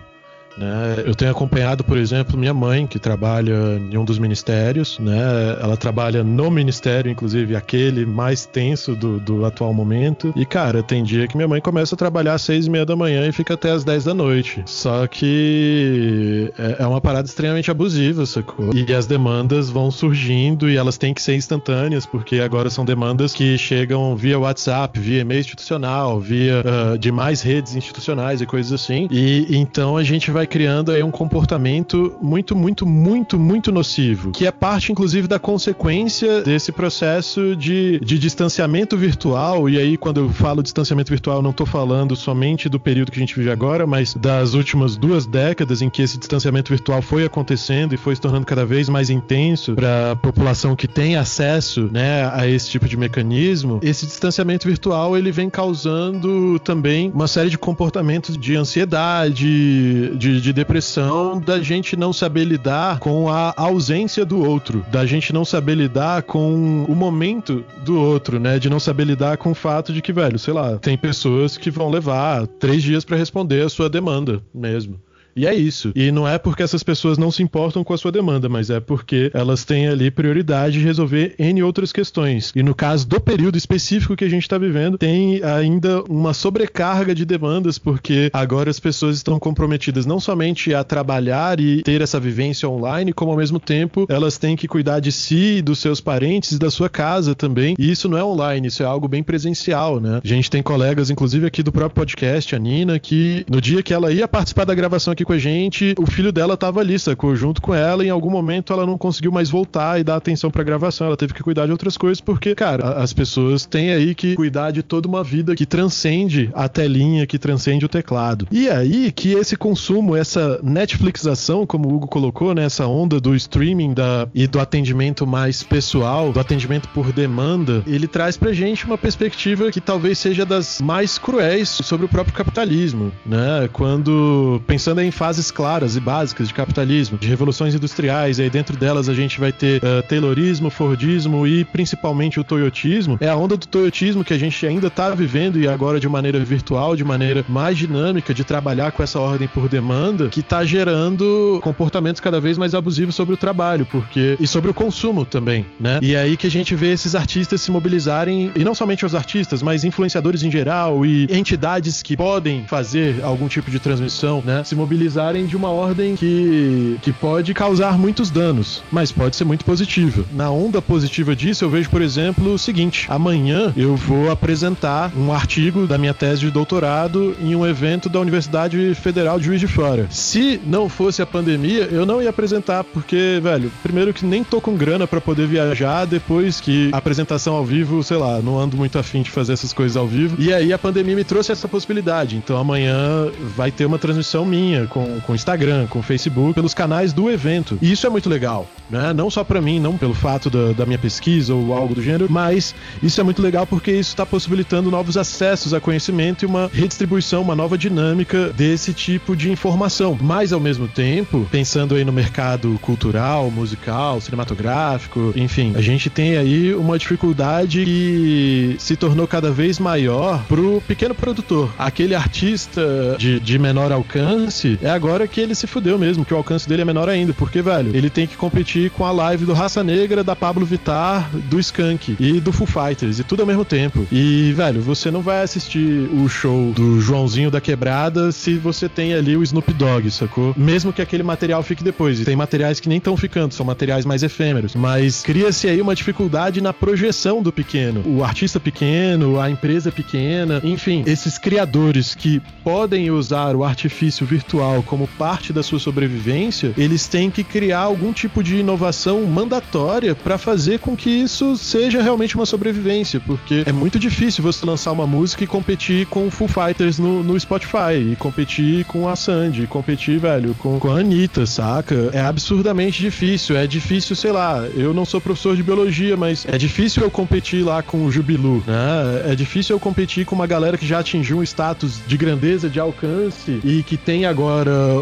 Né? 0.56 1.02
Eu 1.06 1.14
tenho 1.14 1.30
acompanhado, 1.30 1.84
por 1.84 1.96
exemplo, 1.96 2.38
minha 2.38 2.54
mãe, 2.54 2.86
que 2.86 2.98
trabalha 2.98 3.78
em 3.78 3.96
um 3.96 4.04
dos 4.04 4.18
ministérios. 4.18 4.98
Né? 4.98 5.18
Ela 5.60 5.76
trabalha 5.76 6.22
no 6.22 6.50
ministério, 6.50 7.10
inclusive 7.10 7.56
aquele 7.56 8.04
mais 8.06 8.46
tenso 8.46 8.94
do, 8.94 9.18
do 9.18 9.44
atual 9.44 9.72
momento. 9.72 10.32
E, 10.36 10.44
cara, 10.44 10.82
tem 10.82 11.02
dia 11.02 11.26
que 11.26 11.36
minha 11.36 11.48
mãe 11.48 11.60
começa 11.60 11.94
a 11.94 11.98
trabalhar 11.98 12.34
às 12.34 12.42
seis 12.42 12.66
e 12.66 12.70
meia 12.70 12.86
da 12.86 12.96
manhã 12.96 13.26
e 13.26 13.32
fica 13.32 13.54
até 13.54 13.70
às 13.70 13.84
dez 13.84 14.04
da 14.04 14.14
noite. 14.14 14.62
Só 14.66 15.06
que 15.06 16.52
é, 16.58 16.82
é 16.82 16.86
uma 16.86 17.00
parada 17.00 17.26
extremamente 17.26 17.70
abusiva, 17.70 18.26
sacou? 18.26 18.70
E 18.74 18.92
as 18.92 19.06
demandas 19.06 19.70
vão 19.70 19.90
surgindo 19.90 20.68
e 20.68 20.76
elas 20.76 20.98
têm 20.98 21.14
que 21.14 21.22
ser 21.22 21.34
instantâneas, 21.34 22.06
porque 22.06 22.40
agora 22.40 22.70
são 22.70 22.84
demandas 22.84 23.32
que 23.32 23.56
chegam 23.56 24.14
via 24.16 24.38
WhatsApp, 24.38 24.98
via 24.98 25.20
e-mail 25.20 25.40
institucional, 25.40 26.20
via 26.20 26.62
uh, 26.62 26.98
demais 26.98 27.42
redes 27.42 27.74
institucionais 27.74 28.40
e 28.40 28.46
coisas 28.46 28.72
assim. 28.72 29.08
E 29.10 29.46
então 29.50 29.96
a 29.96 30.02
gente 30.02 30.30
vai 30.30 30.41
vai 30.42 30.46
criando 30.46 30.90
aí 30.90 31.02
um 31.02 31.10
comportamento 31.10 32.16
muito, 32.20 32.56
muito, 32.56 32.84
muito, 32.84 33.38
muito 33.38 33.70
nocivo, 33.70 34.32
que 34.32 34.44
é 34.44 34.50
parte, 34.50 34.90
inclusive, 34.90 35.28
da 35.28 35.38
consequência 35.38 36.42
desse 36.42 36.72
processo 36.72 37.54
de, 37.54 38.00
de 38.00 38.18
distanciamento 38.18 38.96
virtual. 38.96 39.68
E 39.68 39.78
aí, 39.78 39.96
quando 39.96 40.18
eu 40.18 40.30
falo 40.30 40.62
distanciamento 40.62 41.10
virtual, 41.10 41.40
não 41.42 41.50
estou 41.50 41.66
falando 41.66 42.16
somente 42.16 42.68
do 42.68 42.80
período 42.80 43.12
que 43.12 43.18
a 43.18 43.20
gente 43.20 43.36
vive 43.36 43.50
agora, 43.50 43.86
mas 43.86 44.14
das 44.14 44.54
últimas 44.54 44.96
duas 44.96 45.26
décadas 45.26 45.80
em 45.80 45.88
que 45.88 46.02
esse 46.02 46.18
distanciamento 46.18 46.70
virtual 46.70 47.00
foi 47.00 47.24
acontecendo 47.24 47.94
e 47.94 47.96
foi 47.96 48.16
se 48.16 48.20
tornando 48.20 48.44
cada 48.44 48.66
vez 48.66 48.88
mais 48.88 49.10
intenso 49.10 49.74
para 49.74 50.12
a 50.12 50.16
população 50.16 50.74
que 50.74 50.88
tem 50.88 51.14
acesso 51.14 51.88
né, 51.92 52.28
a 52.32 52.48
esse 52.48 52.68
tipo 52.68 52.88
de 52.88 52.96
mecanismo. 52.96 53.78
Esse 53.80 54.06
distanciamento 54.06 54.66
virtual 54.66 55.16
ele 55.16 55.30
vem 55.30 55.48
causando 55.48 56.58
também 56.58 57.12
uma 57.14 57.28
série 57.28 57.50
de 57.50 57.58
comportamentos 57.58 58.36
de 58.36 58.56
ansiedade, 58.56 60.16
de 60.16 60.31
de, 60.40 60.52
depressão 60.52 61.40
da 61.40 61.60
gente 61.60 61.96
não 61.96 62.12
saber 62.12 62.44
lidar 62.44 62.98
com 62.98 63.28
a 63.28 63.52
ausência 63.56 64.24
do 64.24 64.44
outro, 64.44 64.84
da 64.90 65.04
gente 65.06 65.32
não 65.32 65.44
saber 65.44 65.74
lidar 65.74 66.22
com 66.22 66.84
o 66.88 66.94
momento 66.94 67.64
do 67.84 67.98
outro, 67.98 68.38
né? 68.38 68.58
De 68.58 68.70
não 68.70 68.78
saber 68.78 69.04
lidar 69.04 69.36
com 69.36 69.50
o 69.50 69.54
fato 69.54 69.92
de 69.92 70.00
que, 70.00 70.12
velho, 70.12 70.38
sei 70.38 70.54
lá, 70.54 70.78
tem 70.78 70.96
pessoas 70.96 71.56
que 71.56 71.70
vão 71.70 71.90
levar 71.90 72.46
três 72.46 72.82
dias 72.82 73.04
para 73.04 73.16
responder 73.16 73.62
a 73.62 73.68
sua 73.68 73.88
demanda 73.88 74.42
mesmo. 74.54 75.00
E 75.34 75.46
é 75.46 75.54
isso. 75.54 75.92
E 75.94 76.10
não 76.10 76.26
é 76.26 76.38
porque 76.38 76.62
essas 76.62 76.82
pessoas 76.82 77.18
não 77.18 77.30
se 77.30 77.42
importam 77.42 77.82
com 77.82 77.92
a 77.92 77.98
sua 77.98 78.12
demanda, 78.12 78.48
mas 78.48 78.70
é 78.70 78.80
porque 78.80 79.30
elas 79.34 79.64
têm 79.64 79.88
ali 79.88 80.10
prioridade 80.10 80.78
de 80.78 80.84
resolver 80.84 81.34
N 81.38 81.62
outras 81.62 81.92
questões. 81.92 82.52
E 82.54 82.62
no 82.62 82.74
caso 82.74 83.06
do 83.06 83.20
período 83.20 83.56
específico 83.56 84.16
que 84.16 84.24
a 84.24 84.28
gente 84.28 84.42
está 84.42 84.58
vivendo, 84.58 84.98
tem 84.98 85.42
ainda 85.42 86.02
uma 86.08 86.34
sobrecarga 86.34 87.14
de 87.14 87.24
demandas, 87.24 87.78
porque 87.78 88.30
agora 88.32 88.70
as 88.70 88.80
pessoas 88.80 89.16
estão 89.16 89.38
comprometidas 89.38 90.06
não 90.06 90.20
somente 90.20 90.74
a 90.74 90.84
trabalhar 90.84 91.60
e 91.60 91.82
ter 91.82 92.00
essa 92.00 92.20
vivência 92.20 92.68
online, 92.68 93.12
como 93.12 93.30
ao 93.30 93.36
mesmo 93.36 93.58
tempo 93.58 94.06
elas 94.08 94.38
têm 94.38 94.56
que 94.56 94.68
cuidar 94.68 95.00
de 95.00 95.12
si, 95.12 95.62
dos 95.62 95.78
seus 95.78 96.00
parentes, 96.00 96.58
da 96.58 96.70
sua 96.70 96.88
casa 96.88 97.34
também. 97.34 97.74
E 97.78 97.90
isso 97.90 98.08
não 98.08 98.18
é 98.18 98.24
online, 98.24 98.68
isso 98.68 98.82
é 98.82 98.86
algo 98.86 99.08
bem 99.08 99.22
presencial, 99.22 100.00
né? 100.00 100.20
A 100.22 100.26
gente 100.26 100.50
tem 100.50 100.62
colegas, 100.62 101.10
inclusive 101.10 101.46
aqui 101.46 101.62
do 101.62 101.72
próprio 101.72 101.94
podcast, 101.94 102.54
a 102.54 102.58
Nina, 102.58 102.98
que 102.98 103.44
no 103.48 103.60
dia 103.60 103.82
que 103.82 103.94
ela 103.94 104.12
ia 104.12 104.28
participar 104.28 104.64
da 104.64 104.74
gravação 104.74 105.12
aqui 105.12 105.21
aqui 105.22 105.24
com 105.24 105.32
a 105.32 105.38
gente, 105.38 105.94
o 105.98 106.06
filho 106.06 106.32
dela 106.32 106.56
tava 106.56 106.80
ali, 106.80 106.98
sacou? 106.98 107.34
Junto 107.34 107.62
com 107.62 107.74
ela, 107.74 108.04
em 108.04 108.10
algum 108.10 108.30
momento 108.30 108.72
ela 108.72 108.84
não 108.84 108.98
conseguiu 108.98 109.32
mais 109.32 109.48
voltar 109.48 109.98
e 109.98 110.04
dar 110.04 110.16
atenção 110.16 110.50
pra 110.50 110.62
gravação, 110.62 111.06
ela 111.06 111.16
teve 111.16 111.32
que 111.32 111.42
cuidar 111.42 111.66
de 111.66 111.72
outras 111.72 111.96
coisas, 111.96 112.20
porque, 112.20 112.54
cara, 112.54 112.94
as 112.94 113.12
pessoas 113.12 113.64
têm 113.64 113.90
aí 113.90 114.14
que 114.14 114.34
cuidar 114.34 114.70
de 114.72 114.82
toda 114.82 115.08
uma 115.08 115.22
vida 115.22 115.54
que 115.54 115.64
transcende 115.64 116.50
a 116.52 116.68
telinha, 116.68 117.26
que 117.26 117.38
transcende 117.38 117.86
o 117.86 117.88
teclado. 117.88 118.46
E 118.50 118.68
aí 118.68 119.12
que 119.12 119.32
esse 119.32 119.56
consumo, 119.56 120.16
essa 120.16 120.60
Netflixização, 120.62 121.64
como 121.66 121.88
o 121.88 121.94
Hugo 121.94 122.06
colocou, 122.06 122.54
né, 122.54 122.64
essa 122.64 122.86
onda 122.86 123.20
do 123.20 123.34
streaming 123.34 123.94
da, 123.94 124.28
e 124.34 124.46
do 124.46 124.58
atendimento 124.60 125.26
mais 125.26 125.62
pessoal, 125.62 126.32
do 126.32 126.40
atendimento 126.40 126.88
por 126.88 127.12
demanda, 127.12 127.82
ele 127.86 128.08
traz 128.08 128.36
pra 128.36 128.52
gente 128.52 128.84
uma 128.84 128.98
perspectiva 128.98 129.70
que 129.70 129.80
talvez 129.80 130.18
seja 130.18 130.44
das 130.44 130.80
mais 130.80 131.18
cruéis 131.18 131.68
sobre 131.68 132.06
o 132.06 132.08
próprio 132.08 132.34
capitalismo, 132.34 133.12
né? 133.24 133.68
Quando 133.72 134.60
pensando 134.66 135.00
em 135.00 135.11
fases 135.12 135.50
claras 135.50 135.96
e 135.96 136.00
básicas 136.00 136.48
de 136.48 136.54
capitalismo, 136.54 137.18
de 137.18 137.28
revoluções 137.28 137.74
industriais, 137.74 138.38
e 138.38 138.42
aí 138.42 138.50
dentro 138.50 138.76
delas 138.76 139.08
a 139.08 139.14
gente 139.14 139.38
vai 139.38 139.52
ter 139.52 139.82
uh, 139.82 140.02
Taylorismo, 140.08 140.70
Fordismo 140.70 141.46
e 141.46 141.64
principalmente 141.64 142.40
o 142.40 142.44
Toyotismo. 142.44 143.18
É 143.20 143.28
a 143.28 143.36
onda 143.36 143.56
do 143.56 143.66
Toyotismo 143.66 144.24
que 144.24 144.32
a 144.32 144.38
gente 144.38 144.66
ainda 144.66 144.88
está 144.88 145.10
vivendo 145.10 145.58
e 145.58 145.68
agora 145.68 146.00
de 146.00 146.08
maneira 146.08 146.38
virtual, 146.40 146.96
de 146.96 147.04
maneira 147.04 147.44
mais 147.48 147.76
dinâmica 147.76 148.32
de 148.32 148.44
trabalhar 148.44 148.92
com 148.92 149.02
essa 149.02 149.20
ordem 149.20 149.46
por 149.46 149.68
demanda, 149.68 150.28
que 150.28 150.40
está 150.40 150.64
gerando 150.64 151.60
comportamentos 151.62 152.20
cada 152.20 152.40
vez 152.40 152.56
mais 152.56 152.74
abusivos 152.74 153.14
sobre 153.14 153.34
o 153.34 153.36
trabalho, 153.36 153.86
porque 153.86 154.36
e 154.40 154.46
sobre 154.46 154.70
o 154.70 154.74
consumo 154.74 155.24
também, 155.24 155.66
né? 155.78 155.98
E 156.02 156.14
é 156.14 156.20
aí 156.20 156.36
que 156.36 156.46
a 156.46 156.50
gente 156.50 156.74
vê 156.74 156.92
esses 156.92 157.14
artistas 157.14 157.60
se 157.60 157.70
mobilizarem 157.70 158.50
e 158.54 158.64
não 158.64 158.74
somente 158.74 159.04
os 159.04 159.14
artistas, 159.14 159.62
mas 159.62 159.84
influenciadores 159.84 160.42
em 160.42 160.50
geral 160.50 161.04
e 161.04 161.26
entidades 161.30 162.02
que 162.02 162.16
podem 162.16 162.64
fazer 162.66 163.22
algum 163.22 163.48
tipo 163.48 163.70
de 163.70 163.78
transmissão, 163.78 164.42
né? 164.44 164.64
Se 164.64 164.74
mobilizarem 164.74 165.01
utilizarem 165.02 165.46
de 165.46 165.56
uma 165.56 165.70
ordem 165.70 166.14
que, 166.14 166.96
que 167.02 167.12
pode 167.12 167.52
causar 167.52 167.98
muitos 167.98 168.30
danos, 168.30 168.82
mas 168.90 169.10
pode 169.10 169.34
ser 169.34 169.44
muito 169.44 169.64
positiva. 169.64 170.24
Na 170.32 170.50
onda 170.50 170.80
positiva 170.80 171.34
disso, 171.34 171.64
eu 171.64 171.70
vejo, 171.70 171.90
por 171.90 172.00
exemplo, 172.00 172.54
o 172.54 172.58
seguinte: 172.58 173.06
amanhã 173.08 173.72
eu 173.76 173.96
vou 173.96 174.30
apresentar 174.30 175.12
um 175.16 175.32
artigo 175.32 175.86
da 175.86 175.98
minha 175.98 176.14
tese 176.14 176.42
de 176.42 176.50
doutorado 176.50 177.36
em 177.40 177.54
um 177.56 177.66
evento 177.66 178.08
da 178.08 178.20
Universidade 178.20 178.94
Federal 178.94 179.38
de 179.38 179.46
Juiz 179.46 179.60
de 179.60 179.66
Fora. 179.66 180.06
Se 180.10 180.60
não 180.64 180.88
fosse 180.88 181.20
a 181.20 181.26
pandemia, 181.26 181.88
eu 181.90 182.06
não 182.06 182.22
ia 182.22 182.30
apresentar, 182.30 182.84
porque, 182.84 183.40
velho, 183.42 183.72
primeiro 183.82 184.14
que 184.14 184.24
nem 184.24 184.44
tô 184.44 184.60
com 184.60 184.76
grana 184.76 185.06
para 185.06 185.20
poder 185.20 185.46
viajar, 185.46 186.04
depois 186.04 186.60
que 186.60 186.90
a 186.92 186.98
apresentação 186.98 187.54
ao 187.54 187.64
vivo, 187.64 188.02
sei 188.04 188.16
lá, 188.16 188.40
não 188.40 188.58
ando 188.58 188.76
muito 188.76 188.98
afim 188.98 189.22
de 189.22 189.30
fazer 189.30 189.54
essas 189.54 189.72
coisas 189.72 189.96
ao 189.96 190.06
vivo. 190.06 190.36
E 190.38 190.52
aí 190.52 190.72
a 190.72 190.78
pandemia 190.78 191.16
me 191.16 191.24
trouxe 191.24 191.50
essa 191.50 191.66
possibilidade. 191.66 192.36
Então 192.36 192.56
amanhã 192.56 193.30
vai 193.56 193.70
ter 193.70 193.84
uma 193.84 193.98
transmissão 193.98 194.44
minha 194.44 194.86
com, 194.92 195.20
com 195.20 195.34
Instagram, 195.34 195.86
com 195.86 196.02
Facebook, 196.02 196.52
pelos 196.52 196.74
canais 196.74 197.12
do 197.12 197.30
evento. 197.30 197.78
E 197.80 197.90
isso 197.90 198.06
é 198.06 198.10
muito 198.10 198.28
legal, 198.28 198.68
né? 198.90 199.12
Não 199.14 199.30
só 199.30 199.42
para 199.42 199.60
mim, 199.60 199.80
não 199.80 199.96
pelo 199.96 200.12
fato 200.12 200.50
da, 200.50 200.72
da, 200.72 200.84
minha 200.84 200.98
pesquisa 200.98 201.54
ou 201.54 201.72
algo 201.72 201.94
do 201.94 202.02
gênero, 202.02 202.26
mas 202.30 202.74
isso 203.02 203.18
é 203.20 203.24
muito 203.24 203.40
legal 203.40 203.66
porque 203.66 203.90
isso 203.90 204.10
está 204.10 204.26
possibilitando 204.26 204.90
novos 204.90 205.16
acessos 205.16 205.72
a 205.72 205.80
conhecimento 205.80 206.44
e 206.44 206.46
uma 206.46 206.70
redistribuição, 206.72 207.40
uma 207.40 207.56
nova 207.56 207.78
dinâmica 207.78 208.50
desse 208.50 208.92
tipo 208.92 209.34
de 209.34 209.50
informação. 209.50 210.18
Mas 210.20 210.52
ao 210.52 210.60
mesmo 210.60 210.86
tempo, 210.86 211.48
pensando 211.50 211.94
aí 211.94 212.04
no 212.04 212.12
mercado 212.12 212.78
cultural, 212.82 213.50
musical, 213.50 214.20
cinematográfico, 214.20 215.32
enfim, 215.34 215.72
a 215.74 215.80
gente 215.80 216.10
tem 216.10 216.36
aí 216.36 216.74
uma 216.74 216.98
dificuldade 216.98 217.84
que 217.84 218.76
se 218.78 218.94
tornou 218.94 219.26
cada 219.26 219.50
vez 219.50 219.78
maior 219.78 220.44
pro 220.44 220.82
pequeno 220.86 221.14
produtor. 221.14 221.72
Aquele 221.78 222.14
artista 222.14 223.16
de, 223.18 223.40
de 223.40 223.58
menor 223.58 223.90
alcance, 223.90 224.78
é 224.82 224.90
agora 224.90 225.28
que 225.28 225.40
ele 225.40 225.54
se 225.54 225.66
fudeu 225.66 225.98
mesmo, 225.98 226.24
que 226.24 226.34
o 226.34 226.36
alcance 226.36 226.68
dele 226.68 226.82
é 226.82 226.84
menor 226.84 227.08
ainda, 227.08 227.32
porque, 227.32 227.62
velho, 227.62 227.94
ele 227.94 228.10
tem 228.10 228.26
que 228.26 228.36
competir 228.36 228.90
com 228.90 229.04
a 229.04 229.12
live 229.12 229.44
do 229.44 229.52
Raça 229.52 229.82
Negra, 229.84 230.24
da 230.24 230.34
Pablo 230.34 230.66
Vittar, 230.66 231.30
do 231.48 231.60
Skank 231.60 232.16
e 232.18 232.40
do 232.40 232.52
Foo 232.52 232.66
Fighters, 232.66 233.20
e 233.20 233.24
tudo 233.24 233.40
ao 233.40 233.46
mesmo 233.46 233.64
tempo. 233.64 234.04
E, 234.10 234.52
velho, 234.52 234.80
você 234.80 235.10
não 235.10 235.22
vai 235.22 235.42
assistir 235.42 236.10
o 236.12 236.28
show 236.28 236.72
do 236.72 237.00
Joãozinho 237.00 237.50
da 237.50 237.60
Quebrada 237.60 238.32
se 238.32 238.54
você 238.54 238.88
tem 238.88 239.14
ali 239.14 239.36
o 239.36 239.42
Snoop 239.42 239.72
Dogg, 239.72 240.10
sacou? 240.10 240.52
Mesmo 240.56 240.92
que 240.92 241.00
aquele 241.00 241.22
material 241.22 241.62
fique 241.62 241.84
depois. 241.84 242.20
E 242.20 242.24
tem 242.24 242.34
materiais 242.34 242.80
que 242.80 242.88
nem 242.88 242.98
estão 242.98 243.16
ficando, 243.16 243.54
são 243.54 243.64
materiais 243.64 244.04
mais 244.04 244.22
efêmeros. 244.22 244.74
Mas 244.74 245.22
cria-se 245.22 245.68
aí 245.68 245.80
uma 245.80 245.94
dificuldade 245.94 246.60
na 246.60 246.72
projeção 246.72 247.40
do 247.40 247.52
pequeno. 247.52 248.02
O 248.04 248.24
artista 248.24 248.58
pequeno, 248.58 249.38
a 249.38 249.48
empresa 249.48 249.92
pequena, 249.92 250.60
enfim, 250.64 251.04
esses 251.06 251.38
criadores 251.38 252.14
que 252.14 252.42
podem 252.64 253.10
usar 253.10 253.54
o 253.54 253.62
artifício 253.62 254.26
virtual 254.26 254.71
como 254.80 255.08
parte 255.18 255.52
da 255.52 255.62
sua 255.62 255.78
sobrevivência, 255.78 256.72
eles 256.78 257.08
têm 257.08 257.30
que 257.30 257.42
criar 257.42 257.80
algum 257.80 258.12
tipo 258.12 258.42
de 258.42 258.56
inovação 258.56 259.22
mandatória 259.24 260.14
para 260.14 260.38
fazer 260.38 260.78
com 260.78 260.96
que 260.96 261.10
isso 261.10 261.56
seja 261.56 262.00
realmente 262.00 262.36
uma 262.36 262.46
sobrevivência, 262.46 263.20
porque 263.20 263.64
é 263.66 263.72
muito 263.72 263.98
difícil 263.98 264.42
você 264.42 264.64
lançar 264.64 264.92
uma 264.92 265.06
música 265.06 265.44
e 265.44 265.46
competir 265.46 266.06
com 266.06 266.26
o 266.26 266.30
Foo 266.30 266.48
Fighters 266.48 266.98
no, 266.98 267.22
no 267.22 267.38
Spotify, 267.38 268.12
e 268.12 268.16
competir 268.16 268.84
com 268.84 269.08
a 269.08 269.16
Sandy, 269.16 269.62
e 269.62 269.66
competir, 269.66 270.18
velho, 270.18 270.54
com, 270.54 270.78
com 270.78 270.90
a 270.90 271.00
Anitta, 271.00 271.44
saca? 271.46 272.10
É 272.12 272.20
absurdamente 272.20 273.00
difícil. 273.00 273.56
É 273.56 273.66
difícil, 273.66 274.14
sei 274.14 274.32
lá, 274.32 274.66
eu 274.76 274.94
não 274.94 275.04
sou 275.04 275.20
professor 275.20 275.56
de 275.56 275.62
biologia, 275.62 276.16
mas 276.16 276.46
é 276.46 276.56
difícil 276.56 277.02
eu 277.02 277.10
competir 277.10 277.64
lá 277.64 277.82
com 277.82 278.04
o 278.04 278.12
Jubilu, 278.12 278.62
né? 278.66 279.32
É 279.32 279.34
difícil 279.34 279.74
eu 279.74 279.80
competir 279.80 280.24
com 280.24 280.34
uma 280.34 280.46
galera 280.46 280.76
que 280.78 280.86
já 280.86 281.00
atingiu 281.00 281.38
um 281.38 281.42
status 281.42 281.98
de 282.06 282.16
grandeza, 282.16 282.68
de 282.68 282.78
alcance 282.78 283.60
e 283.64 283.82
que 283.82 283.96
tem 283.96 284.26
agora 284.26 284.51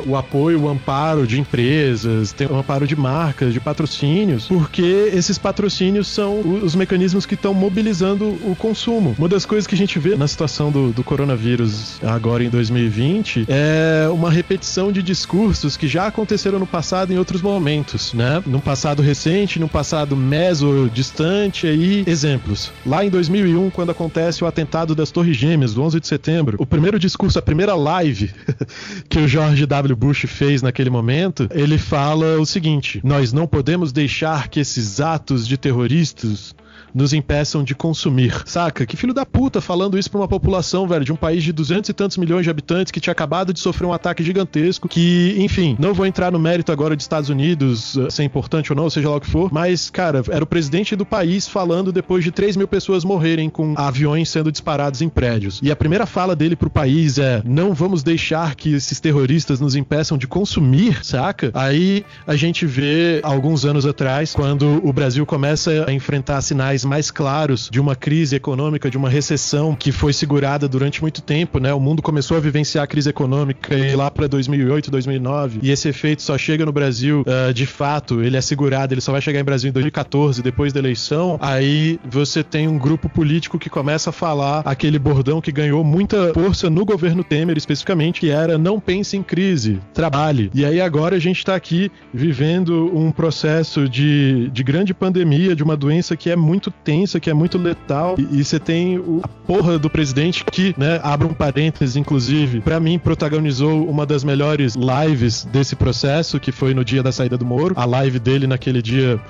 o 0.06 0.16
apoio, 0.16 0.62
o 0.62 0.68
amparo 0.68 1.26
de 1.26 1.40
empresas, 1.40 2.32
tem 2.32 2.46
o 2.46 2.56
amparo 2.56 2.86
de 2.86 2.96
marcas, 2.96 3.52
de 3.52 3.60
patrocínios, 3.60 4.46
porque 4.46 5.10
esses 5.14 5.38
patrocínios 5.38 6.08
são 6.08 6.40
os 6.40 6.74
mecanismos 6.74 7.26
que 7.26 7.34
estão 7.34 7.52
mobilizando 7.54 8.28
o 8.44 8.56
consumo. 8.56 9.14
Uma 9.18 9.28
das 9.28 9.44
coisas 9.44 9.66
que 9.66 9.74
a 9.74 9.78
gente 9.78 9.98
vê 9.98 10.16
na 10.16 10.28
situação 10.28 10.70
do, 10.70 10.90
do 10.90 11.02
coronavírus 11.02 11.98
agora 12.02 12.44
em 12.44 12.48
2020 12.48 13.46
é 13.48 14.08
uma 14.12 14.30
repetição 14.30 14.92
de 14.92 15.02
discursos 15.02 15.76
que 15.76 15.88
já 15.88 16.06
aconteceram 16.06 16.58
no 16.58 16.66
passado 16.66 17.12
em 17.12 17.18
outros 17.18 17.42
momentos, 17.42 18.12
né? 18.12 18.42
No 18.46 18.60
passado 18.60 19.02
recente, 19.02 19.58
no 19.58 19.68
passado 19.68 20.16
meso 20.16 20.90
distante, 20.92 21.66
aí 21.66 22.04
exemplos. 22.06 22.72
Lá 22.84 23.04
em 23.04 23.10
2001, 23.10 23.70
quando 23.70 23.90
acontece 23.90 24.42
o 24.44 24.46
atentado 24.46 24.94
das 24.94 25.10
Torres 25.10 25.36
Gêmeas, 25.36 25.74
do 25.74 25.82
11 25.82 26.00
de 26.00 26.06
setembro, 26.06 26.56
o 26.58 26.66
primeiro 26.66 26.98
discurso, 26.98 27.38
a 27.38 27.42
primeira 27.42 27.74
live 27.74 28.30
que 29.08 29.18
o 29.18 29.28
George 29.40 29.64
W. 29.64 29.96
Bush 29.96 30.26
fez 30.26 30.60
naquele 30.60 30.90
momento, 30.90 31.48
ele 31.50 31.78
fala 31.78 32.38
o 32.38 32.44
seguinte: 32.44 33.00
nós 33.02 33.32
não 33.32 33.46
podemos 33.46 33.90
deixar 33.90 34.48
que 34.48 34.60
esses 34.60 35.00
atos 35.00 35.48
de 35.48 35.56
terroristas 35.56 36.54
nos 36.94 37.12
impeçam 37.12 37.62
de 37.62 37.74
consumir. 37.74 38.42
Saca? 38.46 38.86
Que 38.86 38.96
filho 38.96 39.14
da 39.14 39.24
puta 39.24 39.60
falando 39.60 39.98
isso 39.98 40.10
pra 40.10 40.20
uma 40.20 40.28
população, 40.28 40.86
velho, 40.86 41.04
de 41.04 41.12
um 41.12 41.16
país 41.16 41.42
de 41.42 41.52
duzentos 41.52 41.90
e 41.90 41.92
tantos 41.92 42.16
milhões 42.16 42.44
de 42.44 42.50
habitantes 42.50 42.90
que 42.90 43.00
tinha 43.00 43.12
acabado 43.12 43.52
de 43.52 43.60
sofrer 43.60 43.86
um 43.86 43.92
ataque 43.92 44.22
gigantesco, 44.22 44.88
que, 44.88 45.34
enfim, 45.38 45.76
não 45.78 45.94
vou 45.94 46.06
entrar 46.06 46.32
no 46.32 46.38
mérito 46.38 46.72
agora 46.72 46.96
de 46.96 47.02
Estados 47.02 47.30
Unidos, 47.30 47.96
eh, 47.96 48.10
se 48.10 48.22
é 48.22 48.24
importante 48.24 48.72
ou 48.72 48.76
não, 48.76 48.90
seja 48.90 49.08
lá 49.08 49.16
o 49.16 49.20
que 49.20 49.26
for, 49.26 49.52
mas, 49.52 49.90
cara, 49.90 50.22
era 50.28 50.42
o 50.42 50.46
presidente 50.46 50.96
do 50.96 51.06
país 51.06 51.48
falando 51.48 51.92
depois 51.92 52.24
de 52.24 52.30
3 52.30 52.56
mil 52.56 52.68
pessoas 52.68 53.04
morrerem 53.04 53.48
com 53.48 53.74
aviões 53.76 54.28
sendo 54.28 54.50
disparados 54.50 55.02
em 55.02 55.08
prédios. 55.08 55.60
E 55.62 55.70
a 55.70 55.76
primeira 55.76 56.06
fala 56.06 56.34
dele 56.34 56.56
pro 56.56 56.70
país 56.70 57.18
é: 57.18 57.42
não 57.44 57.74
vamos 57.74 58.02
deixar 58.02 58.54
que 58.54 58.74
esses 58.74 59.00
terroristas 59.00 59.60
nos 59.60 59.74
impeçam 59.74 60.16
de 60.16 60.26
consumir, 60.26 61.04
saca? 61.04 61.50
Aí 61.54 62.04
a 62.26 62.36
gente 62.36 62.66
vê 62.66 63.20
alguns 63.22 63.64
anos 63.64 63.86
atrás, 63.86 64.34
quando 64.34 64.80
o 64.84 64.92
Brasil 64.92 65.24
começa 65.26 65.84
a 65.86 65.92
enfrentar 65.92 66.40
sinais 66.40 66.79
sinais 66.80 66.84
mais 66.84 67.10
claros 67.10 67.68
de 67.70 67.80
uma 67.80 67.94
crise 67.94 68.36
econômica, 68.36 68.90
de 68.90 68.96
uma 68.96 69.08
recessão 69.08 69.74
que 69.74 69.92
foi 69.92 70.12
segurada 70.12 70.68
durante 70.68 71.00
muito 71.00 71.22
tempo, 71.22 71.58
né? 71.58 71.72
O 71.72 71.80
mundo 71.80 72.02
começou 72.02 72.36
a 72.36 72.40
vivenciar 72.40 72.84
a 72.84 72.86
crise 72.86 73.10
econômica 73.10 73.74
lá 73.94 74.10
para 74.10 74.26
2008, 74.26 74.90
2009, 74.90 75.60
e 75.62 75.70
esse 75.70 75.88
efeito 75.88 76.22
só 76.22 76.36
chega 76.36 76.64
no 76.64 76.72
Brasil 76.72 77.22
uh, 77.22 77.52
de 77.52 77.66
fato, 77.66 78.22
ele 78.22 78.36
é 78.36 78.40
segurado, 78.40 78.94
ele 78.94 79.00
só 79.00 79.12
vai 79.12 79.20
chegar 79.20 79.40
em 79.40 79.44
Brasil 79.44 79.70
em 79.70 79.72
2014, 79.72 80.42
depois 80.42 80.72
da 80.72 80.78
eleição. 80.80 81.38
Aí 81.40 81.98
você 82.08 82.42
tem 82.42 82.68
um 82.68 82.78
grupo 82.78 83.08
político 83.08 83.58
que 83.58 83.70
começa 83.70 84.10
a 84.10 84.12
falar 84.12 84.62
aquele 84.64 84.98
bordão 84.98 85.40
que 85.40 85.52
ganhou 85.52 85.82
muita 85.84 86.32
força 86.34 86.68
no 86.68 86.84
governo 86.84 87.24
Temer 87.24 87.56
especificamente, 87.56 88.20
que 88.20 88.30
era 88.30 88.58
não 88.58 88.78
pense 88.78 89.16
em 89.16 89.22
crise, 89.22 89.80
trabalhe. 89.92 90.50
E 90.54 90.64
aí 90.64 90.80
agora 90.80 91.16
a 91.16 91.18
gente 91.18 91.38
está 91.38 91.54
aqui 91.54 91.90
vivendo 92.12 92.90
um 92.94 93.10
processo 93.10 93.88
de, 93.88 94.48
de 94.50 94.62
grande 94.62 94.92
pandemia, 94.92 95.54
de 95.54 95.62
uma 95.62 95.76
doença 95.76 96.16
que 96.16 96.30
é 96.30 96.36
muito 96.36 96.69
muito 96.70 96.74
tensa, 96.84 97.20
que 97.20 97.28
é 97.28 97.34
muito 97.34 97.58
letal. 97.58 98.14
E, 98.18 98.42
você 98.42 98.58
tem 98.58 98.98
o, 98.98 99.20
a 99.22 99.28
porra 99.28 99.78
do 99.78 99.90
presidente 99.90 100.44
que, 100.44 100.74
né, 100.78 101.00
abre 101.02 101.26
um 101.26 101.34
parênteses, 101.34 101.96
inclusive, 101.96 102.60
para 102.60 102.78
mim 102.78 102.98
protagonizou 102.98 103.86
uma 103.88 104.06
das 104.06 104.24
melhores 104.24 104.76
lives 104.76 105.44
desse 105.44 105.74
processo, 105.76 106.38
que 106.38 106.52
foi 106.52 106.72
no 106.72 106.84
dia 106.84 107.02
da 107.02 107.12
saída 107.12 107.36
do 107.36 107.44
Moro. 107.44 107.74
A 107.76 107.84
live 107.84 108.18
dele 108.18 108.46
naquele 108.46 108.80
dia 108.80 109.20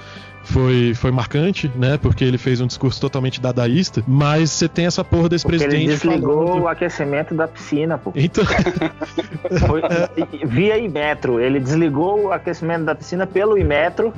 foi, 0.43 0.95
foi 0.95 1.11
marcante, 1.11 1.71
né? 1.77 1.99
Porque 1.99 2.25
ele 2.25 2.39
fez 2.39 2.61
um 2.61 2.67
discurso 2.67 3.01
totalmente 3.01 3.41
dadaísta, 3.41 4.03
mas 4.07 4.51
você 4.51 4.69
tem 4.69 4.87
essa 4.87 5.05
porra 5.05 5.29
desse 5.29 5.45
porque 5.45 5.59
presidente. 5.59 5.85
Ele 5.85 5.95
desligou 5.95 6.47
falando... 6.47 6.63
o 6.63 6.69
aquecimento 6.69 7.35
da 7.35 7.47
piscina, 7.47 7.99
pô. 7.99 8.13
Então. 8.15 8.45
foi, 9.67 9.83
via 10.47 10.79
Imetro. 10.79 11.41
Ele 11.41 11.61
desligou 11.61 12.25
o 12.27 12.33
aquecimento 12.33 12.85
da 12.85 12.95
piscina 12.95 13.27
pelo 13.27 13.59
Imetro. 13.59 14.13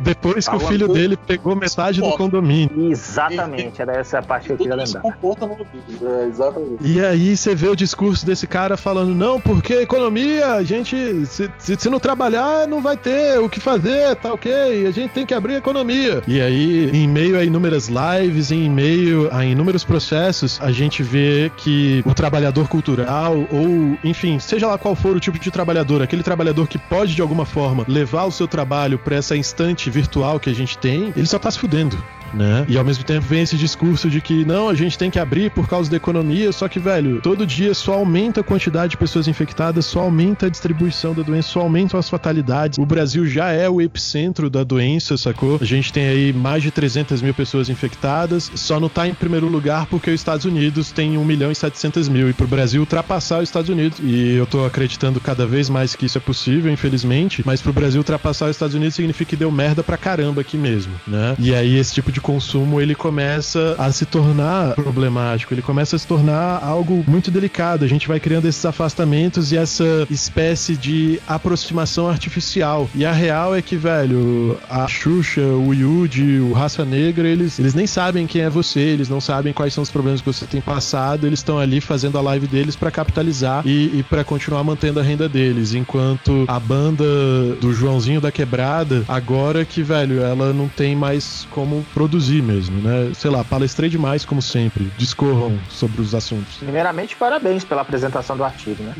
Depois 0.00 0.48
que 0.48 0.56
o 0.56 0.60
filho 0.60 0.88
dele 0.88 1.16
pegou 1.16 1.56
metade 1.56 2.00
do 2.00 2.12
condomínio. 2.12 2.90
Exatamente, 2.90 3.82
era 3.82 3.96
essa 3.96 4.18
a 4.18 4.22
parte 4.22 4.46
que 4.46 4.52
eu 4.52 4.56
queria 4.56 4.76
lembrar. 4.76 5.02
É, 5.04 6.26
exatamente. 6.28 6.76
E 6.80 7.04
aí 7.04 7.36
você 7.36 7.54
vê 7.54 7.68
o 7.68 7.76
discurso 7.76 8.24
desse 8.24 8.46
cara 8.46 8.76
falando: 8.76 9.14
não, 9.14 9.40
porque 9.40 9.74
economia, 9.74 10.52
a 10.52 10.62
gente, 10.62 11.26
se, 11.26 11.50
se, 11.58 11.76
se 11.76 11.90
não 11.90 11.98
trabalhar, 11.98 12.66
não 12.66 12.80
vai 12.80 12.96
ter 12.96 13.38
o 13.40 13.48
que 13.48 13.60
fazer, 13.60 14.14
tal 14.16 14.35
ok, 14.36 14.86
a 14.86 14.90
gente 14.90 15.10
tem 15.10 15.26
que 15.26 15.34
abrir 15.34 15.54
a 15.54 15.58
economia. 15.58 16.22
E 16.26 16.40
aí, 16.40 16.90
em 16.92 17.08
meio 17.08 17.38
a 17.38 17.44
inúmeras 17.44 17.88
lives, 17.88 18.52
em 18.52 18.70
meio 18.70 19.28
a 19.32 19.44
inúmeros 19.44 19.82
processos, 19.82 20.60
a 20.62 20.70
gente 20.70 21.02
vê 21.02 21.50
que 21.56 22.02
o 22.06 22.14
trabalhador 22.14 22.68
cultural, 22.68 23.46
ou 23.50 23.98
enfim, 24.04 24.38
seja 24.38 24.66
lá 24.66 24.78
qual 24.78 24.94
for 24.94 25.16
o 25.16 25.20
tipo 25.20 25.38
de 25.38 25.50
trabalhador, 25.50 26.02
aquele 26.02 26.22
trabalhador 26.22 26.68
que 26.68 26.78
pode 26.78 27.14
de 27.14 27.22
alguma 27.22 27.44
forma 27.44 27.84
levar 27.88 28.24
o 28.24 28.30
seu 28.30 28.46
trabalho 28.46 28.98
para 28.98 29.16
essa 29.16 29.36
instante 29.36 29.90
virtual 29.90 30.38
que 30.38 30.50
a 30.50 30.54
gente 30.54 30.78
tem, 30.78 31.12
ele 31.16 31.26
só 31.26 31.38
tá 31.38 31.50
se 31.50 31.58
fudendo 31.58 31.96
né? 32.34 32.64
E 32.68 32.76
ao 32.76 32.84
mesmo 32.84 33.04
tempo 33.04 33.26
vem 33.26 33.42
esse 33.42 33.56
discurso 33.56 34.08
de 34.08 34.20
que 34.20 34.44
não, 34.44 34.68
a 34.68 34.74
gente 34.74 34.98
tem 34.98 35.10
que 35.10 35.18
abrir 35.18 35.50
por 35.50 35.68
causa 35.68 35.90
da 35.90 35.96
economia, 35.96 36.52
só 36.52 36.68
que, 36.68 36.78
velho, 36.78 37.20
todo 37.20 37.46
dia 37.46 37.74
só 37.74 37.94
aumenta 37.94 38.40
a 38.40 38.44
quantidade 38.44 38.92
de 38.92 38.96
pessoas 38.96 39.28
infectadas, 39.28 39.86
só 39.86 40.00
aumenta 40.00 40.46
a 40.46 40.48
distribuição 40.48 41.14
da 41.14 41.22
doença, 41.22 41.48
só 41.48 41.60
aumentam 41.60 41.98
as 41.98 42.08
fatalidades. 42.08 42.78
O 42.78 42.86
Brasil 42.86 43.26
já 43.26 43.50
é 43.50 43.68
o 43.68 43.80
epicentro 43.80 44.48
da 44.48 44.64
doença, 44.64 45.16
sacou? 45.16 45.58
A 45.60 45.64
gente 45.64 45.92
tem 45.92 46.08
aí 46.08 46.32
mais 46.32 46.62
de 46.62 46.70
300 46.70 47.22
mil 47.22 47.34
pessoas 47.34 47.68
infectadas, 47.68 48.50
só 48.54 48.80
não 48.80 48.88
tá 48.88 49.06
em 49.06 49.14
primeiro 49.14 49.48
lugar 49.48 49.86
porque 49.86 50.10
os 50.10 50.20
Estados 50.20 50.44
Unidos 50.44 50.92
tem 50.92 51.16
1 51.16 51.24
milhão 51.24 51.50
e 51.50 51.54
700 51.54 52.08
mil, 52.08 52.28
e 52.28 52.32
pro 52.32 52.46
Brasil 52.46 52.80
ultrapassar 52.80 53.38
os 53.38 53.48
Estados 53.48 53.70
Unidos, 53.70 53.98
e 54.02 54.34
eu 54.34 54.46
tô 54.46 54.64
acreditando 54.64 55.20
cada 55.20 55.46
vez 55.46 55.68
mais 55.68 55.94
que 55.94 56.06
isso 56.06 56.18
é 56.18 56.20
possível, 56.20 56.72
infelizmente, 56.72 57.42
mas 57.44 57.60
pro 57.60 57.72
Brasil 57.72 58.00
ultrapassar 58.00 58.46
os 58.46 58.52
Estados 58.52 58.74
Unidos 58.74 58.94
significa 58.94 59.30
que 59.30 59.36
deu 59.36 59.50
merda 59.50 59.82
pra 59.82 59.96
caramba 59.96 60.40
aqui 60.40 60.56
mesmo, 60.56 60.92
né? 61.06 61.34
E 61.38 61.54
aí 61.54 61.76
esse 61.76 61.94
tipo 61.94 62.12
de 62.12 62.20
consumo 62.26 62.80
ele 62.80 62.92
começa 62.92 63.76
a 63.78 63.92
se 63.92 64.04
tornar 64.04 64.74
problemático, 64.74 65.54
ele 65.54 65.62
começa 65.62 65.94
a 65.94 65.98
se 65.98 66.04
tornar 66.04 66.60
algo 66.60 67.04
muito 67.06 67.30
delicado. 67.30 67.84
A 67.84 67.88
gente 67.88 68.08
vai 68.08 68.18
criando 68.18 68.48
esses 68.48 68.66
afastamentos 68.66 69.52
e 69.52 69.56
essa 69.56 69.84
espécie 70.10 70.76
de 70.76 71.20
aproximação 71.28 72.08
artificial. 72.08 72.90
E 72.96 73.06
a 73.06 73.12
real 73.12 73.54
é 73.54 73.62
que, 73.62 73.76
velho, 73.76 74.58
a 74.68 74.88
Xuxa, 74.88 75.40
o 75.40 75.72
Yuji, 75.72 76.40
o 76.40 76.52
Raça 76.52 76.84
Negra, 76.84 77.28
eles, 77.28 77.60
eles 77.60 77.74
nem 77.74 77.86
sabem 77.86 78.26
quem 78.26 78.42
é 78.42 78.50
você, 78.50 78.80
eles 78.80 79.08
não 79.08 79.20
sabem 79.20 79.52
quais 79.52 79.72
são 79.72 79.82
os 79.82 79.90
problemas 79.90 80.20
que 80.20 80.26
você 80.26 80.46
tem 80.46 80.60
passado, 80.60 81.28
eles 81.28 81.38
estão 81.38 81.60
ali 81.60 81.80
fazendo 81.80 82.18
a 82.18 82.20
live 82.22 82.48
deles 82.48 82.74
para 82.74 82.90
capitalizar 82.90 83.62
e, 83.64 84.00
e 84.00 84.02
para 84.02 84.24
continuar 84.24 84.64
mantendo 84.64 84.98
a 84.98 85.02
renda 85.04 85.28
deles. 85.28 85.74
Enquanto 85.74 86.44
a 86.48 86.58
banda 86.58 87.04
do 87.60 87.72
Joãozinho 87.72 88.20
da 88.20 88.32
Quebrada, 88.32 89.04
agora 89.06 89.64
que, 89.64 89.80
velho, 89.80 90.20
ela 90.20 90.52
não 90.52 90.66
tem 90.66 90.96
mais 90.96 91.46
como 91.52 91.86
produzir 91.94 92.05
mesmo, 92.42 92.80
né? 92.80 93.12
Sei 93.14 93.30
lá, 93.30 93.44
palestrei 93.44 93.88
demais, 93.88 94.24
como 94.24 94.40
sempre. 94.40 94.90
Discorram 94.96 95.58
sobre 95.68 96.00
os 96.00 96.14
assuntos. 96.14 96.56
Primeiramente, 96.58 97.16
parabéns 97.16 97.64
pela 97.64 97.82
apresentação 97.82 98.36
do 98.36 98.44
artigo, 98.44 98.82
né? 98.82 98.94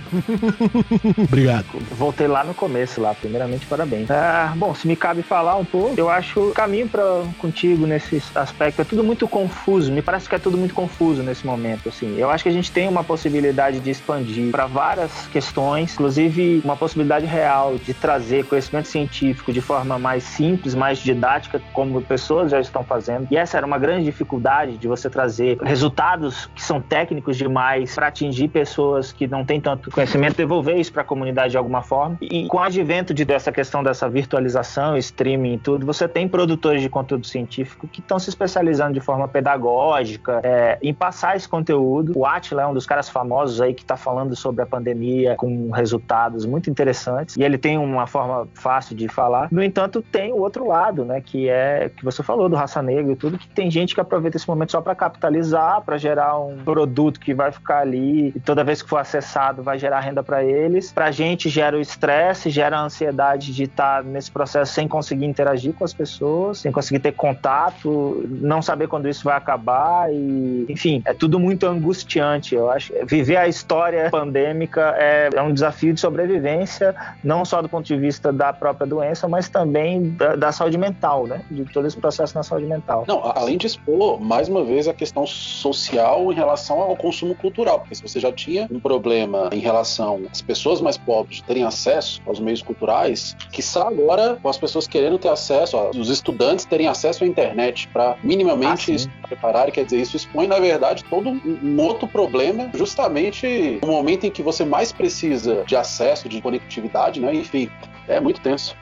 Obrigado. 1.18 1.66
Voltei 1.92 2.26
lá 2.26 2.44
no 2.44 2.54
começo, 2.54 3.00
lá. 3.00 3.14
Primeiramente, 3.14 3.66
parabéns. 3.66 4.10
Ah, 4.10 4.52
bom, 4.56 4.74
se 4.74 4.86
me 4.86 4.96
cabe 4.96 5.22
falar 5.22 5.56
um 5.56 5.64
pouco, 5.64 5.94
eu 5.96 6.10
acho 6.10 6.40
o 6.40 6.52
caminho 6.52 6.88
para 6.88 7.24
contigo 7.38 7.86
nesse 7.86 8.22
aspecto 8.34 8.82
é 8.82 8.84
tudo 8.84 9.02
muito 9.02 9.26
confuso. 9.28 9.92
Me 9.92 10.02
parece 10.02 10.28
que 10.28 10.34
é 10.34 10.38
tudo 10.38 10.56
muito 10.56 10.74
confuso 10.74 11.22
nesse 11.22 11.46
momento, 11.46 11.88
assim. 11.88 12.16
Eu 12.18 12.30
acho 12.30 12.42
que 12.42 12.48
a 12.48 12.52
gente 12.52 12.70
tem 12.70 12.88
uma 12.88 13.04
possibilidade 13.04 13.80
de 13.80 13.90
expandir 13.90 14.50
para 14.50 14.66
várias 14.66 15.26
questões, 15.28 15.94
inclusive 15.94 16.60
uma 16.64 16.76
possibilidade 16.76 17.26
real 17.26 17.76
de 17.76 17.94
trazer 17.94 18.44
conhecimento 18.46 18.88
científico 18.88 19.52
de 19.52 19.60
forma 19.60 19.98
mais 19.98 20.22
simples, 20.22 20.74
mais 20.74 20.98
didática, 20.98 21.60
como 21.72 22.00
pessoas 22.02 22.50
já 22.50 22.60
estão 22.60 22.84
fazendo. 22.84 22.95
E 23.30 23.36
essa 23.36 23.56
era 23.56 23.66
uma 23.66 23.78
grande 23.78 24.04
dificuldade 24.04 24.76
de 24.76 24.88
você 24.88 25.08
trazer 25.08 25.58
resultados 25.62 26.46
que 26.54 26.62
são 26.62 26.80
técnicos 26.80 27.36
demais 27.36 27.94
para 27.94 28.08
atingir 28.08 28.48
pessoas 28.48 29.12
que 29.12 29.26
não 29.26 29.44
têm 29.44 29.60
tanto 29.60 29.90
conhecimento, 29.90 30.36
devolver 30.36 30.76
isso 30.76 30.92
para 30.92 31.02
a 31.02 31.04
comunidade 31.04 31.52
de 31.52 31.58
alguma 31.58 31.82
forma. 31.82 32.16
E 32.20 32.46
com 32.46 32.58
o 32.58 32.60
advento 32.60 33.12
de, 33.12 33.24
dessa 33.24 33.52
questão 33.52 33.82
dessa 33.82 34.08
virtualização, 34.08 34.96
streaming 34.96 35.54
e 35.54 35.58
tudo, 35.58 35.86
você 35.86 36.08
tem 36.08 36.28
produtores 36.28 36.82
de 36.82 36.88
conteúdo 36.88 37.26
científico 37.26 37.86
que 37.88 38.00
estão 38.00 38.18
se 38.18 38.28
especializando 38.28 38.92
de 38.92 39.00
forma 39.00 39.28
pedagógica 39.28 40.40
é, 40.42 40.78
em 40.82 40.94
passar 40.94 41.36
esse 41.36 41.48
conteúdo. 41.48 42.12
O 42.16 42.26
Atila 42.26 42.62
é 42.62 42.66
um 42.66 42.74
dos 42.74 42.86
caras 42.86 43.08
famosos 43.08 43.60
aí 43.60 43.74
que 43.74 43.82
está 43.82 43.96
falando 43.96 44.34
sobre 44.34 44.62
a 44.62 44.66
pandemia 44.66 45.34
com 45.36 45.70
resultados 45.70 46.46
muito 46.46 46.70
interessantes 46.70 47.36
e 47.36 47.42
ele 47.42 47.58
tem 47.58 47.78
uma 47.78 48.06
forma 48.06 48.48
fácil 48.54 48.96
de 48.96 49.08
falar. 49.08 49.48
No 49.50 49.62
entanto, 49.62 50.02
tem 50.02 50.32
o 50.32 50.38
outro 50.38 50.66
lado, 50.66 51.04
né, 51.04 51.20
que 51.20 51.48
é 51.48 51.90
que 51.94 52.04
você 52.04 52.22
falou 52.22 52.48
do 52.48 52.56
raça 52.56 52.82
negra 52.86 53.12
e 53.12 53.16
tudo, 53.16 53.36
que 53.38 53.48
tem 53.48 53.70
gente 53.70 53.94
que 53.94 54.00
aproveita 54.00 54.36
esse 54.36 54.48
momento 54.48 54.72
só 54.72 54.80
para 54.80 54.94
capitalizar, 54.94 55.82
para 55.82 55.98
gerar 55.98 56.38
um 56.38 56.58
produto 56.58 57.20
que 57.20 57.34
vai 57.34 57.50
ficar 57.52 57.80
ali 57.80 58.32
e 58.34 58.40
toda 58.40 58.64
vez 58.64 58.80
que 58.80 58.88
for 58.88 58.98
acessado 58.98 59.62
vai 59.62 59.78
gerar 59.78 60.00
renda 60.00 60.22
para 60.22 60.44
eles. 60.44 60.92
Para 60.92 61.10
gente 61.10 61.48
gera 61.48 61.76
o 61.76 61.80
estresse, 61.80 62.50
gera 62.50 62.78
a 62.78 62.82
ansiedade 62.82 63.52
de 63.52 63.64
estar 63.64 64.02
tá 64.02 64.08
nesse 64.08 64.30
processo 64.30 64.72
sem 64.72 64.86
conseguir 64.86 65.26
interagir 65.26 65.72
com 65.74 65.84
as 65.84 65.92
pessoas, 65.92 66.58
sem 66.58 66.72
conseguir 66.72 67.00
ter 67.00 67.12
contato, 67.12 68.24
não 68.28 68.62
saber 68.62 68.88
quando 68.88 69.08
isso 69.08 69.24
vai 69.24 69.36
acabar 69.36 70.12
e, 70.12 70.66
enfim, 70.68 71.02
é 71.04 71.12
tudo 71.12 71.38
muito 71.38 71.66
angustiante. 71.66 72.54
Eu 72.54 72.70
acho 72.70 72.92
viver 73.06 73.36
a 73.36 73.48
história 73.48 74.08
pandêmica 74.10 74.94
é, 74.96 75.30
é 75.34 75.42
um 75.42 75.52
desafio 75.52 75.92
de 75.92 76.00
sobrevivência, 76.00 76.94
não 77.22 77.44
só 77.44 77.60
do 77.60 77.68
ponto 77.68 77.86
de 77.86 77.96
vista 77.96 78.32
da 78.32 78.52
própria 78.52 78.86
doença, 78.86 79.28
mas 79.28 79.48
também 79.48 80.10
da, 80.10 80.36
da 80.36 80.52
saúde 80.52 80.78
mental, 80.78 81.26
né? 81.26 81.42
De 81.50 81.64
todo 81.64 81.86
esse 81.86 81.96
processo 81.96 82.34
na 82.34 82.42
saúde 82.42 82.66
mental. 82.66 82.75
Não, 83.06 83.22
além 83.34 83.56
de 83.56 83.66
expor 83.66 84.20
mais 84.20 84.48
uma 84.48 84.64
vez 84.64 84.88
a 84.88 84.94
questão 84.94 85.26
social 85.26 86.32
em 86.32 86.34
relação 86.34 86.80
ao 86.80 86.96
consumo 86.96 87.34
cultural, 87.34 87.80
porque 87.80 87.94
se 87.94 88.02
você 88.02 88.20
já 88.20 88.32
tinha 88.32 88.68
um 88.70 88.80
problema 88.80 89.50
em 89.52 89.58
relação 89.58 90.22
às 90.30 90.42
pessoas 90.42 90.80
mais 90.80 90.96
pobres 90.96 91.40
terem 91.42 91.64
acesso 91.64 92.20
aos 92.26 92.40
meios 92.40 92.62
culturais, 92.62 93.36
que 93.52 93.62
agora 93.78 94.38
com 94.42 94.48
as 94.48 94.56
pessoas 94.56 94.86
querendo 94.86 95.18
ter 95.18 95.28
acesso, 95.28 95.76
os 95.96 96.08
estudantes 96.08 96.64
terem 96.64 96.88
acesso 96.88 97.24
à 97.24 97.26
internet 97.26 97.88
para 97.88 98.16
minimamente 98.22 98.94
ah, 98.94 98.98
se 98.98 99.08
prepararem, 99.22 99.72
quer 99.72 99.84
dizer, 99.84 100.00
isso 100.00 100.16
expõe 100.16 100.46
na 100.46 100.58
verdade 100.58 101.04
todo 101.04 101.28
um, 101.28 101.58
um 101.62 101.80
outro 101.82 102.08
problema, 102.08 102.70
justamente 102.74 103.78
no 103.82 103.92
momento 103.92 104.24
em 104.24 104.30
que 104.30 104.42
você 104.42 104.64
mais 104.64 104.92
precisa 104.92 105.64
de 105.66 105.76
acesso, 105.76 106.28
de 106.28 106.40
conectividade, 106.40 107.20
né? 107.20 107.34
Enfim, 107.34 107.70
é 108.08 108.20
muito 108.20 108.40
tenso. 108.40 108.74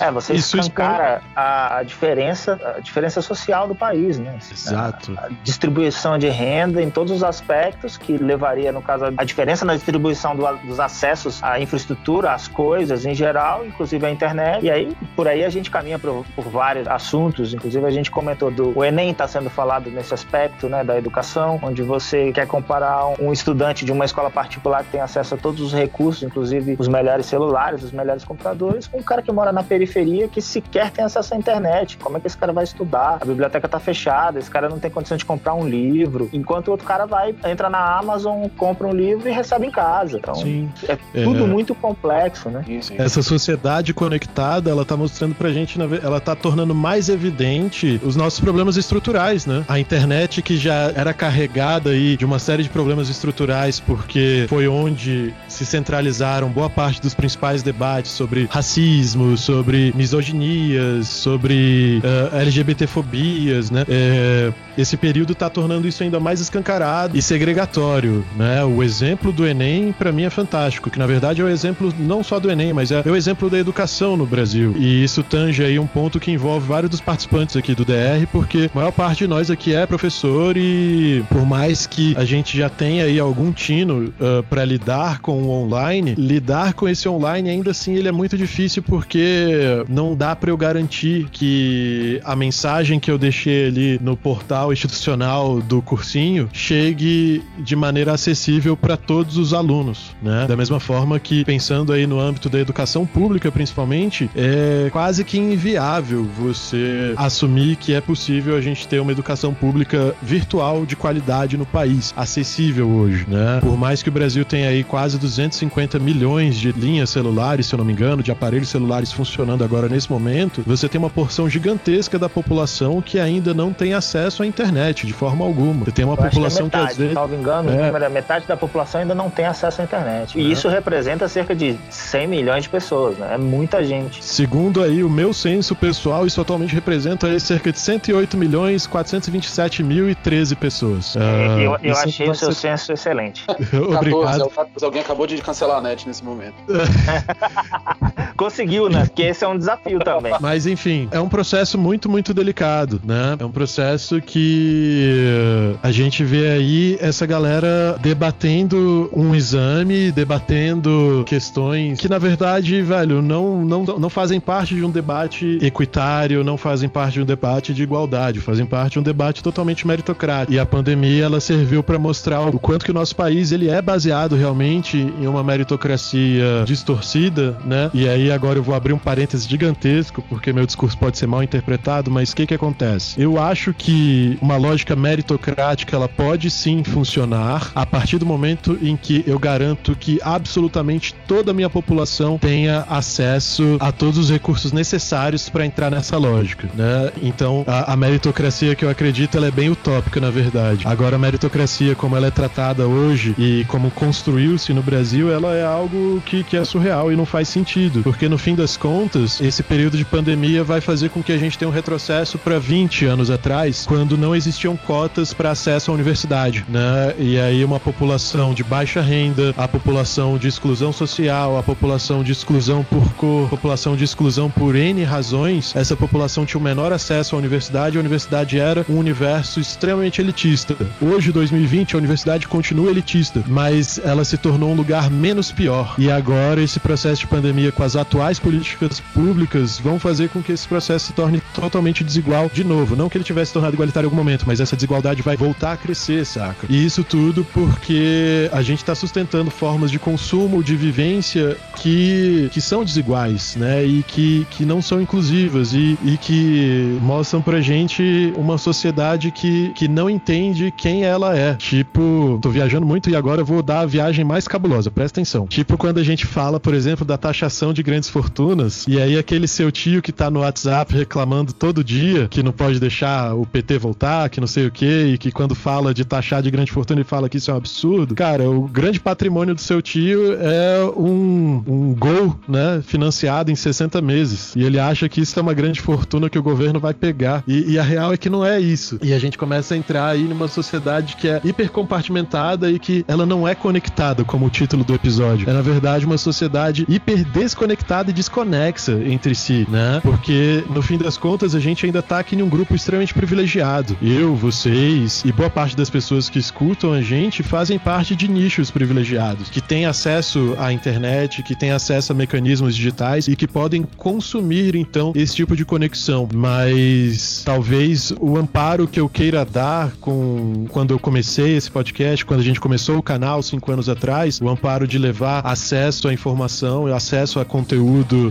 É, 0.00 0.10
você 0.10 0.34
Isso 0.34 0.58
escancara 0.58 1.20
a, 1.36 1.78
a, 1.78 1.82
diferença, 1.82 2.58
a 2.76 2.80
diferença 2.80 3.20
social 3.20 3.68
do 3.68 3.74
país, 3.74 4.18
né? 4.18 4.38
Exato. 4.50 5.14
A, 5.18 5.26
a, 5.26 5.28
distribuição 5.44 6.16
de 6.16 6.28
renda 6.28 6.82
em 6.82 6.90
todos 6.90 7.12
os 7.12 7.22
aspectos 7.22 7.98
que 7.98 8.16
levaria, 8.16 8.72
no 8.72 8.80
caso, 8.80 9.12
a 9.16 9.24
diferença 9.24 9.64
na 9.64 9.74
distribuição 9.74 10.34
do, 10.34 10.46
dos 10.64 10.80
acessos 10.80 11.42
à 11.42 11.60
infraestrutura, 11.60 12.32
às 12.32 12.48
coisas 12.48 13.04
em 13.04 13.14
geral, 13.14 13.66
inclusive 13.66 14.06
à 14.06 14.10
internet. 14.10 14.64
E 14.64 14.70
aí, 14.70 14.96
por 15.14 15.28
aí 15.28 15.44
a 15.44 15.50
gente 15.50 15.70
caminha 15.70 15.98
por, 15.98 16.24
por 16.34 16.48
vários 16.48 16.88
assuntos. 16.88 17.52
Inclusive 17.52 17.84
a 17.86 17.90
gente 17.90 18.10
comentou 18.10 18.50
do 18.50 18.72
o 18.78 18.84
Enem 18.84 19.10
está 19.10 19.28
sendo 19.28 19.50
falado 19.50 19.90
nesse 19.90 20.14
aspecto, 20.14 20.68
né, 20.68 20.82
da 20.82 20.96
educação, 20.96 21.60
onde 21.62 21.82
você 21.82 22.32
quer 22.32 22.46
comparar 22.46 23.06
um 23.20 23.32
estudante 23.32 23.84
de 23.84 23.92
uma 23.92 24.04
escola 24.06 24.30
particular 24.30 24.82
que 24.84 24.90
tem 24.90 25.00
acesso 25.00 25.34
a 25.34 25.38
todos 25.38 25.60
os 25.60 25.74
recursos, 25.74 26.22
inclusive 26.22 26.76
os 26.78 26.88
melhores 26.88 27.26
celulares, 27.26 27.82
os 27.82 27.92
melhores 27.92 28.24
computadores, 28.24 28.86
com 28.86 28.98
um 28.98 29.02
cara 29.02 29.20
que 29.20 29.30
mora 29.30 29.52
na 29.52 29.62
periferia 29.62 29.89
periferia 29.90 30.28
que 30.28 30.40
sequer 30.40 30.90
tem 30.90 31.04
acesso 31.04 31.34
à 31.34 31.36
internet. 31.36 31.98
Como 31.98 32.16
é 32.16 32.20
que 32.20 32.26
esse 32.26 32.36
cara 32.36 32.52
vai 32.52 32.64
estudar? 32.64 33.18
A 33.20 33.24
biblioteca 33.24 33.68
tá 33.68 33.80
fechada, 33.80 34.38
esse 34.38 34.50
cara 34.50 34.68
não 34.68 34.78
tem 34.78 34.90
condição 34.90 35.16
de 35.16 35.24
comprar 35.24 35.54
um 35.54 35.68
livro, 35.68 36.28
enquanto 36.32 36.68
o 36.68 36.70
outro 36.72 36.86
cara 36.86 37.06
vai, 37.06 37.34
entra 37.44 37.68
na 37.68 37.98
Amazon, 37.98 38.46
compra 38.56 38.86
um 38.86 38.92
livro 38.92 39.28
e 39.28 39.32
recebe 39.32 39.66
em 39.66 39.70
casa. 39.70 40.18
Então, 40.18 40.34
Sim. 40.34 40.70
é 40.88 40.96
tudo 41.24 41.44
é... 41.44 41.46
muito 41.46 41.74
complexo, 41.74 42.48
né? 42.48 42.64
Essa 42.96 43.22
sociedade 43.22 43.92
conectada, 43.92 44.70
ela 44.70 44.84
tá 44.84 44.96
mostrando 44.96 45.34
pra 45.34 45.50
gente, 45.50 45.78
ela 46.02 46.20
tá 46.20 46.34
tornando 46.34 46.74
mais 46.74 47.08
evidente 47.08 48.00
os 48.04 48.16
nossos 48.16 48.40
problemas 48.40 48.76
estruturais, 48.76 49.46
né? 49.46 49.64
A 49.68 49.78
internet 49.78 50.42
que 50.42 50.56
já 50.56 50.92
era 50.94 51.12
carregada 51.12 51.90
aí 51.90 52.16
de 52.16 52.24
uma 52.24 52.38
série 52.38 52.62
de 52.62 52.68
problemas 52.68 53.08
estruturais 53.08 53.80
porque 53.80 54.46
foi 54.48 54.68
onde 54.68 55.34
se 55.48 55.66
centralizaram 55.66 56.48
boa 56.48 56.70
parte 56.70 57.00
dos 57.00 57.14
principais 57.14 57.62
debates 57.62 58.12
sobre 58.12 58.46
racismo, 58.50 59.36
sobre 59.36 59.79
misoginias, 59.94 61.08
sobre 61.08 62.00
uh, 62.02 62.36
eh, 62.36 62.42
LGBTfobias, 62.42 63.70
né? 63.70 63.84
É, 63.88 64.52
esse 64.76 64.96
período 64.96 65.32
está 65.32 65.50
tornando 65.50 65.86
isso 65.86 66.02
ainda 66.02 66.18
mais 66.18 66.40
escancarado 66.40 67.16
e 67.16 67.22
segregatório, 67.22 68.24
né? 68.36 68.64
O 68.64 68.82
exemplo 68.82 69.32
do 69.32 69.46
Enem, 69.46 69.92
para 69.92 70.12
mim, 70.12 70.22
é 70.24 70.30
fantástico, 70.30 70.90
que 70.90 70.98
na 70.98 71.06
verdade 71.06 71.40
é 71.40 71.44
o 71.44 71.48
exemplo 71.48 71.92
não 71.98 72.22
só 72.22 72.38
do 72.38 72.50
Enem, 72.50 72.72
mas 72.72 72.90
é, 72.90 73.02
é 73.04 73.10
o 73.10 73.16
exemplo 73.16 73.50
da 73.50 73.58
educação 73.58 74.16
no 74.16 74.26
Brasil. 74.26 74.74
E 74.76 75.04
isso 75.04 75.22
tange 75.22 75.64
aí 75.64 75.78
um 75.78 75.86
ponto 75.86 76.18
que 76.18 76.30
envolve 76.30 76.66
vários 76.66 76.90
dos 76.90 77.00
participantes 77.00 77.56
aqui 77.56 77.74
do 77.74 77.84
DR, 77.84 78.26
porque 78.32 78.70
a 78.72 78.78
maior 78.78 78.92
parte 78.92 79.18
de 79.18 79.26
nós 79.26 79.50
aqui 79.50 79.74
é 79.74 79.86
professor 79.86 80.56
e 80.56 81.24
por 81.28 81.44
mais 81.46 81.86
que 81.86 82.16
a 82.16 82.24
gente 82.24 82.56
já 82.56 82.68
tenha 82.68 83.04
aí 83.04 83.18
algum 83.18 83.52
tino 83.52 84.12
uh, 84.20 84.42
para 84.48 84.64
lidar 84.64 85.20
com 85.20 85.42
o 85.42 85.50
online, 85.50 86.14
lidar 86.16 86.74
com 86.74 86.88
esse 86.88 87.08
online 87.08 87.50
ainda 87.50 87.70
assim 87.70 87.94
ele 87.94 88.08
é 88.08 88.12
muito 88.12 88.36
difícil 88.36 88.82
porque 88.82 89.69
não 89.88 90.14
dá 90.14 90.34
para 90.34 90.50
eu 90.50 90.56
garantir 90.56 91.28
que 91.30 92.20
a 92.24 92.34
mensagem 92.34 92.98
que 92.98 93.10
eu 93.10 93.18
deixei 93.18 93.68
ali 93.68 93.98
no 94.02 94.16
portal 94.16 94.72
institucional 94.72 95.60
do 95.60 95.82
cursinho 95.82 96.48
chegue 96.52 97.42
de 97.58 97.76
maneira 97.76 98.12
acessível 98.12 98.76
para 98.76 98.96
todos 98.96 99.36
os 99.36 99.52
alunos, 99.52 100.14
né? 100.22 100.46
Da 100.46 100.56
mesma 100.56 100.80
forma 100.80 101.18
que 101.18 101.44
pensando 101.44 101.92
aí 101.92 102.06
no 102.06 102.18
âmbito 102.20 102.48
da 102.48 102.58
educação 102.58 103.06
pública, 103.06 103.50
principalmente, 103.50 104.30
é 104.36 104.88
quase 104.90 105.24
que 105.24 105.38
inviável 105.38 106.26
você 106.38 107.14
assumir 107.16 107.76
que 107.76 107.94
é 107.94 108.00
possível 108.00 108.56
a 108.56 108.60
gente 108.60 108.86
ter 108.86 109.00
uma 109.00 109.12
educação 109.12 109.52
pública 109.52 110.14
virtual 110.22 110.84
de 110.84 110.96
qualidade 110.96 111.56
no 111.56 111.66
país, 111.66 112.12
acessível 112.16 112.88
hoje, 112.88 113.26
né? 113.28 113.58
Por 113.60 113.76
mais 113.76 114.02
que 114.02 114.08
o 114.08 114.12
Brasil 114.12 114.44
tenha 114.44 114.68
aí 114.68 114.84
quase 114.84 115.18
250 115.18 115.98
milhões 115.98 116.56
de 116.56 116.72
linhas 116.72 117.10
celulares, 117.10 117.66
se 117.66 117.74
eu 117.74 117.78
não 117.78 117.84
me 117.84 117.92
engano, 117.92 118.22
de 118.22 118.30
aparelhos 118.30 118.68
celulares 118.68 119.12
funcionando 119.12 119.59
falando 119.60 119.64
agora 119.64 119.88
nesse 119.88 120.10
momento, 120.10 120.62
você 120.66 120.88
tem 120.88 120.98
uma 120.98 121.10
porção 121.10 121.48
gigantesca 121.48 122.18
da 122.18 122.28
população 122.28 123.00
que 123.00 123.18
ainda 123.18 123.52
não 123.52 123.72
tem 123.72 123.94
acesso 123.94 124.42
à 124.42 124.46
internet 124.46 125.06
de 125.06 125.12
forma 125.12 125.44
alguma. 125.44 125.84
Você 125.84 125.92
tem 125.92 126.04
uma 126.04 126.14
Eu 126.14 126.22
população 126.22 126.68
que, 126.68 126.76
é 126.76 126.78
metade, 126.78 126.86
que 126.86 126.90
às 126.92 126.96
vezes. 126.98 127.14
Salvo 127.14 127.34
engano, 127.34 127.70
é... 127.70 128.08
metade 128.08 128.46
da 128.46 128.56
população 128.56 129.00
ainda 129.00 129.14
não 129.14 129.30
tem 129.30 129.46
acesso 129.46 129.80
à 129.80 129.84
internet. 129.84 130.38
E 130.38 130.48
é. 130.48 130.52
isso 130.52 130.68
representa 130.68 131.28
cerca 131.28 131.54
de 131.54 131.76
100 131.90 132.26
milhões 132.26 132.64
de 132.64 132.68
pessoas, 132.68 133.16
né? 133.18 133.34
É 133.34 133.38
muita 133.38 133.84
gente. 133.84 134.24
Segundo 134.24 134.82
aí 134.82 135.02
o 135.04 135.10
meu 135.10 135.32
censo 135.32 135.74
pessoal, 135.74 136.26
isso 136.26 136.40
atualmente 136.40 136.74
representa 136.74 137.26
aí 137.26 137.38
cerca 137.40 137.72
de 137.72 137.78
108 137.78 138.36
milhões 138.36 138.86
427 138.86 139.82
mil 139.82 140.08
e 140.08 140.14
13 140.14 140.56
pessoas. 140.56 141.16
É, 141.16 141.20
uh, 141.20 141.60
eu, 141.60 141.78
eu 141.82 141.96
achei 141.96 142.28
o 142.28 142.34
seu 142.34 142.52
ser... 142.52 142.70
censo 142.70 142.92
excelente. 142.92 143.44
Obrigado. 143.74 144.48
14, 144.50 144.84
alguém 144.84 145.02
acabou 145.02 145.26
de 145.26 145.36
cancelar 145.38 145.78
a 145.78 145.80
net 145.80 146.06
nesse 146.06 146.24
momento. 146.24 146.54
conseguiu, 148.40 148.88
né? 148.88 149.04
Porque 149.04 149.20
esse 149.20 149.44
é 149.44 149.48
um 149.48 149.58
desafio 149.58 149.98
também. 149.98 150.32
Mas 150.40 150.66
enfim, 150.66 151.06
é 151.10 151.20
um 151.20 151.28
processo 151.28 151.76
muito, 151.76 152.08
muito 152.08 152.32
delicado, 152.32 152.98
né? 153.04 153.36
É 153.38 153.44
um 153.44 153.50
processo 153.50 154.18
que 154.18 155.76
a 155.82 155.90
gente 155.90 156.24
vê 156.24 156.48
aí 156.48 156.96
essa 157.00 157.26
galera 157.26 157.98
debatendo 158.00 159.10
um 159.12 159.34
exame, 159.34 160.10
debatendo 160.10 161.22
questões 161.26 162.00
que, 162.00 162.08
na 162.08 162.16
verdade, 162.16 162.80
velho, 162.80 163.20
não, 163.20 163.62
não, 163.62 163.84
não 163.84 164.08
fazem 164.08 164.40
parte 164.40 164.74
de 164.74 164.82
um 164.82 164.90
debate 164.90 165.58
equitário, 165.60 166.42
não 166.42 166.56
fazem 166.56 166.88
parte 166.88 167.14
de 167.14 167.22
um 167.22 167.26
debate 167.26 167.74
de 167.74 167.82
igualdade, 167.82 168.40
fazem 168.40 168.64
parte 168.64 168.94
de 168.94 169.00
um 169.00 169.02
debate 169.02 169.42
totalmente 169.42 169.86
meritocrático. 169.86 170.52
E 170.52 170.58
a 170.58 170.64
pandemia, 170.64 171.24
ela 171.24 171.40
serviu 171.40 171.82
para 171.82 171.98
mostrar 171.98 172.40
o 172.40 172.58
quanto 172.58 172.86
que 172.86 172.90
o 172.90 172.94
nosso 172.94 173.14
país 173.14 173.52
ele 173.52 173.68
é 173.68 173.82
baseado 173.82 174.34
realmente 174.34 174.96
em 174.96 175.26
uma 175.26 175.44
meritocracia 175.44 176.64
distorcida, 176.64 177.58
né? 177.66 177.90
E 177.92 178.08
aí 178.08 178.29
agora 178.30 178.58
eu 178.58 178.62
vou 178.62 178.74
abrir 178.74 178.92
um 178.92 178.98
parêntese 178.98 179.48
gigantesco, 179.48 180.22
porque 180.22 180.52
meu 180.52 180.66
discurso 180.66 180.96
pode 180.96 181.18
ser 181.18 181.26
mal 181.26 181.42
interpretado, 181.42 182.10
mas 182.10 182.30
o 182.30 182.36
que 182.36 182.46
que 182.46 182.54
acontece? 182.54 183.20
Eu 183.20 183.40
acho 183.40 183.72
que 183.74 184.38
uma 184.40 184.56
lógica 184.56 184.94
meritocrática 184.96 185.96
ela 185.96 186.08
pode 186.08 186.50
sim 186.50 186.82
funcionar 186.84 187.70
a 187.74 187.86
partir 187.86 188.18
do 188.18 188.26
momento 188.26 188.78
em 188.82 188.96
que 188.96 189.24
eu 189.26 189.38
garanto 189.38 189.96
que 189.96 190.18
absolutamente 190.22 191.14
toda 191.26 191.50
a 191.50 191.54
minha 191.54 191.70
população 191.70 192.38
tenha 192.38 192.84
acesso 192.88 193.76
a 193.80 193.92
todos 193.92 194.18
os 194.18 194.30
recursos 194.30 194.72
necessários 194.72 195.48
para 195.48 195.66
entrar 195.66 195.90
nessa 195.90 196.16
lógica, 196.16 196.68
né? 196.74 197.10
Então, 197.22 197.64
a, 197.66 197.92
a, 197.92 197.96
meritocracia 197.96 198.74
que 198.74 198.84
eu 198.84 198.90
acredito 198.90 199.36
ela 199.36 199.48
é 199.48 199.50
bem 199.50 199.70
utópica, 199.70 200.20
na 200.20 200.30
verdade. 200.30 200.86
Agora, 200.86 201.16
a 201.16 201.18
meritocracia 201.18 201.94
como 201.94 202.16
ela 202.16 202.26
é 202.26 202.30
tratada 202.30 202.86
hoje 202.86 203.34
e 203.38 203.64
como 203.68 203.90
construiu-se 203.90 204.72
no 204.72 204.82
Brasil, 204.82 205.32
ela 205.32 205.54
é 205.54 205.64
algo 205.64 206.22
que, 206.24 206.42
que 206.44 206.56
é 206.56 206.64
surreal 206.64 207.12
e 207.12 207.16
não 207.16 207.26
faz 207.26 207.48
sentido, 207.48 208.02
porque 208.02 208.19
no 208.28 208.38
fim 208.38 208.54
das 208.54 208.76
contas, 208.76 209.40
esse 209.40 209.62
período 209.62 209.96
de 209.96 210.04
pandemia 210.04 210.62
vai 210.62 210.80
fazer 210.80 211.10
com 211.10 211.22
que 211.22 211.32
a 211.32 211.38
gente 211.38 211.58
tenha 211.58 211.68
um 211.68 211.72
retrocesso 211.72 212.38
para 212.38 212.58
20 212.58 213.06
anos 213.06 213.30
atrás, 213.30 213.84
quando 213.86 214.16
não 214.16 214.34
existiam 214.34 214.76
cotas 214.76 215.32
para 215.32 215.50
acesso 215.50 215.90
à 215.90 215.94
universidade, 215.94 216.64
né? 216.68 217.14
E 217.18 217.38
aí 217.38 217.64
uma 217.64 217.80
população 217.80 218.54
de 218.54 218.62
baixa 218.62 219.00
renda, 219.00 219.54
a 219.56 219.66
população 219.66 220.38
de 220.38 220.48
exclusão 220.48 220.92
social, 220.92 221.56
a 221.56 221.62
população 221.62 222.22
de 222.22 222.32
exclusão 222.32 222.84
por 222.84 223.12
cor, 223.14 223.48
população 223.48 223.96
de 223.96 224.04
exclusão 224.04 224.50
por 224.50 224.74
N 224.76 225.02
razões, 225.04 225.74
essa 225.74 225.96
população 225.96 226.44
tinha 226.44 226.60
o 226.60 226.64
menor 226.64 226.92
acesso 226.92 227.34
à 227.34 227.38
universidade, 227.38 227.96
a 227.96 228.00
universidade 228.00 228.58
era 228.58 228.84
um 228.88 228.96
universo 228.96 229.60
extremamente 229.60 230.20
elitista. 230.20 230.76
Hoje, 231.00 231.32
2020, 231.32 231.94
a 231.94 231.98
universidade 231.98 232.48
continua 232.48 232.90
elitista, 232.90 233.42
mas 233.46 234.00
ela 234.04 234.24
se 234.24 234.36
tornou 234.36 234.70
um 234.70 234.74
lugar 234.74 235.10
menos 235.10 235.52
pior. 235.52 235.94
E 235.98 236.10
agora 236.10 236.62
esse 236.62 236.80
processo 236.80 237.20
de 237.22 237.26
pandemia 237.26 237.72
com 237.72 237.82
as 237.82 237.96
atuais 238.00 238.38
políticas 238.38 239.00
públicas 239.00 239.78
vão 239.78 239.98
fazer 239.98 240.28
com 240.28 240.42
que 240.42 240.52
esse 240.52 240.66
processo 240.66 241.06
se 241.06 241.12
torne 241.12 241.40
totalmente 241.54 242.02
desigual 242.02 242.50
de 242.52 242.64
novo. 242.64 242.96
Não 242.96 243.08
que 243.08 243.16
ele 243.16 243.24
tivesse 243.24 243.52
tornado 243.52 243.74
igualitário 243.74 244.06
em 244.06 244.08
algum 244.08 244.16
momento, 244.16 244.44
mas 244.46 244.60
essa 244.60 244.76
desigualdade 244.76 245.22
vai 245.22 245.36
voltar 245.36 245.72
a 245.72 245.76
crescer, 245.76 246.24
saca? 246.24 246.66
E 246.68 246.84
isso 246.84 247.04
tudo 247.04 247.44
porque 247.52 248.48
a 248.52 248.62
gente 248.62 248.78
está 248.78 248.94
sustentando 248.94 249.50
formas 249.50 249.90
de 249.90 249.98
consumo, 249.98 250.62
de 250.62 250.76
vivência 250.76 251.56
que, 251.76 252.48
que 252.52 252.60
são 252.60 252.84
desiguais, 252.84 253.56
né? 253.56 253.84
E 253.84 254.02
que, 254.02 254.46
que 254.50 254.64
não 254.64 254.80
são 254.80 255.00
inclusivas 255.00 255.72
e, 255.72 255.98
e 256.04 256.16
que 256.16 256.98
mostram 257.02 257.42
pra 257.42 257.60
gente 257.60 258.32
uma 258.36 258.58
sociedade 258.58 259.30
que, 259.30 259.70
que 259.74 259.88
não 259.88 260.08
entende 260.08 260.72
quem 260.76 261.04
ela 261.04 261.36
é. 261.36 261.54
Tipo, 261.54 262.38
tô 262.40 262.50
viajando 262.50 262.86
muito 262.86 263.10
e 263.10 263.16
agora 263.16 263.42
vou 263.44 263.62
dar 263.62 263.80
a 263.80 263.86
viagem 263.86 264.24
mais 264.24 264.46
cabulosa, 264.46 264.90
presta 264.90 265.20
atenção. 265.20 265.46
Tipo, 265.46 265.76
quando 265.76 265.98
a 265.98 266.02
gente 266.02 266.26
fala, 266.26 266.60
por 266.60 266.74
exemplo, 266.74 267.04
da 267.04 267.16
taxação 267.16 267.72
de 267.72 267.82
grandes 267.90 268.08
fortunas, 268.08 268.86
e 268.86 269.00
aí 269.00 269.18
aquele 269.18 269.48
seu 269.48 269.72
tio 269.72 270.00
que 270.00 270.12
tá 270.12 270.30
no 270.30 270.40
WhatsApp 270.40 270.94
reclamando 270.94 271.52
todo 271.52 271.82
dia 271.82 272.28
que 272.28 272.40
não 272.40 272.52
pode 272.52 272.78
deixar 272.78 273.34
o 273.34 273.44
PT 273.44 273.78
voltar, 273.78 274.30
que 274.30 274.38
não 274.38 274.46
sei 274.46 274.68
o 274.68 274.70
que, 274.70 274.86
e 274.86 275.18
que 275.18 275.32
quando 275.32 275.56
fala 275.56 275.92
de 275.92 276.04
taxar 276.04 276.40
de 276.40 276.52
grande 276.52 276.70
fortuna 276.70 277.00
ele 277.00 277.08
fala 277.08 277.28
que 277.28 277.38
isso 277.38 277.50
é 277.50 277.54
um 277.54 277.56
absurdo. 277.56 278.14
Cara, 278.14 278.48
o 278.48 278.68
grande 278.68 279.00
patrimônio 279.00 279.56
do 279.56 279.60
seu 279.60 279.82
tio 279.82 280.34
é 280.34 280.84
um, 280.96 281.64
um 281.66 281.94
gol, 281.94 282.38
né, 282.46 282.80
financiado 282.86 283.50
em 283.50 283.56
60 283.56 284.00
meses. 284.00 284.54
E 284.54 284.62
ele 284.62 284.78
acha 284.78 285.08
que 285.08 285.20
isso 285.20 285.36
é 285.36 285.42
uma 285.42 285.52
grande 285.52 285.80
fortuna 285.80 286.30
que 286.30 286.38
o 286.38 286.42
governo 286.42 286.78
vai 286.78 286.94
pegar. 286.94 287.42
E, 287.44 287.72
e 287.72 287.78
a 287.78 287.82
real 287.82 288.12
é 288.12 288.16
que 288.16 288.30
não 288.30 288.46
é 288.46 288.60
isso. 288.60 289.00
E 289.02 289.12
a 289.12 289.18
gente 289.18 289.36
começa 289.36 289.74
a 289.74 289.76
entrar 289.76 290.06
aí 290.06 290.22
numa 290.22 290.46
sociedade 290.46 291.16
que 291.16 291.26
é 291.26 291.40
hiper 291.42 291.72
compartimentada 291.72 292.70
e 292.70 292.78
que 292.78 293.04
ela 293.08 293.26
não 293.26 293.48
é 293.48 293.54
conectada, 293.56 294.24
como 294.24 294.46
o 294.46 294.50
título 294.50 294.84
do 294.84 294.94
episódio. 294.94 295.50
É, 295.50 295.52
na 295.52 295.62
verdade, 295.62 296.06
uma 296.06 296.18
sociedade 296.18 296.86
hiper 296.88 297.24
desconectada 297.24 297.79
e 298.10 298.12
desconexa 298.12 298.92
entre 299.04 299.34
si, 299.34 299.66
né? 299.68 300.00
Porque, 300.02 300.62
no 300.70 300.80
fim 300.80 300.96
das 300.96 301.16
contas, 301.16 301.54
a 301.56 301.60
gente 301.60 301.84
ainda 301.84 302.00
tá 302.00 302.20
aqui 302.20 302.36
em 302.36 302.42
um 302.42 302.48
grupo 302.48 302.74
extremamente 302.74 303.12
privilegiado. 303.12 303.96
Eu, 304.00 304.34
vocês 304.36 305.22
e 305.24 305.32
boa 305.32 305.50
parte 305.50 305.76
das 305.76 305.90
pessoas 305.90 306.30
que 306.30 306.38
escutam 306.38 306.92
a 306.92 307.02
gente 307.02 307.42
fazem 307.42 307.78
parte 307.78 308.14
de 308.14 308.28
nichos 308.28 308.70
privilegiados, 308.70 309.50
que 309.50 309.60
têm 309.60 309.86
acesso 309.86 310.54
à 310.58 310.72
internet, 310.72 311.42
que 311.42 311.56
têm 311.56 311.72
acesso 311.72 312.12
a 312.12 312.14
mecanismos 312.14 312.76
digitais 312.76 313.26
e 313.26 313.34
que 313.34 313.48
podem 313.48 313.82
consumir, 313.96 314.76
então, 314.76 315.12
esse 315.16 315.34
tipo 315.34 315.56
de 315.56 315.64
conexão. 315.64 316.28
Mas 316.32 317.42
talvez 317.44 318.12
o 318.20 318.36
amparo 318.36 318.86
que 318.86 319.00
eu 319.00 319.08
queira 319.08 319.44
dar 319.44 319.90
com 320.00 320.66
quando 320.70 320.92
eu 320.92 320.98
comecei 320.98 321.56
esse 321.56 321.70
podcast, 321.70 322.24
quando 322.24 322.40
a 322.40 322.44
gente 322.44 322.60
começou 322.60 322.98
o 322.98 323.02
canal 323.02 323.42
cinco 323.42 323.72
anos 323.72 323.88
atrás, 323.88 324.40
o 324.40 324.48
amparo 324.48 324.86
de 324.86 324.96
levar 324.96 325.44
acesso 325.44 326.06
à 326.06 326.12
informação, 326.12 326.86
acesso 326.86 327.40
a 327.40 327.44
conteúdo 327.44 327.69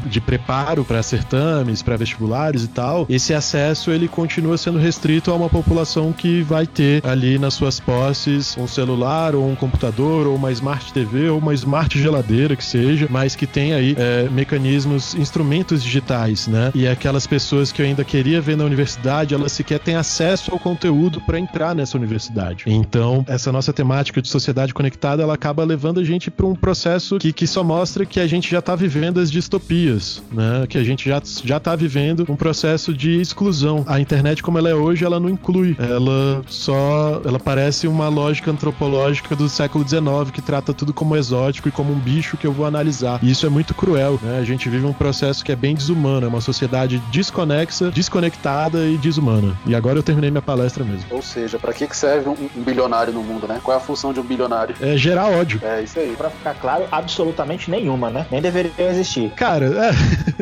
de 0.10 0.22
preparo 0.22 0.84
para 0.84 1.02
certames, 1.02 1.82
para 1.82 1.98
vestibulares 1.98 2.64
e 2.64 2.68
tal, 2.68 3.06
esse 3.10 3.34
acesso 3.34 3.92
ele 3.92 4.08
continua 4.08 4.58
sendo 4.58 4.78
restrito 4.78 5.32
a 5.32 5.36
uma 5.36 5.50
população 5.50 6.12
que 6.12 6.42
vai 6.42 6.66
ter 6.66 7.06
ali 7.06 7.38
nas 7.38 7.54
suas 7.54 7.80
posses 7.80 8.58
um 8.58 8.68
celular 8.68 9.36
ou 9.36 9.50
um 9.50 9.56
computador 9.56 10.28
ou 10.28 10.36
uma 10.36 10.52
smart 10.52 10.92
TV 10.94 11.30
ou 11.30 11.40
uma 11.40 11.54
smart 11.54 12.00
geladeira 12.00 12.56
que 12.56 12.64
seja, 12.64 13.08
mas 13.10 13.36
que 13.36 13.48
tem 13.48 13.74
aí 13.74 13.96
é, 13.98 14.28
mecanismos, 14.30 15.16
instrumentos 15.16 15.84
digitais, 15.84 16.48
né? 16.48 16.72
E 16.76 16.88
aquelas 16.88 17.26
pessoas 17.28 17.72
que 17.72 17.82
eu 17.82 17.86
ainda 17.86 18.04
queria 18.04 18.42
ver 18.42 18.58
na 18.58 18.64
universidade, 18.64 19.34
elas 19.34 19.52
sequer 19.52 19.80
têm 19.80 19.96
acesso 19.96 20.52
ao 20.52 20.60
conteúdo 20.60 21.22
para 21.22 21.40
entrar 21.40 21.76
nessa 21.76 21.98
universidade. 21.98 22.66
Então, 22.68 23.24
essa 23.28 23.52
nossa 23.52 23.74
temática 23.74 24.22
de 24.22 24.28
sociedade 24.28 24.74
conectada, 24.74 25.24
ela 25.24 25.34
acaba 25.34 25.64
levando 25.64 26.00
a 26.00 26.04
gente 26.04 26.30
para 26.32 26.46
um 26.46 26.56
processo 26.56 27.18
que, 27.18 27.34
que 27.34 27.48
só 27.48 27.64
mostra 27.64 28.06
que 28.06 28.20
a 28.20 28.28
gente 28.28 28.50
já 28.50 28.60
está 28.60 28.76
vivendo 28.76 29.20
as 29.20 29.29
distopias, 29.32 30.22
né? 30.32 30.66
Que 30.68 30.78
a 30.78 30.84
gente 30.84 31.08
já 31.08 31.22
já 31.44 31.58
está 31.58 31.76
vivendo 31.76 32.26
um 32.30 32.36
processo 32.36 32.94
de 32.94 33.20
exclusão. 33.20 33.84
A 33.88 34.00
internet 34.00 34.42
como 34.42 34.58
ela 34.58 34.70
é 34.70 34.76
hoje, 34.76 35.06
ela 35.06 35.20
não 35.20 35.30
inclui, 35.30 35.76
ela 35.78 36.42
só, 36.48 37.22
ela 37.26 37.40
parece 37.40 37.88
uma 37.88 38.08
lógica 38.08 38.52
antropológica 38.52 39.36
do 39.36 39.50
século 39.50 39.88
XIX 39.88 40.32
que 40.32 40.42
trata 40.42 40.74
tudo 40.74 40.94
como 40.94 41.16
exótico 41.16 41.68
e 41.68 41.72
como 41.72 41.92
um 41.92 42.00
bicho 42.00 42.38
que 42.38 42.48
eu 42.48 42.52
vou 42.52 42.66
analisar. 42.66 43.20
E 43.22 43.32
isso 43.32 43.46
é 43.46 43.50
muito 43.50 43.74
cruel, 43.74 44.20
né? 44.22 44.40
A 44.40 44.44
gente 44.44 44.70
vive 44.70 44.86
um 44.86 44.94
processo 44.94 45.44
que 45.44 45.52
é 45.52 45.56
bem 45.56 45.76
desumano, 45.76 46.26
é 46.26 46.30
uma 46.30 46.42
sociedade 46.42 47.02
desconexa, 47.12 47.92
desconectada 47.92 48.86
e 48.86 48.98
desumana. 48.98 49.58
E 49.66 49.76
agora 49.76 49.98
eu 50.00 50.04
terminei 50.04 50.32
minha 50.32 50.42
palestra 50.42 50.84
mesmo. 50.84 51.06
Ou 51.12 51.22
seja, 51.22 51.60
para 51.60 51.74
que 51.74 51.88
serve 51.96 52.30
um, 52.30 52.50
um 52.56 52.64
bilionário 52.64 53.12
no 53.12 53.24
mundo, 53.24 53.48
né? 53.48 53.60
Qual 53.64 53.76
é 53.76 53.78
a 53.78 53.84
função 53.84 54.14
de 54.14 54.20
um 54.20 54.24
bilionário? 54.24 54.76
É 54.80 54.96
gerar 54.96 55.28
ódio. 55.30 55.60
É 55.64 55.82
isso 55.82 56.00
aí. 56.00 56.16
Pra 56.18 56.30
ficar 56.30 56.54
claro, 56.56 56.86
absolutamente 56.92 57.70
nenhuma, 57.70 58.10
né? 58.10 58.26
Nem 58.32 58.42
deveria 58.42 58.72
existir. 58.90 59.19
Cara, 59.36 59.66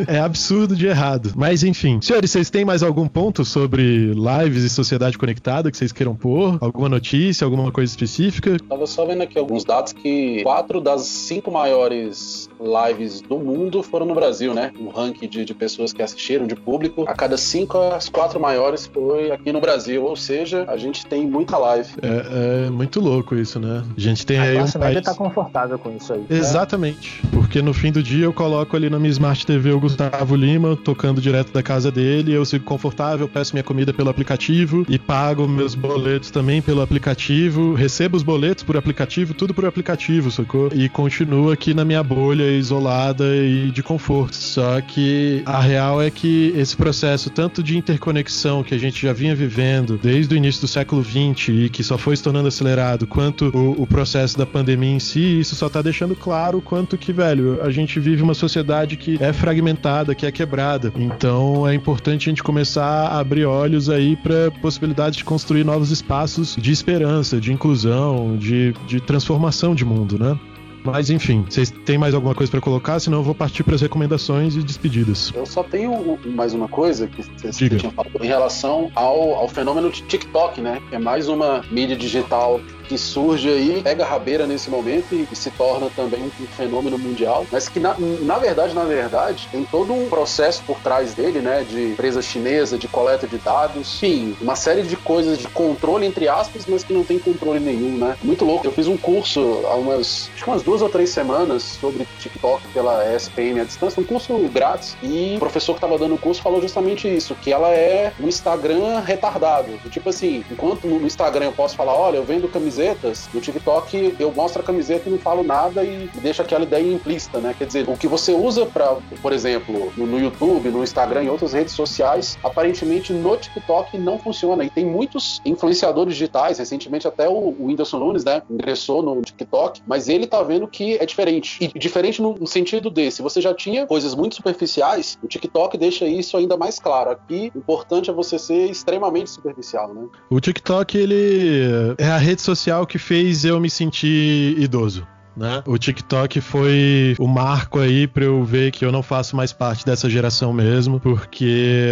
é, 0.07 0.15
é 0.17 0.19
absurdo 0.19 0.75
de 0.75 0.85
errado. 0.87 1.33
Mas 1.35 1.63
enfim. 1.63 1.99
Senhores, 2.01 2.31
vocês 2.31 2.49
têm 2.49 2.63
mais 2.65 2.83
algum 2.83 3.07
ponto 3.07 3.43
sobre 3.43 4.13
lives 4.13 4.63
e 4.63 4.69
sociedade 4.69 5.17
conectada 5.17 5.71
que 5.71 5.77
vocês 5.77 5.91
queiram 5.91 6.15
pôr? 6.15 6.57
Alguma 6.61 6.89
notícia, 6.89 7.45
alguma 7.45 7.71
coisa 7.71 7.91
específica? 7.91 8.57
Tava 8.67 8.85
só 8.85 9.05
vendo 9.05 9.23
aqui 9.23 9.39
alguns 9.39 9.63
dados 9.63 9.93
que 9.93 10.43
quatro 10.43 10.81
das 10.81 11.01
cinco 11.01 11.51
maiores 11.51 12.49
lives 12.59 13.21
do 13.21 13.37
mundo 13.37 13.81
foram 13.81 14.05
no 14.05 14.13
Brasil, 14.15 14.53
né? 14.53 14.71
Um 14.79 14.89
ranking 14.89 15.27
de, 15.27 15.45
de 15.45 15.53
pessoas 15.53 15.93
que 15.93 16.01
assistiram, 16.01 16.45
de 16.45 16.55
público. 16.55 17.05
A 17.07 17.13
cada 17.13 17.37
cinco, 17.37 17.77
as 17.77 18.09
quatro 18.09 18.39
maiores 18.39 18.87
foi 18.87 19.31
aqui 19.31 19.51
no 19.51 19.61
Brasil. 19.61 20.03
Ou 20.03 20.15
seja, 20.15 20.65
a 20.67 20.77
gente 20.77 21.05
tem 21.05 21.25
muita 21.25 21.57
live. 21.57 21.89
É, 22.01 22.65
é 22.65 22.69
muito 22.69 22.99
louco 22.99 23.35
isso, 23.35 23.59
né? 23.59 23.83
A 23.95 23.99
gente 23.99 24.25
tem 24.25 24.37
a 24.39 24.43
aí 24.43 24.55
classe 24.55 24.77
um 24.77 24.81
média 24.81 25.01
país... 25.01 25.05
tá 25.05 25.23
confortável 25.23 25.79
com 25.79 25.95
isso 25.95 26.13
aí. 26.13 26.19
né? 26.19 26.25
Exatamente. 26.29 27.21
Porque 27.31 27.61
no 27.61 27.73
fim 27.73 27.91
do 27.91 28.01
dia 28.01 28.25
eu 28.25 28.33
coloco 28.33 28.66
ali 28.75 28.89
na 28.89 28.99
minha 28.99 29.11
Smart 29.11 29.45
TV 29.45 29.71
o 29.71 29.79
Gustavo 29.79 30.35
Lima 30.35 30.75
tocando 30.75 31.21
direto 31.21 31.53
da 31.53 31.63
casa 31.63 31.91
dele, 31.91 32.33
eu 32.33 32.43
sigo 32.45 32.65
confortável, 32.65 33.27
peço 33.27 33.53
minha 33.53 33.63
comida 33.63 33.93
pelo 33.93 34.09
aplicativo 34.09 34.85
e 34.89 34.99
pago 34.99 35.47
meus 35.47 35.75
boletos 35.75 36.31
também 36.31 36.61
pelo 36.61 36.81
aplicativo, 36.81 37.73
recebo 37.73 38.17
os 38.17 38.23
boletos 38.23 38.63
por 38.63 38.77
aplicativo, 38.77 39.33
tudo 39.33 39.53
por 39.53 39.65
aplicativo, 39.65 40.29
sacou? 40.29 40.69
E 40.73 40.89
continuo 40.89 41.51
aqui 41.51 41.73
na 41.73 41.85
minha 41.85 42.03
bolha 42.03 42.49
isolada 42.51 43.25
e 43.35 43.71
de 43.71 43.81
conforto. 43.81 44.35
Só 44.35 44.81
que 44.81 45.41
a 45.45 45.59
real 45.59 46.01
é 46.01 46.09
que 46.09 46.53
esse 46.55 46.75
processo 46.75 47.29
tanto 47.29 47.63
de 47.63 47.77
interconexão 47.77 48.63
que 48.63 48.75
a 48.75 48.77
gente 48.77 49.01
já 49.01 49.13
vinha 49.13 49.35
vivendo 49.35 49.99
desde 50.01 50.33
o 50.33 50.37
início 50.37 50.61
do 50.61 50.67
século 50.67 51.03
XX 51.03 51.49
e 51.49 51.69
que 51.69 51.83
só 51.83 51.97
foi 51.97 52.15
se 52.15 52.23
tornando 52.23 52.47
acelerado, 52.47 53.07
quanto 53.07 53.45
o, 53.55 53.81
o 53.81 53.87
processo 53.87 54.37
da 54.37 54.45
pandemia 54.45 54.91
em 54.91 54.99
si, 54.99 55.39
isso 55.39 55.55
só 55.55 55.69
tá 55.69 55.81
deixando 55.81 56.15
claro 56.15 56.61
quanto 56.61 56.97
que, 56.97 57.13
velho, 57.13 57.61
a 57.61 57.69
gente 57.69 57.99
vive 57.99 58.21
uma 58.21 58.33
sociedade 58.33 58.56
sociedade 58.57 58.97
que 58.97 59.21
é 59.21 59.31
fragmentada, 59.31 60.15
que 60.15 60.25
é 60.25 60.31
quebrada. 60.31 60.91
Então 60.95 61.67
é 61.67 61.73
importante 61.73 62.27
a 62.27 62.31
gente 62.31 62.43
começar 62.43 62.83
a 62.83 63.19
abrir 63.19 63.45
olhos 63.45 63.89
aí 63.89 64.15
para 64.15 64.51
possibilidades 64.61 65.17
de 65.17 65.23
construir 65.23 65.63
novos 65.63 65.91
espaços 65.91 66.55
de 66.55 66.71
esperança, 66.71 67.39
de 67.39 67.53
inclusão, 67.53 68.35
de, 68.37 68.73
de 68.87 68.99
transformação 68.99 69.75
de 69.75 69.85
mundo, 69.85 70.17
né? 70.17 70.37
Mas 70.83 71.09
enfim, 71.09 71.43
vocês 71.47 71.69
têm 71.69 71.97
mais 71.97 72.13
alguma 72.13 72.33
coisa 72.33 72.49
para 72.49 72.61
colocar? 72.61 72.99
Senão 72.99 73.17
eu 73.17 73.23
vou 73.23 73.35
partir 73.35 73.63
para 73.63 73.75
as 73.75 73.81
recomendações 73.81 74.55
e 74.55 74.63
despedidas. 74.63 75.33
Eu 75.35 75.45
só 75.45 75.61
tenho 75.61 76.17
mais 76.25 76.53
uma 76.53 76.69
coisa 76.69 77.07
que 77.07 77.23
vocês 77.23 77.57
tinham 77.57 77.91
falado 77.91 78.23
em 78.23 78.27
relação 78.27 78.89
ao, 78.95 79.35
ao 79.35 79.49
fenômeno 79.49 79.91
de 79.91 80.01
TikTok, 80.03 80.61
né? 80.61 80.81
Que 80.89 80.95
é 80.95 80.99
mais 80.99 81.27
uma 81.27 81.61
mídia 81.69 81.95
digital 81.95 82.61
que 82.87 82.97
surge 82.97 83.49
aí, 83.49 83.81
pega 83.83 84.03
a 84.03 84.07
rabeira 84.07 84.47
nesse 84.47 84.69
momento 84.69 85.13
e, 85.13 85.27
e 85.31 85.35
se 85.35 85.51
torna 85.51 85.89
também 85.95 86.23
um, 86.23 86.47
fenômeno 86.47 86.97
mundial, 86.97 87.45
mas 87.51 87.67
que 87.67 87.79
na, 87.79 87.95
na 88.21 88.37
verdade, 88.37 88.73
na 88.73 88.83
verdade, 88.83 89.47
tem 89.51 89.63
todo 89.65 89.93
um 89.93 90.09
processo 90.09 90.63
por 90.65 90.79
trás 90.79 91.13
dele, 91.13 91.39
né, 91.39 91.65
de 91.67 91.91
empresa 91.91 92.21
chinesa, 92.21 92.77
de 92.77 92.87
coleta 92.87 93.27
de 93.27 93.37
dados, 93.37 94.01
enfim, 94.01 94.35
uma 94.41 94.55
série 94.55 94.83
de 94.83 94.95
coisas 94.95 95.37
de 95.37 95.47
controle, 95.49 96.05
entre 96.05 96.27
aspas, 96.27 96.65
mas 96.67 96.83
que 96.83 96.93
não 96.93 97.03
tem 97.03 97.19
controle 97.19 97.59
nenhum, 97.59 97.97
né? 97.97 98.17
Muito 98.23 98.45
louco. 98.45 98.65
Eu 98.65 98.71
fiz 98.71 98.87
um 98.87 98.97
curso 98.97 99.61
há 99.65 99.75
umas, 99.75 100.29
acho 100.33 100.43
que 100.43 100.49
umas 100.49 100.63
duas 100.63 100.81
ou 100.81 100.89
três 100.89 101.09
semanas 101.09 101.63
sobre 101.63 102.07
TikTok 102.19 102.67
pela 102.69 103.03
ESPN 103.13 103.61
à 103.61 103.63
distância, 103.63 104.01
um 104.01 104.05
curso 104.05 104.37
grátis, 104.53 104.95
e 105.01 105.35
o 105.35 105.39
professor 105.39 105.73
que 105.73 105.77
estava 105.77 105.97
dando 105.97 106.15
o 106.15 106.17
curso 106.17 106.41
falou 106.41 106.61
justamente 106.61 107.07
isso, 107.07 107.35
que 107.35 107.51
ela 107.51 107.69
é 107.69 108.13
um 108.19 108.27
Instagram 108.27 108.99
retardado. 108.99 109.77
Tipo 109.89 110.09
assim, 110.09 110.43
enquanto 110.49 110.87
no 110.87 111.05
Instagram 111.05 111.45
eu 111.45 111.51
posso 111.51 111.75
falar, 111.75 111.93
olha, 111.93 112.17
eu 112.17 112.23
vendo 112.23 112.47
camiseta 112.47 112.76
camisetas, 112.77 113.27
no 113.33 113.41
TikTok 113.41 114.15
eu 114.19 114.31
mostro 114.31 114.61
a 114.61 114.65
camiseta 114.65 115.09
e 115.09 115.11
não 115.11 115.17
falo 115.17 115.43
nada 115.43 115.83
e 115.83 116.09
deixo 116.21 116.41
aquela 116.41 116.63
ideia 116.63 116.93
implícita, 116.93 117.39
né? 117.39 117.55
Quer 117.57 117.65
dizer, 117.65 117.89
o 117.89 117.97
que 117.97 118.07
você 118.07 118.33
usa 118.33 118.65
para, 118.65 118.97
por 119.21 119.33
exemplo, 119.33 119.91
no, 119.97 120.19
YouTube, 120.19 120.69
no 120.69 120.83
Instagram 120.83 121.23
e 121.23 121.29
outras 121.29 121.53
redes 121.53 121.73
sociais, 121.73 122.37
aparentemente 122.43 123.11
no 123.11 123.35
TikTok 123.35 123.97
não 123.97 124.19
funciona. 124.19 124.63
E 124.63 124.69
tem 124.69 124.85
muitos 124.85 125.41
influenciadores 125.43 126.13
digitais, 126.13 126.59
recentemente 126.59 127.07
até 127.07 127.27
o, 127.27 127.33
o 127.33 127.65
Whindersson 127.65 127.97
Nunes, 127.97 128.23
né, 128.23 128.41
ingressou 128.49 129.01
no 129.01 129.21
TikTok, 129.21 129.81
mas 129.87 130.07
ele 130.07 130.27
tá 130.27 130.43
vendo 130.43 130.67
que 130.67 130.95
é 130.95 131.05
diferente. 131.05 131.57
E 131.61 131.79
diferente 131.79 132.21
no 132.21 132.45
sentido 132.45 132.89
desse, 132.89 133.21
você 133.21 133.41
já 133.41 133.53
tinha 133.53 133.87
coisas 133.87 134.13
muito 134.13 134.35
superficiais, 134.35 135.17
o 135.23 135.27
TikTok 135.27 135.77
deixa 135.77 136.05
isso 136.05 136.37
ainda 136.37 136.55
mais 136.57 136.79
claro. 136.79 137.09
Aqui, 137.09 137.51
o 137.55 137.57
importante 137.57 138.09
é 138.09 138.13
você 138.13 138.37
ser 138.37 138.69
extremamente 138.69 139.29
superficial, 139.29 139.93
né? 139.93 140.07
O 140.29 140.39
TikTok, 140.39 140.97
ele 140.97 141.95
é 141.97 142.07
a 142.07 142.17
rede 142.17 142.41
social 142.41 142.66
social 142.67 142.85
que 142.85 142.99
fez 142.99 143.45
eu 143.45 143.61
me 143.61 143.69
sentir 143.69 144.59
idoso 144.59 145.07
né? 145.37 145.61
O 145.65 145.77
TikTok 145.77 146.41
foi 146.41 147.15
o 147.19 147.27
marco 147.27 147.79
aí 147.79 148.07
para 148.07 148.25
eu 148.25 148.43
ver 148.43 148.71
que 148.71 148.83
eu 148.83 148.91
não 148.91 149.03
faço 149.03 149.35
mais 149.35 149.53
parte 149.53 149.85
dessa 149.85 150.09
geração 150.09 150.51
mesmo, 150.51 150.99
porque 150.99 151.87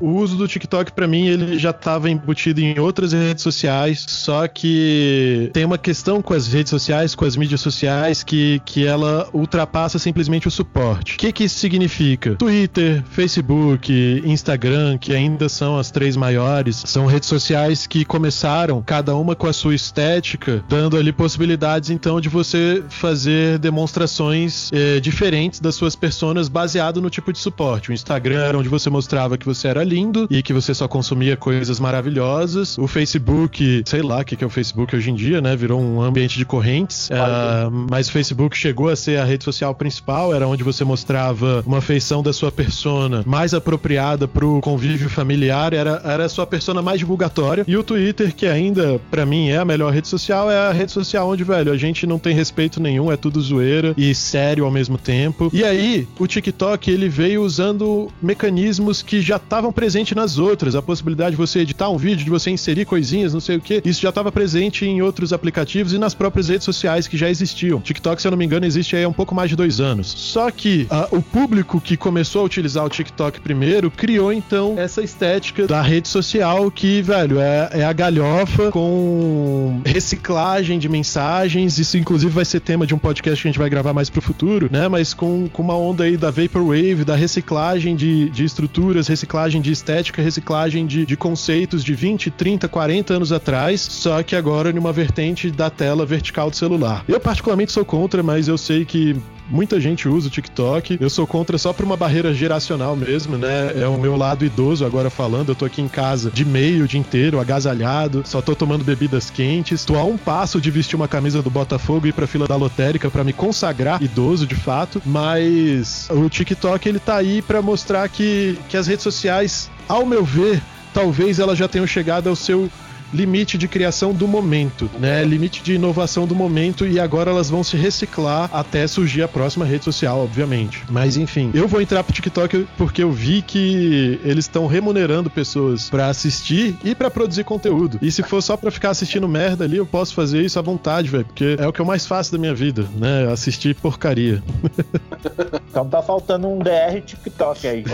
o 0.00 0.10
uso 0.16 0.36
do 0.36 0.46
TikTok 0.46 0.92
para 0.92 1.06
mim 1.06 1.26
ele 1.26 1.58
já 1.58 1.70
estava 1.70 2.10
embutido 2.10 2.60
em 2.60 2.78
outras 2.78 3.12
redes 3.12 3.42
sociais, 3.42 4.04
só 4.06 4.46
que 4.46 5.50
tem 5.52 5.64
uma 5.64 5.78
questão 5.78 6.20
com 6.20 6.34
as 6.34 6.52
redes 6.52 6.70
sociais, 6.70 7.14
com 7.14 7.24
as 7.24 7.36
mídias 7.36 7.60
sociais 7.60 8.22
que, 8.22 8.60
que 8.64 8.86
ela 8.86 9.28
ultrapassa 9.32 9.98
simplesmente 9.98 10.46
o 10.46 10.50
suporte. 10.50 11.14
O 11.14 11.18
que 11.18 11.32
que 11.32 11.44
isso 11.44 11.58
significa? 11.58 12.34
Twitter, 12.36 13.02
Facebook, 13.10 14.22
Instagram, 14.24 14.98
que 14.98 15.14
ainda 15.14 15.48
são 15.48 15.78
as 15.78 15.90
três 15.90 16.16
maiores, 16.16 16.82
são 16.86 17.06
redes 17.06 17.28
sociais 17.28 17.86
que 17.86 18.04
começaram 18.04 18.82
cada 18.82 19.14
uma 19.16 19.34
com 19.34 19.46
a 19.46 19.52
sua 19.52 19.74
estética, 19.74 20.62
dando 20.68 20.96
ali 20.96 21.12
possibilidades 21.12 21.90
então 21.90 22.20
de 22.20 22.28
você 22.28 22.82
fazer 22.94 23.58
demonstrações 23.58 24.70
é, 24.72 25.00
diferentes 25.00 25.60
das 25.60 25.74
suas 25.74 25.94
personas 25.96 26.48
baseado 26.48 27.00
no 27.00 27.10
tipo 27.10 27.32
de 27.32 27.38
suporte. 27.38 27.90
O 27.90 27.92
Instagram 27.92 28.42
era 28.42 28.58
onde 28.58 28.68
você 28.68 28.90
mostrava 28.90 29.36
que 29.38 29.46
você 29.46 29.68
era 29.68 29.82
lindo 29.84 30.26
e 30.30 30.42
que 30.42 30.52
você 30.52 30.74
só 30.74 30.86
consumia 30.88 31.36
coisas 31.36 31.80
maravilhosas. 31.80 32.76
O 32.78 32.86
Facebook, 32.86 33.82
sei 33.86 34.02
lá 34.02 34.20
o 34.20 34.24
que, 34.24 34.36
que 34.36 34.44
é 34.44 34.46
o 34.46 34.50
Facebook 34.50 34.94
hoje 34.94 35.10
em 35.10 35.14
dia, 35.14 35.40
né? 35.40 35.56
Virou 35.56 35.80
um 35.80 36.02
ambiente 36.02 36.38
de 36.38 36.44
correntes. 36.44 37.08
Uh, 37.08 37.70
mas 37.90 38.08
o 38.08 38.12
Facebook 38.12 38.56
chegou 38.56 38.88
a 38.88 38.96
ser 38.96 39.18
a 39.18 39.24
rede 39.24 39.44
social 39.44 39.74
principal, 39.74 40.34
era 40.34 40.46
onde 40.46 40.62
você 40.62 40.84
mostrava 40.84 41.62
uma 41.66 41.80
feição 41.80 42.22
da 42.22 42.32
sua 42.32 42.50
persona 42.50 43.22
mais 43.26 43.54
apropriada 43.54 44.26
para 44.26 44.44
o 44.44 44.60
convívio 44.60 45.08
familiar, 45.08 45.72
era, 45.72 46.00
era 46.04 46.24
a 46.24 46.28
sua 46.28 46.46
persona 46.46 46.82
mais 46.82 46.98
divulgatória. 46.98 47.64
E 47.66 47.76
o 47.76 47.82
Twitter, 47.82 48.34
que 48.34 48.46
ainda, 48.46 49.00
para 49.10 49.24
mim, 49.24 49.50
é 49.50 49.58
a 49.58 49.64
melhor 49.64 49.92
rede 49.92 50.08
social, 50.08 50.50
é 50.50 50.58
a 50.58 50.72
rede 50.72 50.92
social 50.92 51.28
onde, 51.28 51.44
velho, 51.44 51.72
a 51.72 51.76
gente 51.76 52.06
não 52.06 52.18
tem 52.18 52.34
respeito 52.34 52.79
nenhum, 52.80 53.10
é 53.10 53.16
tudo 53.16 53.40
zoeira 53.40 53.94
e 53.96 54.14
sério 54.14 54.64
ao 54.64 54.70
mesmo 54.70 54.98
tempo. 54.98 55.50
E 55.52 55.64
aí, 55.64 56.06
o 56.18 56.26
TikTok 56.26 56.90
ele 56.90 57.08
veio 57.08 57.42
usando 57.42 58.08
mecanismos 58.22 59.02
que 59.02 59.20
já 59.20 59.36
estavam 59.36 59.72
presentes 59.72 60.14
nas 60.14 60.38
outras, 60.38 60.74
a 60.74 60.82
possibilidade 60.82 61.32
de 61.32 61.36
você 61.36 61.60
editar 61.60 61.88
um 61.88 61.96
vídeo, 61.96 62.24
de 62.24 62.30
você 62.30 62.50
inserir 62.50 62.84
coisinhas, 62.84 63.32
não 63.32 63.40
sei 63.40 63.56
o 63.56 63.60
que. 63.60 63.82
Isso 63.84 64.00
já 64.00 64.08
estava 64.08 64.30
presente 64.32 64.84
em 64.84 65.02
outros 65.02 65.32
aplicativos 65.32 65.92
e 65.92 65.98
nas 65.98 66.14
próprias 66.14 66.48
redes 66.48 66.64
sociais 66.64 67.06
que 67.06 67.16
já 67.16 67.28
existiam. 67.28 67.80
TikTok, 67.80 68.20
se 68.20 68.26
eu 68.26 68.30
não 68.30 68.38
me 68.38 68.44
engano, 68.44 68.66
existe 68.66 68.96
aí 68.96 69.04
há 69.04 69.08
um 69.08 69.12
pouco 69.12 69.34
mais 69.34 69.50
de 69.50 69.56
dois 69.56 69.80
anos. 69.80 70.08
Só 70.08 70.50
que 70.50 70.86
uh, 70.90 71.16
o 71.16 71.22
público 71.22 71.80
que 71.80 71.96
começou 71.96 72.42
a 72.42 72.44
utilizar 72.44 72.84
o 72.84 72.88
TikTok 72.88 73.40
primeiro 73.40 73.90
criou 73.90 74.32
então 74.32 74.74
essa 74.78 75.02
estética 75.02 75.66
da 75.66 75.82
rede 75.82 76.08
social 76.08 76.70
que, 76.70 77.02
velho, 77.02 77.38
é, 77.38 77.70
é 77.72 77.84
a 77.84 77.92
galhofa 77.92 78.70
com 78.70 79.80
reciclagem 79.84 80.78
de 80.78 80.88
mensagens. 80.88 81.78
Isso, 81.78 81.96
inclusive, 81.96 82.32
vai 82.32 82.44
ser 82.44 82.59
tema 82.60 82.86
de 82.86 82.94
um 82.94 82.98
podcast 82.98 83.42
que 83.42 83.48
a 83.48 83.50
gente 83.50 83.58
vai 83.58 83.70
gravar 83.70 83.92
mais 83.92 84.08
pro 84.08 84.20
futuro, 84.20 84.68
né? 84.70 84.88
Mas 84.88 85.14
com, 85.14 85.48
com 85.48 85.62
uma 85.62 85.76
onda 85.76 86.04
aí 86.04 86.16
da 86.16 86.30
Vaporwave, 86.30 87.04
da 87.04 87.16
reciclagem 87.16 87.96
de, 87.96 88.28
de 88.30 88.44
estruturas, 88.44 89.08
reciclagem 89.08 89.60
de 89.60 89.72
estética, 89.72 90.22
reciclagem 90.22 90.86
de, 90.86 91.04
de 91.04 91.16
conceitos 91.16 91.82
de 91.82 91.94
20, 91.94 92.30
30, 92.30 92.68
40 92.68 93.14
anos 93.14 93.32
atrás, 93.32 93.80
só 93.80 94.22
que 94.22 94.36
agora 94.36 94.72
numa 94.72 94.92
vertente 94.92 95.50
da 95.50 95.70
tela 95.70 96.06
vertical 96.06 96.50
do 96.50 96.56
celular. 96.56 97.04
Eu 97.08 97.18
particularmente 97.18 97.72
sou 97.72 97.84
contra, 97.84 98.22
mas 98.22 98.48
eu 98.48 98.58
sei 98.58 98.84
que 98.84 99.16
Muita 99.50 99.80
gente 99.80 100.08
usa 100.08 100.28
o 100.28 100.30
TikTok. 100.30 100.96
Eu 101.00 101.10
sou 101.10 101.26
contra 101.26 101.58
só 101.58 101.72
por 101.72 101.84
uma 101.84 101.96
barreira 101.96 102.32
geracional 102.32 102.94
mesmo, 102.94 103.36
né? 103.36 103.72
É 103.82 103.88
o 103.88 103.98
meu 103.98 104.16
lado 104.16 104.44
idoso 104.44 104.86
agora 104.86 105.10
falando. 105.10 105.48
Eu 105.48 105.54
tô 105.56 105.64
aqui 105.64 105.82
em 105.82 105.88
casa 105.88 106.30
de 106.30 106.44
meio 106.44 106.84
o 106.84 106.88
dia 106.88 107.00
inteiro, 107.00 107.40
agasalhado, 107.40 108.22
só 108.24 108.40
tô 108.40 108.54
tomando 108.54 108.84
bebidas 108.84 109.28
quentes. 109.28 109.84
Tô 109.84 109.96
a 109.96 110.04
um 110.04 110.16
passo 110.16 110.60
de 110.60 110.70
vestir 110.70 110.94
uma 110.94 111.08
camisa 111.08 111.42
do 111.42 111.50
Botafogo 111.50 112.06
e 112.06 112.10
ir 112.10 112.12
pra 112.12 112.28
fila 112.28 112.46
da 112.46 112.54
lotérica 112.54 113.10
para 113.10 113.24
me 113.24 113.32
consagrar 113.32 114.00
idoso 114.00 114.46
de 114.46 114.54
fato. 114.54 115.02
Mas 115.04 116.08
o 116.10 116.28
TikTok 116.28 116.88
ele 116.88 117.00
tá 117.00 117.16
aí 117.16 117.42
para 117.42 117.60
mostrar 117.60 118.08
que, 118.08 118.56
que 118.68 118.76
as 118.76 118.86
redes 118.86 119.02
sociais, 119.02 119.68
ao 119.88 120.06
meu 120.06 120.24
ver, 120.24 120.62
talvez 120.94 121.40
elas 121.40 121.58
já 121.58 121.66
tenham 121.66 121.86
chegado 121.86 122.28
ao 122.28 122.36
seu 122.36 122.70
limite 123.12 123.58
de 123.58 123.68
criação 123.68 124.12
do 124.12 124.26
momento, 124.26 124.90
né? 124.98 125.24
Limite 125.24 125.62
de 125.62 125.74
inovação 125.74 126.26
do 126.26 126.34
momento 126.34 126.86
e 126.86 126.98
agora 126.98 127.30
elas 127.30 127.50
vão 127.50 127.62
se 127.62 127.76
reciclar 127.76 128.50
até 128.52 128.86
surgir 128.86 129.22
a 129.22 129.28
próxima 129.28 129.64
rede 129.64 129.84
social, 129.84 130.20
obviamente. 130.20 130.84
Mas 130.88 131.16
enfim, 131.16 131.50
eu 131.54 131.68
vou 131.68 131.80
entrar 131.80 132.02
pro 132.04 132.12
TikTok 132.12 132.66
porque 132.76 133.02
eu 133.02 133.10
vi 133.10 133.42
que 133.42 134.20
eles 134.24 134.44
estão 134.44 134.66
remunerando 134.66 135.30
pessoas 135.30 135.88
para 135.90 136.08
assistir 136.08 136.76
e 136.84 136.94
para 136.94 137.10
produzir 137.10 137.44
conteúdo. 137.44 137.98
E 138.02 138.10
se 138.10 138.22
for 138.22 138.42
só 138.42 138.56
para 138.56 138.70
ficar 138.70 138.90
assistindo 138.90 139.28
merda 139.28 139.64
ali, 139.64 139.76
eu 139.76 139.86
posso 139.86 140.14
fazer 140.14 140.42
isso 140.42 140.58
à 140.58 140.62
vontade, 140.62 141.08
velho, 141.08 141.24
porque 141.24 141.56
é 141.58 141.66
o 141.66 141.72
que 141.72 141.80
eu 141.80 141.84
mais 141.84 142.06
faço 142.06 142.32
da 142.32 142.38
minha 142.38 142.54
vida, 142.54 142.86
né? 142.96 143.30
Assistir 143.30 143.74
porcaria. 143.74 144.42
Então 145.70 145.88
tá 145.88 146.02
faltando 146.02 146.48
um 146.48 146.58
DR 146.58 147.00
TikTok 147.06 147.68
aí. 147.68 147.84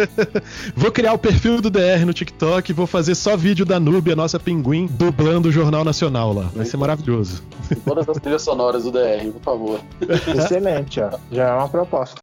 vou 0.74 0.90
criar 0.90 1.12
o 1.12 1.18
perfil 1.18 1.60
do 1.60 1.68
DR 1.68 2.06
no 2.06 2.14
TikTok, 2.14 2.72
vou 2.72 2.86
fazer 2.86 3.14
só 3.14 3.36
vídeo 3.36 3.66
da 3.66 3.78
Noob, 3.78 4.10
a 4.10 4.16
nossa 4.16 4.38
Pinguim 4.50 4.86
dublando 4.86 5.48
o 5.48 5.52
Jornal 5.52 5.84
Nacional 5.84 6.32
lá. 6.32 6.50
Vai 6.52 6.66
ser 6.66 6.76
maravilhoso. 6.76 7.40
Todas 7.84 8.08
as 8.08 8.18
trilhas 8.18 8.42
sonoras 8.42 8.82
do 8.82 8.90
DR, 8.90 9.30
por 9.32 9.42
favor. 9.42 9.80
Excelente, 10.26 11.00
ó. 11.00 11.16
Já 11.30 11.50
é 11.50 11.54
uma 11.54 11.68
proposta. 11.68 12.20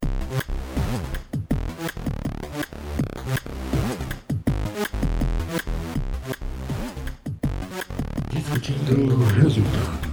Discutindo 8.30 9.24
resultados. 9.42 10.08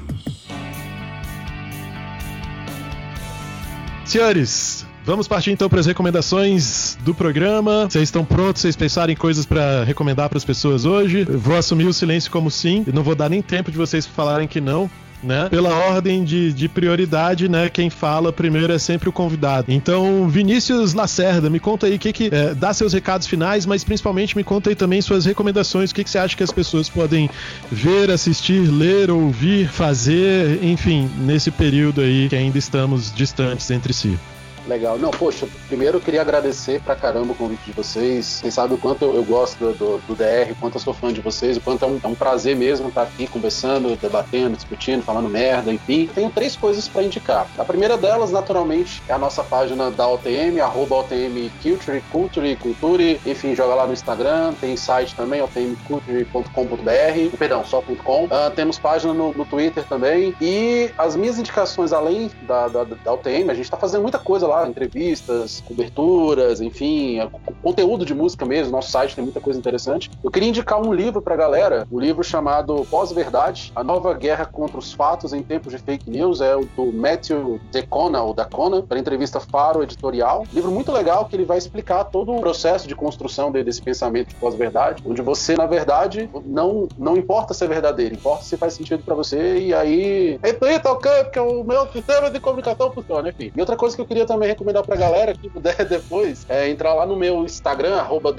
Senhores, 4.05 4.74
Vamos 5.05 5.29
partir 5.29 5.51
então 5.51 5.69
para 5.69 5.81
as 5.81 5.87
recomendações 5.87 6.97
do 7.05 7.15
programa. 7.15 7.87
Vocês 7.91 8.05
estão 8.05 8.25
prontos? 8.25 8.63
Vocês 8.63 8.75
pensaram 8.75 9.13
em 9.13 9.17
coisas 9.17 9.45
para 9.45 9.85
recomendar 9.85 10.31
para 10.31 10.39
as 10.39 10.45
pessoas 10.47 10.87
hoje? 10.87 11.27
Eu 11.29 11.39
vou 11.39 11.57
assumir 11.57 11.85
o 11.85 11.93
silêncio 11.93 12.31
como 12.31 12.51
sim. 12.51 12.87
Não 12.91 13.03
vou 13.03 13.15
dar 13.15 13.29
nem 13.29 13.43
tempo 13.43 13.71
de 13.71 13.77
vocês 13.77 14.07
falarem 14.07 14.49
que 14.49 14.63
não. 14.63 14.91
Né? 15.23 15.49
Pela 15.49 15.75
ordem 15.75 16.23
de, 16.23 16.53
de, 16.53 16.69
prioridade, 16.69 17.49
né? 17.49 17.71
Quem 17.71 17.89
fala 17.89 18.31
primeiro 18.31 18.71
é 18.73 18.79
sempre 18.79 19.09
o 19.09 19.13
convidado. 19.13 19.73
Então, 19.73 20.29
Vinícius 20.29 20.93
Lacerda, 20.93 21.49
me 21.49 21.59
conta 21.59 21.87
aí 21.87 21.95
o 21.95 21.99
que 21.99 22.13
que 22.13 22.29
é, 22.31 22.55
dá 22.55 22.75
seus 22.75 22.93
recados 22.93 23.27
finais, 23.27 23.65
mas 23.65 23.83
principalmente 23.83 24.37
me 24.37 24.45
conta 24.45 24.69
aí 24.69 24.77
também 24.77 25.01
suas 25.01 25.25
recomendações. 25.25 25.91
O 25.91 25.95
que, 25.95 26.05
que 26.05 26.11
você 26.11 26.19
acha 26.19 26.37
que 26.37 26.43
as 26.43 26.53
pessoas 26.53 26.91
podem 26.91 27.31
ver, 27.73 28.11
assistir, 28.11 28.69
ler, 28.71 29.11
ouvir, 29.11 29.67
fazer, 29.67 30.63
enfim, 30.63 31.11
nesse 31.19 31.51
período 31.51 32.03
aí 32.03 32.29
que 32.29 32.37
ainda 32.37 32.59
estamos 32.59 33.11
distantes 33.15 33.71
entre 33.71 33.95
si. 33.95 34.19
Legal. 34.67 34.99
Não, 34.99 35.11
poxa, 35.11 35.47
primeiro 35.69 35.99
eu 35.99 36.01
queria 36.01 36.23
agradecer 36.23 36.81
pra 36.81 36.97
caramba 36.97 37.33
o 37.33 37.35
convite 37.35 37.65
de 37.65 37.73
vocês. 37.73 38.25
Vocês 38.25 38.55
sabem 38.55 38.77
o 38.77 38.81
quanto 38.81 39.05
eu, 39.05 39.25
gosto 39.25 39.59
do, 39.59 39.73
do, 39.73 39.99
do, 40.07 40.15
DR, 40.15 40.53
o 40.53 40.57
quanto 40.57 40.77
eu 40.77 40.81
sou 40.81 40.95
fã 40.95 41.13
de 41.13 41.21
vocês, 41.21 41.57
o 41.57 41.61
quanto 41.61 41.85
é 41.85 41.89
um, 41.89 42.01
é 42.03 42.07
um, 42.07 42.15
prazer 42.15 42.57
mesmo 42.57 42.89
estar 42.89 43.03
aqui 43.03 43.27
conversando, 43.27 43.97
debatendo, 43.97 44.57
discutindo, 44.57 45.03
falando 45.03 45.29
merda, 45.29 45.73
enfim. 45.73 46.09
Tenho 46.15 46.31
três 46.31 46.57
coisas 46.57 46.89
para 46.89 47.03
indicar. 47.03 47.47
A 47.59 47.65
primeira 47.65 47.97
delas, 47.97 48.31
naturalmente, 48.31 49.03
é 49.09 49.13
a 49.13 49.19
nossa 49.19 49.43
página 49.43 49.91
da 49.91 50.09
OTM, 50.09 50.61
arroba 50.61 50.97
OTM 50.97 51.51
Culture, 51.63 52.03
Culture, 52.11 52.57
Culture, 52.57 53.21
enfim, 53.27 53.55
joga 53.55 53.75
lá 53.75 53.87
no 53.87 53.93
Instagram, 53.93 54.55
tem 54.61 54.77
site 54.77 55.15
também, 55.15 55.43
otmculture.com.br, 55.43 57.37
perdão, 57.39 57.65
só.com. 57.65 58.25
Uh, 58.25 58.29
ah, 58.31 58.53
temos 58.55 58.79
página 58.79 59.13
no, 59.13 59.33
no, 59.33 59.45
Twitter 59.45 59.85
também. 59.85 60.35
E 60.41 60.91
as 60.97 61.17
minhas 61.17 61.39
indicações, 61.39 61.93
além 61.93 62.31
da, 62.43 62.69
da, 62.69 62.85
da 62.85 63.13
OTM, 63.13 63.51
a 63.51 63.55
gente 63.55 63.65
está 63.65 63.77
fazendo 63.77 64.03
muita 64.03 64.19
coisa 64.19 64.47
lá, 64.47 64.54
entrevistas, 64.69 65.63
coberturas, 65.67 66.61
enfim, 66.61 67.19
conteúdo 67.63 68.05
de 68.05 68.15
música 68.15 68.45
mesmo. 68.45 68.73
Nosso 68.73 68.91
site 68.91 69.15
tem 69.15 69.25
muita 69.25 69.41
coisa 69.41 69.59
interessante. 69.59 70.11
Eu 70.23 70.31
queria 70.31 70.49
indicar 70.49 70.81
um 70.81 70.93
livro 70.93 71.21
pra 71.21 71.37
galera, 71.37 71.87
um 71.91 71.99
livro 71.99 72.23
chamado 72.23 72.87
Pós-Verdade, 72.91 73.73
A 73.75 73.83
Nova 73.83 74.15
Guerra 74.15 74.45
contra 74.45 74.79
os 74.79 74.93
Fatos 74.93 75.33
em 75.33 75.43
Tempos 75.43 75.73
de 75.73 75.79
Fake 75.79 76.09
News, 76.09 76.41
é 76.41 76.57
o 76.57 76.65
do 76.65 76.93
Matthew 76.93 77.61
Decona, 77.71 78.23
ou 78.23 78.35
Dacona, 78.35 78.83
para 78.83 78.99
entrevista 78.99 79.41
Faro 79.41 79.83
Editorial. 79.83 80.45
Livro 80.53 80.71
muito 80.71 80.93
legal 80.93 81.25
que 81.27 81.37
ele 81.37 81.45
vai 81.45 81.59
explicar 81.59 82.05
todo 82.05 82.33
o 82.33 82.41
processo 82.41 82.87
de 82.87 82.95
construção 82.95 83.51
desse 83.51 83.83
pensamento 83.83 84.29
de 84.29 84.35
pós-verdade, 84.37 85.03
onde 85.07 85.23
você, 85.23 85.57
na 85.57 85.67
verdade, 85.67 86.29
não, 86.45 86.89
não 86.99 87.17
importa 87.17 87.55
se 87.55 87.65
é 87.65 87.69
verdadeiro, 87.69 88.15
importa 88.15 88.45
se 88.45 88.57
faz 88.57 88.75
sentido 88.75 89.03
para 89.03 89.15
você, 89.15 89.59
e 89.59 89.75
aí. 89.75 90.39
Eita, 90.43 90.93
ok, 90.93 91.11
porque 91.25 91.41
o 91.41 91.65
meu 91.65 91.87
sistema 91.93 92.31
de 92.31 92.41
comunicação 92.41 92.91
funciona, 92.93 93.29
enfim. 93.29 93.53
E 93.55 93.61
outra 93.61 93.77
coisa 93.77 93.95
que 93.95 94.03
eu 94.03 94.07
queria 94.07 94.27
também 94.27 94.44
recomendar 94.47 94.83
pra 94.83 94.97
galera, 94.97 95.35
que 95.35 95.49
puder 95.49 95.77
depois, 95.89 96.45
é 96.49 96.69
entrar 96.69 96.95
lá 96.95 97.07
no 97.07 97.17
meu 97.17 97.45
Instagram, 97.45 97.97
arroba 97.97 98.35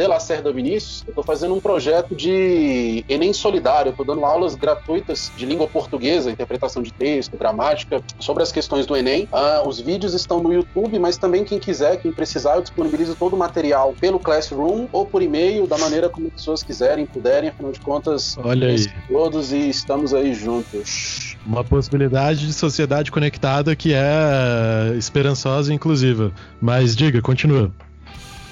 Vinícius. 0.53 1.03
Eu 1.07 1.13
tô 1.13 1.23
fazendo 1.23 1.55
um 1.55 1.59
projeto 1.59 2.15
de 2.15 3.03
Enem 3.07 3.33
Solidário, 3.33 3.91
eu 3.91 3.95
tô 3.95 4.03
dando 4.03 4.25
aulas 4.25 4.55
gratuitas 4.55 5.31
de 5.35 5.45
língua 5.45 5.67
portuguesa, 5.67 6.31
interpretação 6.31 6.81
de 6.81 6.91
texto, 6.91 7.37
gramática, 7.37 8.01
sobre 8.19 8.43
as 8.43 8.51
questões 8.51 8.85
do 8.85 8.95
Enem. 8.95 9.27
Ah, 9.31 9.63
os 9.65 9.79
vídeos 9.79 10.13
estão 10.13 10.41
no 10.41 10.53
YouTube, 10.53 10.99
mas 10.99 11.17
também 11.17 11.43
quem 11.43 11.59
quiser, 11.59 11.97
quem 11.97 12.11
precisar, 12.11 12.55
eu 12.55 12.61
disponibilizo 12.61 13.15
todo 13.15 13.33
o 13.33 13.37
material 13.37 13.93
pelo 13.99 14.19
Classroom 14.19 14.87
ou 14.91 15.05
por 15.05 15.21
e-mail, 15.21 15.67
da 15.67 15.77
maneira 15.77 16.09
como 16.09 16.27
as 16.27 16.33
pessoas 16.33 16.63
quiserem, 16.63 17.05
puderem, 17.05 17.49
afinal 17.49 17.71
de 17.71 17.79
contas, 17.79 18.35
Olha 18.37 18.67
aí. 18.67 18.87
todos 19.07 19.51
e 19.51 19.69
estamos 19.69 20.13
aí 20.13 20.33
juntos. 20.33 21.34
Uma 21.45 21.63
possibilidade 21.63 22.47
de 22.47 22.53
sociedade 22.53 23.11
conectada 23.11 23.75
que 23.75 23.93
é 23.93 24.95
esperançosa 24.97 25.71
e 25.71 25.75
inclusiva. 25.75 26.31
Mas 26.59 26.95
diga, 26.95 27.21
continua 27.21 27.71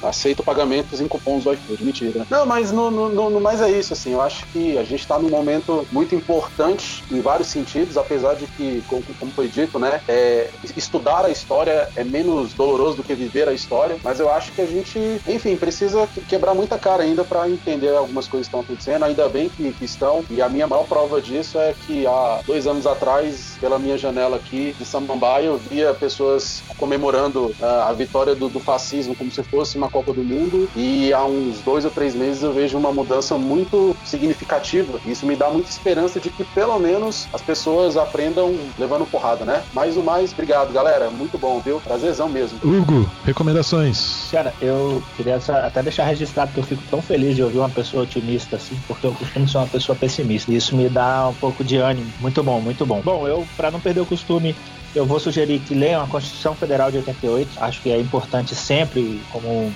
aceito 0.04 0.44
pagamentos 0.44 1.02
em 1.02 1.08
cupons 1.08 1.44
do 1.44 1.54
iFood. 1.54 1.84
Mentira. 1.84 2.26
Não, 2.30 2.46
mas 2.46 2.72
no, 2.72 2.92
no, 2.92 3.30
no 3.30 3.42
mais 3.42 3.62
é 3.62 3.70
isso, 3.70 3.94
assim. 3.94 4.14
Eu 4.14 4.22
acho 4.22 4.46
que 4.48 4.78
a 4.78 4.84
gente 4.84 5.02
está 5.02 5.18
num 5.18 5.30
momento 5.30 5.88
muito 5.92 6.16
importante 6.16 7.04
em 7.12 7.22
vários 7.22 7.48
sentidos, 7.48 7.98
apesar 7.98 8.36
de 8.36 8.48
que, 8.48 8.84
como, 8.88 9.04
como 9.20 9.32
foi 9.32 9.48
dito, 9.48 9.80
né, 9.80 10.02
é, 10.08 10.50
estudar 10.76 11.26
a 11.26 11.30
história 11.30 11.90
é 11.96 12.04
menos 12.04 12.54
doloroso 12.54 12.98
do 12.98 13.04
que 13.04 13.14
viver 13.14 13.48
a 13.48 13.54
história, 13.54 13.98
mas 14.04 14.20
eu 14.20 14.32
acho 14.32 14.52
que 14.52 14.62
a 14.62 14.66
gente, 14.66 15.00
enfim, 15.28 15.56
precisa 15.56 16.08
quebrar 16.28 16.54
muita 16.54 16.78
cara 16.78 17.04
ainda 17.04 17.24
para 17.24 17.50
entender 17.50 17.96
algumas 17.96 18.28
coisas 18.28 18.48
que 18.48 18.56
estão 18.56 18.62
acontecendo. 18.62 19.04
Ainda 19.04 19.28
bem 19.30 19.50
que, 19.50 19.72
que, 19.74 19.86
estão, 19.86 20.24
e 20.30 20.42
a 20.42 20.50
minha 20.50 20.68
maior 20.68 20.86
prova 20.86 21.22
disso 21.22 21.58
é 21.58 21.74
que 21.86 22.06
há 22.06 22.42
dois 22.46 22.68
anos 22.68 22.86
atrás, 22.86 23.58
pela 23.60 23.80
minha 23.80 23.98
janela 23.98 24.38
aqui 24.38 24.76
de 24.78 24.86
Samambaia, 24.86 25.46
eu 25.46 25.58
via 25.58 25.94
pessoas 25.94 26.62
comemorando 26.78 27.48
uh, 27.60 27.66
a 27.88 27.94
vitória 27.94 28.36
do, 28.36 28.50
do 28.50 28.60
fascismo 28.60 29.16
como 29.16 29.32
se 29.32 29.44
fosse 29.44 29.78
uma 29.78 29.90
Copa 29.94 30.12
do 30.12 30.24
Mundo 30.24 30.68
e 30.76 31.14
há 31.14 31.24
uns 31.24 31.62
dois 31.62 31.86
ou 31.86 31.92
três 31.92 32.16
meses 32.16 32.42
eu 32.42 32.52
vejo 32.52 32.78
uma 32.78 32.92
mudança 32.92 33.38
muito 33.38 33.96
significativa. 34.04 35.00
Isso 35.06 35.26
me 35.26 35.36
dá 35.36 35.50
muita 35.50 35.70
esperança 35.70 36.20
de 36.20 36.32
que 36.32 36.44
pelo 36.44 36.80
menos 36.80 37.28
as 37.32 37.42
pessoas 37.42 37.96
aprendam 37.96 38.56
levando 38.78 39.06
porrada, 39.06 39.46
né? 39.46 39.64
Mais 39.72 39.96
o 39.96 40.02
mais, 40.02 40.34
obrigado, 40.34 40.74
galera. 40.74 41.12
Muito 41.12 41.38
bom, 41.38 41.62
viu? 41.64 41.80
Prazerzão 41.80 42.28
mesmo. 42.28 42.60
Hugo, 42.64 43.08
recomendações. 43.24 44.30
Cara, 44.32 44.54
eu 44.60 45.04
queria 45.16 45.36
até 45.36 45.84
deixar 45.84 46.06
registrado 46.06 46.52
que 46.52 46.60
eu 46.60 46.64
fico 46.64 46.82
tão 46.90 47.02
feliz 47.02 47.36
de 47.36 47.44
ouvir 47.44 47.60
uma 47.60 47.70
pessoa 47.70 48.04
otimista 48.04 48.56
assim, 48.56 48.78
porque 48.88 49.06
eu 49.06 49.14
costumo 49.14 49.48
ser 49.48 49.58
uma 49.58 49.68
pessoa 49.68 49.96
pessimista. 49.96 50.52
E 50.52 50.56
isso 50.56 50.76
me 50.76 50.90
dá 50.90 51.30
um 51.30 51.36
pouco 51.36 51.64
de 51.64 51.78
ânimo. 51.78 52.12
Muito 52.20 52.42
bom, 52.42 52.60
muito 52.60 52.86
bom. 52.86 53.02
Bom, 53.02 53.28
eu, 53.28 53.48
para 53.56 53.70
não 53.70 53.80
perder 53.80 54.02
o 54.02 54.06
costume, 54.06 54.56
eu 54.96 55.06
vou 55.06 55.20
sugerir 55.20 55.60
que 55.60 55.74
leiam 55.74 56.04
a 56.04 56.08
Constituição 56.08 56.56
Federal 56.56 56.92
de 56.92 56.98
88. 56.98 57.52
Acho 57.58 57.82
que 57.82 57.92
é 57.92 58.00
importante 58.00 58.56
sempre, 58.56 59.20
como 59.32 59.74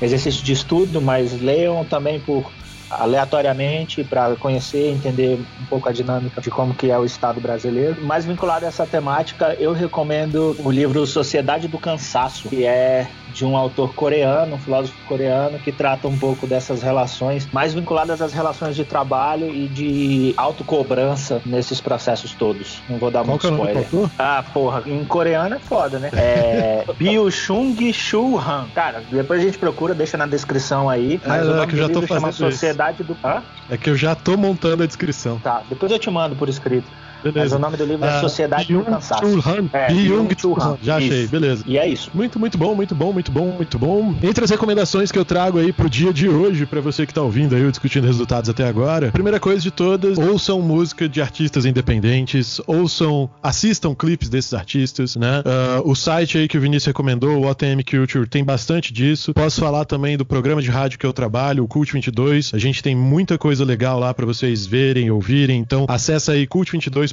exercício 0.00 0.42
de 0.44 0.52
estudo, 0.52 1.00
mas 1.00 1.40
leiam 1.40 1.84
também 1.84 2.20
por 2.20 2.50
aleatoriamente 2.90 4.02
para 4.04 4.34
conhecer, 4.36 4.88
entender 4.88 5.38
um 5.60 5.66
pouco 5.66 5.88
a 5.88 5.92
dinâmica 5.92 6.40
de 6.40 6.50
como 6.50 6.74
que 6.74 6.90
é 6.90 6.98
o 6.98 7.04
Estado 7.04 7.40
brasileiro. 7.40 8.04
Mais 8.04 8.24
vinculado 8.24 8.64
a 8.64 8.68
essa 8.68 8.86
temática, 8.86 9.56
eu 9.58 9.72
recomendo 9.72 10.56
o 10.64 10.70
livro 10.70 11.06
Sociedade 11.06 11.68
do 11.68 11.78
Cansaço, 11.78 12.48
que 12.48 12.64
é 12.64 13.06
de 13.32 13.44
um 13.44 13.56
autor 13.56 13.94
coreano, 13.94 14.56
um 14.56 14.58
filósofo 14.58 14.96
coreano, 15.06 15.58
que 15.58 15.70
trata 15.70 16.08
um 16.08 16.18
pouco 16.18 16.46
dessas 16.46 16.82
relações, 16.82 17.46
mais 17.52 17.74
vinculadas 17.74 18.22
às 18.22 18.32
relações 18.32 18.74
de 18.74 18.84
trabalho 18.84 19.54
e 19.54 19.68
de 19.68 20.34
autocobrança 20.36 21.42
nesses 21.44 21.80
processos 21.80 22.32
todos. 22.32 22.82
Não 22.88 22.98
vou 22.98 23.10
dar 23.10 23.24
Qual 23.24 23.38
muito 23.38 23.46
é 23.46 23.50
spoiler. 23.82 24.10
Ah, 24.18 24.44
porra, 24.52 24.82
em 24.86 25.04
coreano 25.04 25.56
é 25.56 25.58
foda, 25.58 25.98
né? 25.98 26.10
É 26.14 26.84
Byung-Chung 26.98 27.92
Shu 27.92 28.38
Han. 28.38 28.68
Cara, 28.74 29.02
depois 29.10 29.40
a 29.40 29.44
gente 29.44 29.58
procura, 29.58 29.94
deixa 29.94 30.16
na 30.16 30.26
descrição 30.26 30.88
aí. 30.88 31.20
Mas 31.26 31.42
é, 31.42 31.44
o 31.44 31.48
nome 31.48 31.62
é 31.62 31.66
que 31.66 31.74
eu 31.74 31.78
já 31.78 31.88
tô 31.88 32.02
fazendo 32.02 32.32
Sociedade 32.32 32.77
do... 33.04 33.18
Hã? 33.24 33.44
É 33.68 33.76
que 33.76 33.90
eu 33.90 33.96
já 33.96 34.14
tô 34.14 34.36
montando 34.36 34.82
a 34.82 34.86
descrição. 34.86 35.38
Tá, 35.40 35.62
depois 35.68 35.92
eu 35.92 35.98
te 35.98 36.10
mando 36.10 36.36
por 36.36 36.48
escrito. 36.48 36.90
Beleza. 37.22 37.40
Mas 37.40 37.52
o 37.52 37.58
nome 37.58 37.76
do 37.76 37.84
livro 37.84 38.04
é 38.04 38.08
ah, 38.08 38.20
Sociedade 38.20 38.72
do 38.72 38.82
Cansaço. 38.82 39.40
Chulhan. 39.40 39.68
É, 39.72 39.88
Byung 39.88 40.28
Chulhan. 40.36 40.78
Já 40.82 40.96
achei, 40.96 41.22
isso. 41.22 41.30
beleza. 41.30 41.64
E 41.66 41.78
é 41.78 41.88
isso. 41.88 42.10
Muito, 42.14 42.38
muito 42.38 42.56
bom, 42.56 42.74
muito 42.74 42.94
bom, 42.94 43.12
muito 43.12 43.32
bom, 43.32 43.46
muito 43.52 43.78
bom. 43.78 44.14
Entre 44.22 44.44
as 44.44 44.50
recomendações 44.50 45.10
que 45.10 45.18
eu 45.18 45.24
trago 45.24 45.58
aí 45.58 45.72
pro 45.72 45.88
dia 45.88 46.12
de 46.12 46.28
hoje, 46.28 46.66
para 46.66 46.80
você 46.80 47.06
que 47.06 47.12
tá 47.12 47.22
ouvindo 47.22 47.54
aí, 47.54 47.68
discutindo 47.70 48.04
resultados 48.04 48.48
até 48.48 48.66
agora, 48.66 49.10
primeira 49.10 49.40
coisa 49.40 49.60
de 49.60 49.70
todas, 49.70 50.18
ouçam 50.18 50.60
música 50.60 51.08
de 51.08 51.20
artistas 51.20 51.64
independentes, 51.64 52.60
ouçam, 52.66 53.28
assistam 53.42 53.94
clipes 53.94 54.28
desses 54.28 54.54
artistas, 54.54 55.16
né? 55.16 55.40
Uh, 55.40 55.90
o 55.90 55.94
site 55.94 56.38
aí 56.38 56.48
que 56.48 56.56
o 56.56 56.60
Vinícius 56.60 56.86
recomendou, 56.86 57.38
o 57.38 57.46
OTM 57.48 57.82
Culture, 57.88 58.26
tem 58.26 58.44
bastante 58.44 58.92
disso. 58.92 59.34
Posso 59.34 59.60
falar 59.60 59.84
também 59.84 60.16
do 60.16 60.24
programa 60.24 60.62
de 60.62 60.70
rádio 60.70 60.98
que 60.98 61.06
eu 61.06 61.12
trabalho, 61.12 61.64
o 61.64 61.68
Cult 61.68 61.92
22. 61.92 62.52
A 62.54 62.58
gente 62.58 62.82
tem 62.82 62.94
muita 62.94 63.36
coisa 63.36 63.64
legal 63.64 63.98
lá 63.98 64.12
para 64.14 64.26
vocês 64.26 64.66
verem, 64.66 65.10
ouvirem. 65.10 65.58
Então, 65.58 65.86
acessa 65.88 66.32
aí 66.32 66.46
cult22.com. 66.46 67.07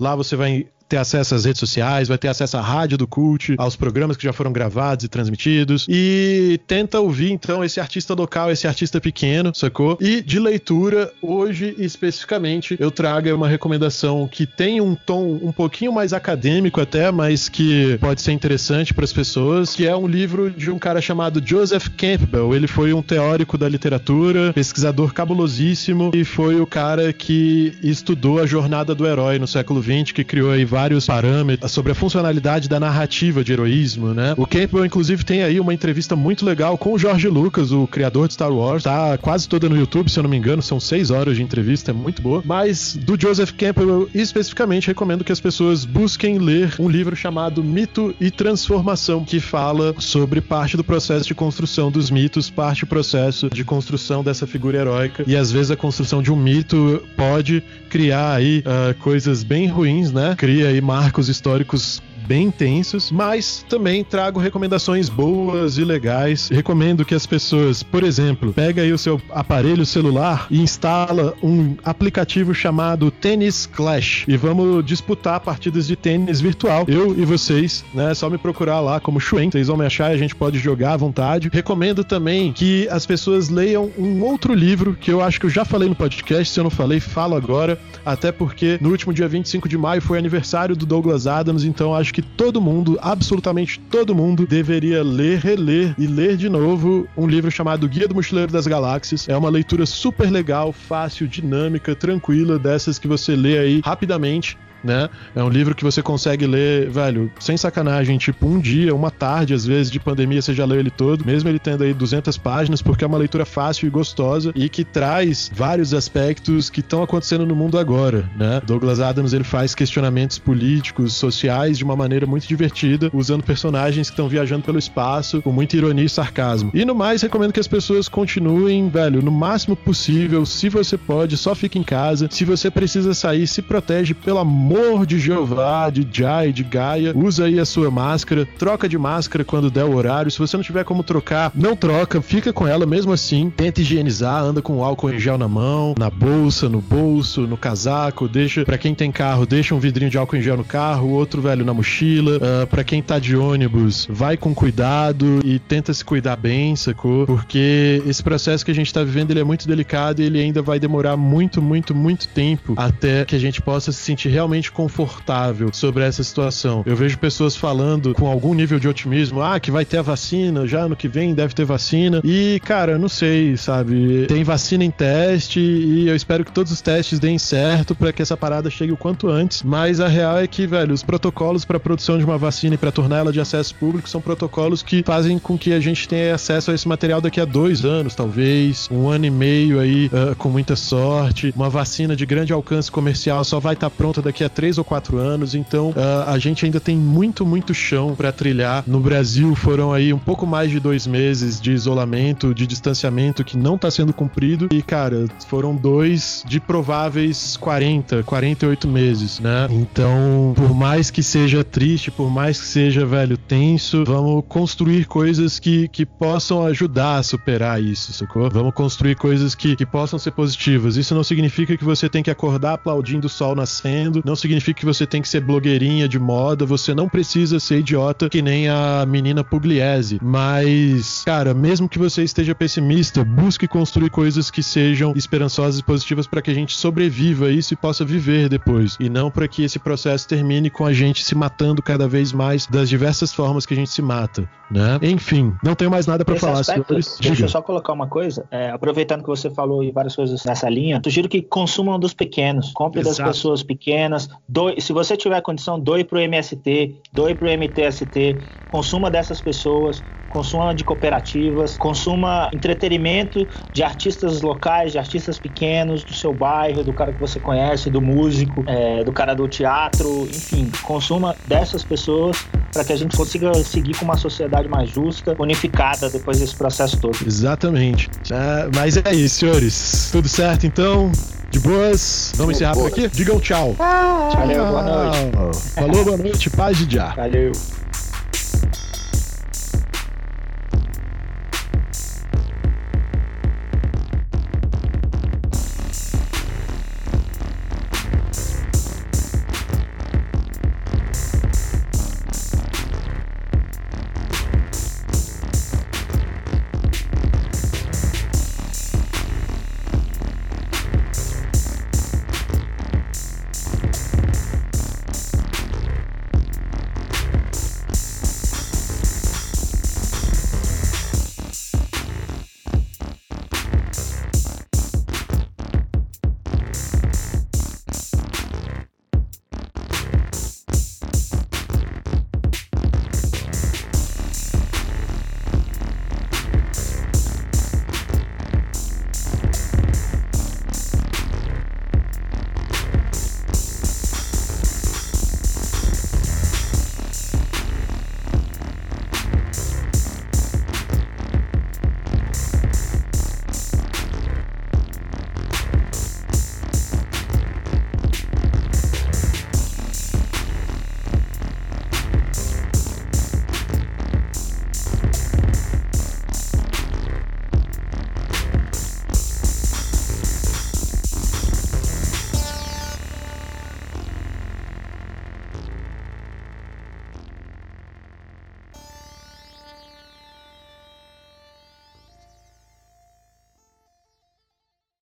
Lá 0.00 0.14
você 0.16 0.36
vai 0.36 0.66
ter 0.88 0.96
acesso 0.96 1.34
às 1.34 1.44
redes 1.44 1.60
sociais, 1.60 2.08
vai 2.08 2.18
ter 2.18 2.28
acesso 2.28 2.56
à 2.56 2.60
rádio 2.60 2.96
do 2.96 3.06
Cult, 3.06 3.54
aos 3.58 3.76
programas 3.76 4.16
que 4.16 4.24
já 4.24 4.32
foram 4.32 4.52
gravados 4.52 5.04
e 5.04 5.08
transmitidos. 5.08 5.86
E 5.88 6.60
tenta 6.66 7.00
ouvir, 7.00 7.30
então, 7.30 7.62
esse 7.62 7.78
artista 7.78 8.14
local, 8.14 8.50
esse 8.50 8.66
artista 8.66 9.00
pequeno, 9.00 9.54
sacou? 9.54 9.98
E 10.00 10.22
de 10.22 10.38
leitura, 10.38 11.12
hoje 11.20 11.74
especificamente, 11.78 12.76
eu 12.80 12.90
trago 12.90 13.28
uma 13.34 13.48
recomendação 13.48 14.28
que 14.30 14.46
tem 14.46 14.80
um 14.80 14.94
tom 14.94 15.38
um 15.42 15.52
pouquinho 15.52 15.92
mais 15.92 16.12
acadêmico 16.12 16.80
até, 16.80 17.10
mas 17.10 17.48
que 17.48 17.98
pode 18.00 18.22
ser 18.22 18.32
interessante 18.32 18.94
para 18.94 19.04
as 19.04 19.12
pessoas, 19.12 19.74
que 19.74 19.86
é 19.86 19.94
um 19.94 20.06
livro 20.06 20.50
de 20.50 20.70
um 20.70 20.78
cara 20.78 21.00
chamado 21.00 21.42
Joseph 21.44 21.88
Campbell. 21.96 22.54
Ele 22.54 22.66
foi 22.66 22.92
um 22.92 23.02
teórico 23.02 23.58
da 23.58 23.68
literatura, 23.68 24.52
pesquisador 24.52 25.12
cabulosíssimo 25.12 26.10
e 26.14 26.24
foi 26.24 26.60
o 26.60 26.66
cara 26.66 27.12
que 27.12 27.76
estudou 27.82 28.40
a 28.40 28.46
jornada 28.46 28.94
do 28.94 29.06
herói 29.06 29.38
no 29.38 29.46
século 29.46 29.82
XX, 29.82 30.12
que 30.12 30.24
criou 30.24 30.52
aí 30.52 30.64
vários 30.78 31.06
parâmetros 31.06 31.72
sobre 31.72 31.90
a 31.90 31.94
funcionalidade 31.94 32.68
da 32.68 32.78
narrativa 32.78 33.42
de 33.42 33.52
heroísmo, 33.52 34.14
né? 34.14 34.34
O 34.36 34.46
Campbell, 34.46 34.86
inclusive, 34.86 35.24
tem 35.24 35.42
aí 35.42 35.58
uma 35.58 35.74
entrevista 35.74 36.14
muito 36.14 36.46
legal 36.46 36.78
com 36.78 36.92
o 36.92 36.98
George 36.98 37.26
Lucas, 37.26 37.72
o 37.72 37.84
criador 37.88 38.28
de 38.28 38.34
Star 38.34 38.52
Wars. 38.52 38.84
Tá 38.84 39.18
quase 39.18 39.48
toda 39.48 39.68
no 39.68 39.76
YouTube, 39.76 40.08
se 40.08 40.16
eu 40.20 40.22
não 40.22 40.30
me 40.30 40.36
engano, 40.36 40.62
são 40.62 40.78
seis 40.78 41.10
horas 41.10 41.36
de 41.36 41.42
entrevista, 41.42 41.90
é 41.90 41.94
muito 41.94 42.22
boa. 42.22 42.42
Mas 42.44 42.96
do 42.96 43.20
Joseph 43.20 43.50
Campbell, 43.50 44.08
especificamente 44.14 44.86
recomendo 44.86 45.24
que 45.24 45.32
as 45.32 45.40
pessoas 45.40 45.84
busquem 45.84 46.38
ler 46.38 46.72
um 46.78 46.88
livro 46.88 47.16
chamado 47.16 47.64
Mito 47.64 48.14
e 48.20 48.30
Transformação, 48.30 49.24
que 49.24 49.40
fala 49.40 49.96
sobre 49.98 50.40
parte 50.40 50.76
do 50.76 50.84
processo 50.84 51.26
de 51.26 51.34
construção 51.34 51.90
dos 51.90 52.08
mitos, 52.08 52.50
parte 52.50 52.82
do 52.82 52.86
processo 52.86 53.50
de 53.50 53.64
construção 53.64 54.22
dessa 54.22 54.46
figura 54.46 54.78
heróica. 54.78 55.24
E 55.26 55.34
às 55.34 55.50
vezes 55.50 55.72
a 55.72 55.76
construção 55.76 56.22
de 56.22 56.30
um 56.30 56.36
mito 56.36 57.02
pode 57.16 57.64
criar 57.90 58.34
aí 58.34 58.60
uh, 58.60 58.94
coisas 59.00 59.42
bem 59.42 59.66
ruins, 59.66 60.12
né? 60.12 60.36
Cria 60.38 60.67
aí 60.68 60.80
marcos 60.80 61.28
históricos 61.28 62.00
bem 62.28 62.44
intensos, 62.44 63.10
mas 63.10 63.64
também 63.70 64.04
trago 64.04 64.38
recomendações 64.38 65.08
boas 65.08 65.78
e 65.78 65.84
legais. 65.84 66.50
Recomendo 66.50 67.02
que 67.02 67.14
as 67.14 67.26
pessoas, 67.26 67.82
por 67.82 68.04
exemplo, 68.04 68.52
pega 68.52 68.82
aí 68.82 68.92
o 68.92 68.98
seu 68.98 69.18
aparelho 69.30 69.86
celular 69.86 70.46
e 70.50 70.60
instala 70.60 71.34
um 71.42 71.74
aplicativo 71.82 72.54
chamado 72.54 73.10
Tennis 73.10 73.64
Clash 73.64 74.26
e 74.28 74.36
vamos 74.36 74.84
disputar 74.84 75.40
partidas 75.40 75.86
de 75.86 75.96
tênis 75.96 76.38
virtual. 76.38 76.84
Eu 76.86 77.18
e 77.18 77.24
vocês, 77.24 77.82
né? 77.94 78.10
É 78.10 78.14
só 78.14 78.28
me 78.28 78.36
procurar 78.36 78.80
lá 78.80 79.00
como 79.00 79.18
Shuen, 79.18 79.50
vocês 79.50 79.68
vão 79.68 79.78
me 79.78 79.86
achar 79.86 80.10
e 80.10 80.14
a 80.14 80.18
gente 80.18 80.34
pode 80.34 80.58
jogar 80.58 80.92
à 80.92 80.96
vontade. 80.98 81.48
Recomendo 81.50 82.04
também 82.04 82.52
que 82.52 82.86
as 82.90 83.06
pessoas 83.06 83.48
leiam 83.48 83.90
um 83.96 84.22
outro 84.22 84.52
livro 84.52 84.94
que 85.00 85.10
eu 85.10 85.22
acho 85.22 85.40
que 85.40 85.46
eu 85.46 85.50
já 85.50 85.64
falei 85.64 85.88
no 85.88 85.94
podcast, 85.94 86.52
se 86.52 86.60
eu 86.60 86.64
não 86.64 86.70
falei, 86.70 87.00
falo 87.00 87.34
agora, 87.34 87.80
até 88.04 88.30
porque 88.30 88.78
no 88.82 88.90
último 88.90 89.14
dia 89.14 89.26
25 89.26 89.66
de 89.66 89.78
maio 89.78 90.02
foi 90.02 90.18
aniversário 90.18 90.76
do 90.76 90.84
Douglas 90.84 91.26
Adams, 91.26 91.64
então 91.64 91.94
acho 91.94 92.12
que 92.12 92.17
todo 92.22 92.60
mundo, 92.60 92.98
absolutamente 93.00 93.78
todo 93.90 94.14
mundo, 94.14 94.46
deveria 94.46 95.02
ler, 95.02 95.38
reler 95.38 95.94
e 95.98 96.06
ler 96.06 96.36
de 96.36 96.48
novo 96.48 97.08
um 97.16 97.26
livro 97.26 97.50
chamado 97.50 97.88
Guia 97.88 98.08
do 98.08 98.14
Mochileiro 98.14 98.52
das 98.52 98.66
Galáxias. 98.66 99.28
É 99.28 99.36
uma 99.36 99.50
leitura 99.50 99.86
super 99.86 100.30
legal, 100.30 100.72
fácil, 100.72 101.28
dinâmica, 101.28 101.94
tranquila, 101.94 102.58
dessas 102.58 102.98
que 102.98 103.08
você 103.08 103.34
lê 103.36 103.58
aí 103.58 103.80
rapidamente 103.84 104.56
né? 104.82 105.08
É 105.34 105.42
um 105.42 105.48
livro 105.48 105.74
que 105.74 105.84
você 105.84 106.02
consegue 106.02 106.46
ler, 106.46 106.90
velho, 106.90 107.30
sem 107.38 107.56
sacanagem, 107.56 108.18
tipo 108.18 108.46
um 108.46 108.58
dia, 108.58 108.94
uma 108.94 109.10
tarde, 109.10 109.54
às 109.54 109.64
vezes, 109.64 109.90
de 109.90 110.00
pandemia, 110.00 110.40
você 110.40 110.54
já 110.54 110.64
leu 110.64 110.78
ele 110.78 110.90
todo, 110.90 111.24
mesmo 111.24 111.48
ele 111.48 111.58
tendo 111.58 111.84
aí 111.84 111.92
200 111.92 112.36
páginas, 112.38 112.82
porque 112.82 113.04
é 113.04 113.06
uma 113.06 113.18
leitura 113.18 113.44
fácil 113.44 113.86
e 113.86 113.90
gostosa 113.90 114.52
e 114.54 114.68
que 114.68 114.84
traz 114.84 115.50
vários 115.54 115.92
aspectos 115.92 116.70
que 116.70 116.80
estão 116.80 117.02
acontecendo 117.02 117.46
no 117.46 117.54
mundo 117.54 117.78
agora, 117.78 118.28
né? 118.36 118.60
Douglas 118.64 119.00
Adams, 119.00 119.32
ele 119.32 119.44
faz 119.44 119.74
questionamentos 119.74 120.38
políticos, 120.38 121.14
sociais 121.14 121.78
de 121.78 121.84
uma 121.84 121.96
maneira 121.96 122.26
muito 122.26 122.46
divertida, 122.46 123.10
usando 123.12 123.42
personagens 123.42 124.08
que 124.08 124.12
estão 124.12 124.28
viajando 124.28 124.64
pelo 124.64 124.78
espaço 124.78 125.42
com 125.42 125.52
muita 125.52 125.76
ironia 125.76 126.04
e 126.04 126.08
sarcasmo. 126.08 126.70
E 126.74 126.84
no 126.84 126.94
mais, 126.94 127.22
recomendo 127.22 127.52
que 127.52 127.60
as 127.60 127.68
pessoas 127.68 128.08
continuem, 128.08 128.88
velho, 128.88 129.22
no 129.22 129.30
máximo 129.30 129.76
possível, 129.76 130.44
se 130.46 130.68
você 130.68 130.96
pode, 130.96 131.36
só 131.36 131.54
fique 131.54 131.78
em 131.78 131.82
casa. 131.82 132.28
Se 132.30 132.44
você 132.44 132.70
precisa 132.70 133.14
sair, 133.14 133.46
se 133.46 133.62
protege, 133.62 134.14
pelo 134.14 134.38
amor 134.38 134.67
amor 134.68 135.06
de 135.06 135.18
Jeová, 135.18 135.88
de 135.88 136.06
Jai, 136.12 136.52
de 136.52 136.62
Gaia, 136.62 137.16
usa 137.16 137.46
aí 137.46 137.58
a 137.58 137.64
sua 137.64 137.90
máscara, 137.90 138.46
troca 138.58 138.86
de 138.86 138.98
máscara 138.98 139.42
quando 139.42 139.70
der 139.70 139.84
o 139.84 139.96
horário. 139.96 140.30
Se 140.30 140.38
você 140.38 140.58
não 140.58 140.64
tiver 140.64 140.84
como 140.84 141.02
trocar, 141.02 141.50
não 141.54 141.74
troca, 141.74 142.20
fica 142.20 142.52
com 142.52 142.66
ela 142.66 142.84
mesmo 142.84 143.10
assim. 143.10 143.48
Tenta 143.48 143.80
higienizar, 143.80 144.42
anda 144.42 144.60
com 144.60 144.84
álcool 144.84 145.10
em 145.10 145.18
gel 145.18 145.38
na 145.38 145.48
mão, 145.48 145.94
na 145.98 146.10
bolsa, 146.10 146.68
no 146.68 146.82
bolso, 146.82 147.46
no 147.46 147.56
casaco. 147.56 148.28
Deixa, 148.28 148.62
para 148.62 148.76
quem 148.76 148.94
tem 148.94 149.10
carro, 149.10 149.46
deixa 149.46 149.74
um 149.74 149.78
vidrinho 149.78 150.10
de 150.10 150.18
álcool 150.18 150.36
em 150.36 150.42
gel 150.42 150.58
no 150.58 150.64
carro, 150.64 151.08
outro 151.08 151.40
velho 151.40 151.64
na 151.64 151.72
mochila. 151.72 152.36
Uh, 152.36 152.62
ah, 152.62 152.66
para 152.66 152.84
quem 152.84 153.00
tá 153.00 153.18
de 153.18 153.34
ônibus, 153.34 154.06
vai 154.10 154.36
com 154.36 154.54
cuidado 154.54 155.40
e 155.46 155.58
tenta 155.58 155.94
se 155.94 156.04
cuidar 156.04 156.36
bem, 156.36 156.76
sacou? 156.76 157.24
Porque 157.24 158.02
esse 158.06 158.22
processo 158.22 158.66
que 158.66 158.70
a 158.70 158.74
gente 158.74 158.92
tá 158.92 159.02
vivendo 159.02 159.30
ele 159.30 159.40
é 159.40 159.44
muito 159.44 159.66
delicado 159.66 160.20
e 160.20 160.26
ele 160.26 160.38
ainda 160.38 160.60
vai 160.60 160.78
demorar 160.78 161.16
muito, 161.16 161.62
muito, 161.62 161.94
muito 161.94 162.28
tempo 162.28 162.74
até 162.76 163.24
que 163.24 163.34
a 163.34 163.38
gente 163.38 163.62
possa 163.62 163.92
se 163.92 164.00
sentir 164.00 164.28
realmente 164.28 164.57
extremamente 164.58 164.72
confortável 164.72 165.70
sobre 165.72 166.04
essa 166.04 166.22
situação. 166.22 166.82
Eu 166.84 166.96
vejo 166.96 167.18
pessoas 167.18 167.56
falando 167.56 168.14
com 168.14 168.26
algum 168.26 168.54
nível 168.54 168.78
de 168.78 168.88
otimismo, 168.88 169.42
ah, 169.42 169.58
que 169.58 169.70
vai 169.70 169.84
ter 169.84 169.98
a 169.98 170.02
vacina, 170.02 170.66
já 170.66 170.80
ano 170.80 170.96
que 170.96 171.08
vem 171.08 171.34
deve 171.34 171.54
ter 171.54 171.64
vacina. 171.64 172.20
E, 172.24 172.60
cara, 172.64 172.98
não 172.98 173.08
sei, 173.08 173.56
sabe? 173.56 174.26
Tem 174.26 174.42
vacina 174.44 174.84
em 174.84 174.90
teste 174.90 175.60
e 175.60 176.08
eu 176.08 176.16
espero 176.16 176.44
que 176.44 176.52
todos 176.52 176.72
os 176.72 176.80
testes 176.80 177.18
deem 177.18 177.38
certo 177.38 177.94
para 177.94 178.12
que 178.12 178.22
essa 178.22 178.36
parada 178.36 178.70
chegue 178.70 178.92
o 178.92 178.96
quanto 178.96 179.28
antes. 179.28 179.62
Mas 179.62 180.00
a 180.00 180.08
real 180.08 180.38
é 180.38 180.46
que, 180.46 180.66
velho, 180.66 180.92
os 180.92 181.02
protocolos 181.02 181.64
para 181.64 181.78
produção 181.78 182.18
de 182.18 182.24
uma 182.24 182.38
vacina 182.38 182.74
e 182.74 182.78
para 182.78 182.92
torná-la 182.92 183.30
de 183.30 183.40
acesso 183.40 183.74
público 183.74 184.08
são 184.08 184.20
protocolos 184.20 184.82
que 184.82 185.02
fazem 185.04 185.38
com 185.38 185.56
que 185.56 185.72
a 185.72 185.80
gente 185.80 186.08
tenha 186.08 186.34
acesso 186.34 186.70
a 186.70 186.74
esse 186.74 186.88
material 186.88 187.20
daqui 187.20 187.40
a 187.40 187.44
dois 187.44 187.84
anos, 187.84 188.14
talvez, 188.14 188.88
um 188.90 189.08
ano 189.08 189.26
e 189.26 189.30
meio 189.30 189.78
aí, 189.78 190.06
uh, 190.06 190.34
com 190.36 190.48
muita 190.48 190.76
sorte. 190.76 191.52
Uma 191.54 191.70
vacina 191.70 192.16
de 192.16 192.26
grande 192.26 192.52
alcance 192.52 192.90
comercial 192.90 193.44
só 193.44 193.60
vai 193.60 193.74
estar 193.74 193.90
tá 193.90 193.96
pronta 193.96 194.22
daqui 194.22 194.44
a 194.44 194.47
três 194.48 194.78
ou 194.78 194.84
quatro 194.84 195.18
anos, 195.18 195.54
então 195.54 195.90
uh, 195.90 196.28
a 196.28 196.38
gente 196.38 196.64
ainda 196.64 196.80
tem 196.80 196.96
muito, 196.96 197.44
muito 197.44 197.74
chão 197.74 198.14
para 198.14 198.32
trilhar. 198.32 198.84
No 198.86 199.00
Brasil 199.00 199.54
foram 199.54 199.92
aí 199.92 200.12
um 200.12 200.18
pouco 200.18 200.46
mais 200.46 200.70
de 200.70 200.80
dois 200.80 201.06
meses 201.06 201.60
de 201.60 201.72
isolamento, 201.72 202.54
de 202.54 202.66
distanciamento 202.66 203.44
que 203.44 203.56
não 203.56 203.78
tá 203.78 203.90
sendo 203.90 204.12
cumprido 204.12 204.68
e, 204.72 204.82
cara, 204.82 205.26
foram 205.48 205.74
dois 205.74 206.44
de 206.46 206.60
prováveis 206.60 207.56
40, 207.56 208.22
48 208.22 208.88
meses, 208.88 209.40
né? 209.40 209.66
Então, 209.70 210.52
por 210.56 210.74
mais 210.74 211.10
que 211.10 211.22
seja 211.22 211.64
triste, 211.64 212.10
por 212.10 212.30
mais 212.30 212.60
que 212.60 212.66
seja, 212.66 213.06
velho, 213.06 213.36
tenso, 213.36 214.04
vamos 214.04 214.44
construir 214.48 215.06
coisas 215.06 215.58
que, 215.58 215.88
que 215.88 216.04
possam 216.04 216.64
ajudar 216.66 217.18
a 217.18 217.22
superar 217.22 217.82
isso, 217.82 218.12
sacou? 218.12 218.48
Vamos 218.50 218.74
construir 218.74 219.16
coisas 219.16 219.54
que, 219.54 219.76
que 219.76 219.86
possam 219.86 220.18
ser 220.18 220.32
positivas. 220.32 220.96
Isso 220.96 221.14
não 221.14 221.24
significa 221.24 221.76
que 221.76 221.84
você 221.84 222.08
tem 222.08 222.22
que 222.22 222.30
acordar 222.30 222.74
aplaudindo 222.74 223.26
o 223.26 223.30
sol 223.30 223.54
nascendo, 223.54 224.22
não 224.24 224.36
significa 224.40 224.80
que 224.80 224.86
você 224.86 225.06
tem 225.06 225.22
que 225.22 225.28
ser 225.28 225.40
blogueirinha 225.40 226.08
de 226.08 226.18
moda, 226.18 226.64
você 226.64 226.94
não 226.94 227.08
precisa 227.08 227.60
ser 227.60 227.80
idiota 227.80 228.28
que 228.28 228.42
nem 228.42 228.68
a 228.68 229.04
menina 229.06 229.44
Pugliese. 229.44 230.18
Mas, 230.22 231.22
cara, 231.24 231.54
mesmo 231.54 231.88
que 231.88 231.98
você 231.98 232.22
esteja 232.22 232.54
pessimista, 232.54 233.24
busque 233.24 233.66
construir 233.66 234.10
coisas 234.10 234.50
que 234.50 234.62
sejam 234.62 235.12
esperançosas 235.16 235.80
e 235.80 235.82
positivas 235.82 236.26
para 236.26 236.42
que 236.42 236.50
a 236.50 236.54
gente 236.54 236.76
sobreviva 236.76 237.46
a 237.46 237.50
isso 237.50 237.74
e 237.74 237.76
possa 237.76 238.04
viver 238.04 238.48
depois. 238.48 238.96
E 239.00 239.08
não 239.08 239.30
para 239.30 239.48
que 239.48 239.62
esse 239.62 239.78
processo 239.78 240.28
termine 240.28 240.70
com 240.70 240.84
a 240.84 240.92
gente 240.92 241.24
se 241.24 241.34
matando 241.34 241.82
cada 241.82 242.08
vez 242.08 242.32
mais 242.32 242.66
das 242.66 242.88
diversas 242.88 243.32
formas 243.32 243.66
que 243.66 243.74
a 243.74 243.76
gente 243.76 243.90
se 243.90 244.02
mata, 244.02 244.48
né? 244.70 244.98
Enfim, 245.02 245.54
não 245.62 245.74
tenho 245.74 245.90
mais 245.90 246.06
nada 246.06 246.24
para 246.24 246.36
falar. 246.36 246.60
Aspecto, 246.60 246.94
deixa 247.20 247.44
eu 247.44 247.48
só 247.48 247.62
colocar 247.62 247.92
uma 247.92 248.06
coisa. 248.06 248.46
É, 248.50 248.70
aproveitando 248.70 249.22
que 249.22 249.28
você 249.28 249.50
falou 249.50 249.82
e 249.82 249.90
várias 249.90 250.14
coisas 250.14 250.44
nessa 250.44 250.68
linha, 250.68 251.00
sugiro 251.02 251.28
que 251.28 251.42
consumam 251.42 251.98
dos 251.98 252.14
pequenos, 252.14 252.72
compre 252.72 253.00
Exato. 253.00 253.18
das 253.18 253.36
pessoas 253.36 253.62
pequenas, 253.62 254.27
doe, 254.48 254.80
se 254.80 254.92
você 254.92 255.16
tiver 255.16 255.40
condição, 255.40 255.78
doe 255.78 256.04
para 256.04 256.18
o 256.18 256.20
MST, 256.20 256.96
doe 257.12 257.34
para 257.34 257.48
o 257.48 257.50
MTST, 257.50 258.36
consuma 258.70 259.10
dessas 259.10 259.40
pessoas, 259.40 260.02
consuma 260.28 260.74
de 260.74 260.84
cooperativas, 260.84 261.76
consuma 261.76 262.50
entretenimento 262.52 263.46
de 263.72 263.82
artistas 263.82 264.42
locais, 264.42 264.92
de 264.92 264.98
artistas 264.98 265.38
pequenos, 265.38 266.04
do 266.04 266.14
seu 266.14 266.32
bairro, 266.32 266.84
do 266.84 266.92
cara 266.92 267.12
que 267.12 267.20
você 267.20 267.40
conhece, 267.40 267.90
do 267.90 268.00
músico, 268.00 268.62
é, 268.66 269.02
do 269.02 269.12
cara 269.12 269.34
do 269.34 269.48
teatro, 269.48 270.24
enfim, 270.24 270.70
consuma 270.82 271.34
dessas 271.46 271.82
pessoas 271.82 272.46
para 272.72 272.84
que 272.84 272.92
a 272.92 272.96
gente 272.96 273.16
consiga 273.16 273.52
seguir 273.54 273.96
com 273.96 274.04
uma 274.04 274.16
sociedade 274.16 274.68
mais 274.68 274.90
justa, 274.90 275.34
unificada 275.38 276.10
depois 276.10 276.38
desse 276.38 276.54
processo 276.54 277.00
todo. 277.00 277.16
Exatamente. 277.26 278.08
É, 278.30 278.68
mas 278.74 278.96
é 278.96 279.14
isso, 279.14 279.36
senhores. 279.40 280.10
Tudo 280.12 280.28
certo 280.28 280.66
então? 280.66 281.10
De 281.50 281.58
boas. 281.60 282.32
Vamos 282.36 282.56
encerrar 282.56 282.74
por 282.74 282.86
aqui? 282.88 283.08
Digam 283.08 283.40
tchau. 283.40 283.74
Valeu, 283.74 284.66
boa 284.66 284.82
noite. 284.82 285.68
Falou, 285.74 286.04
boa 286.04 286.16
noite. 286.18 286.50
Paz 286.50 286.76
de 286.76 286.94
já. 286.94 287.14
Valeu. 287.14 287.52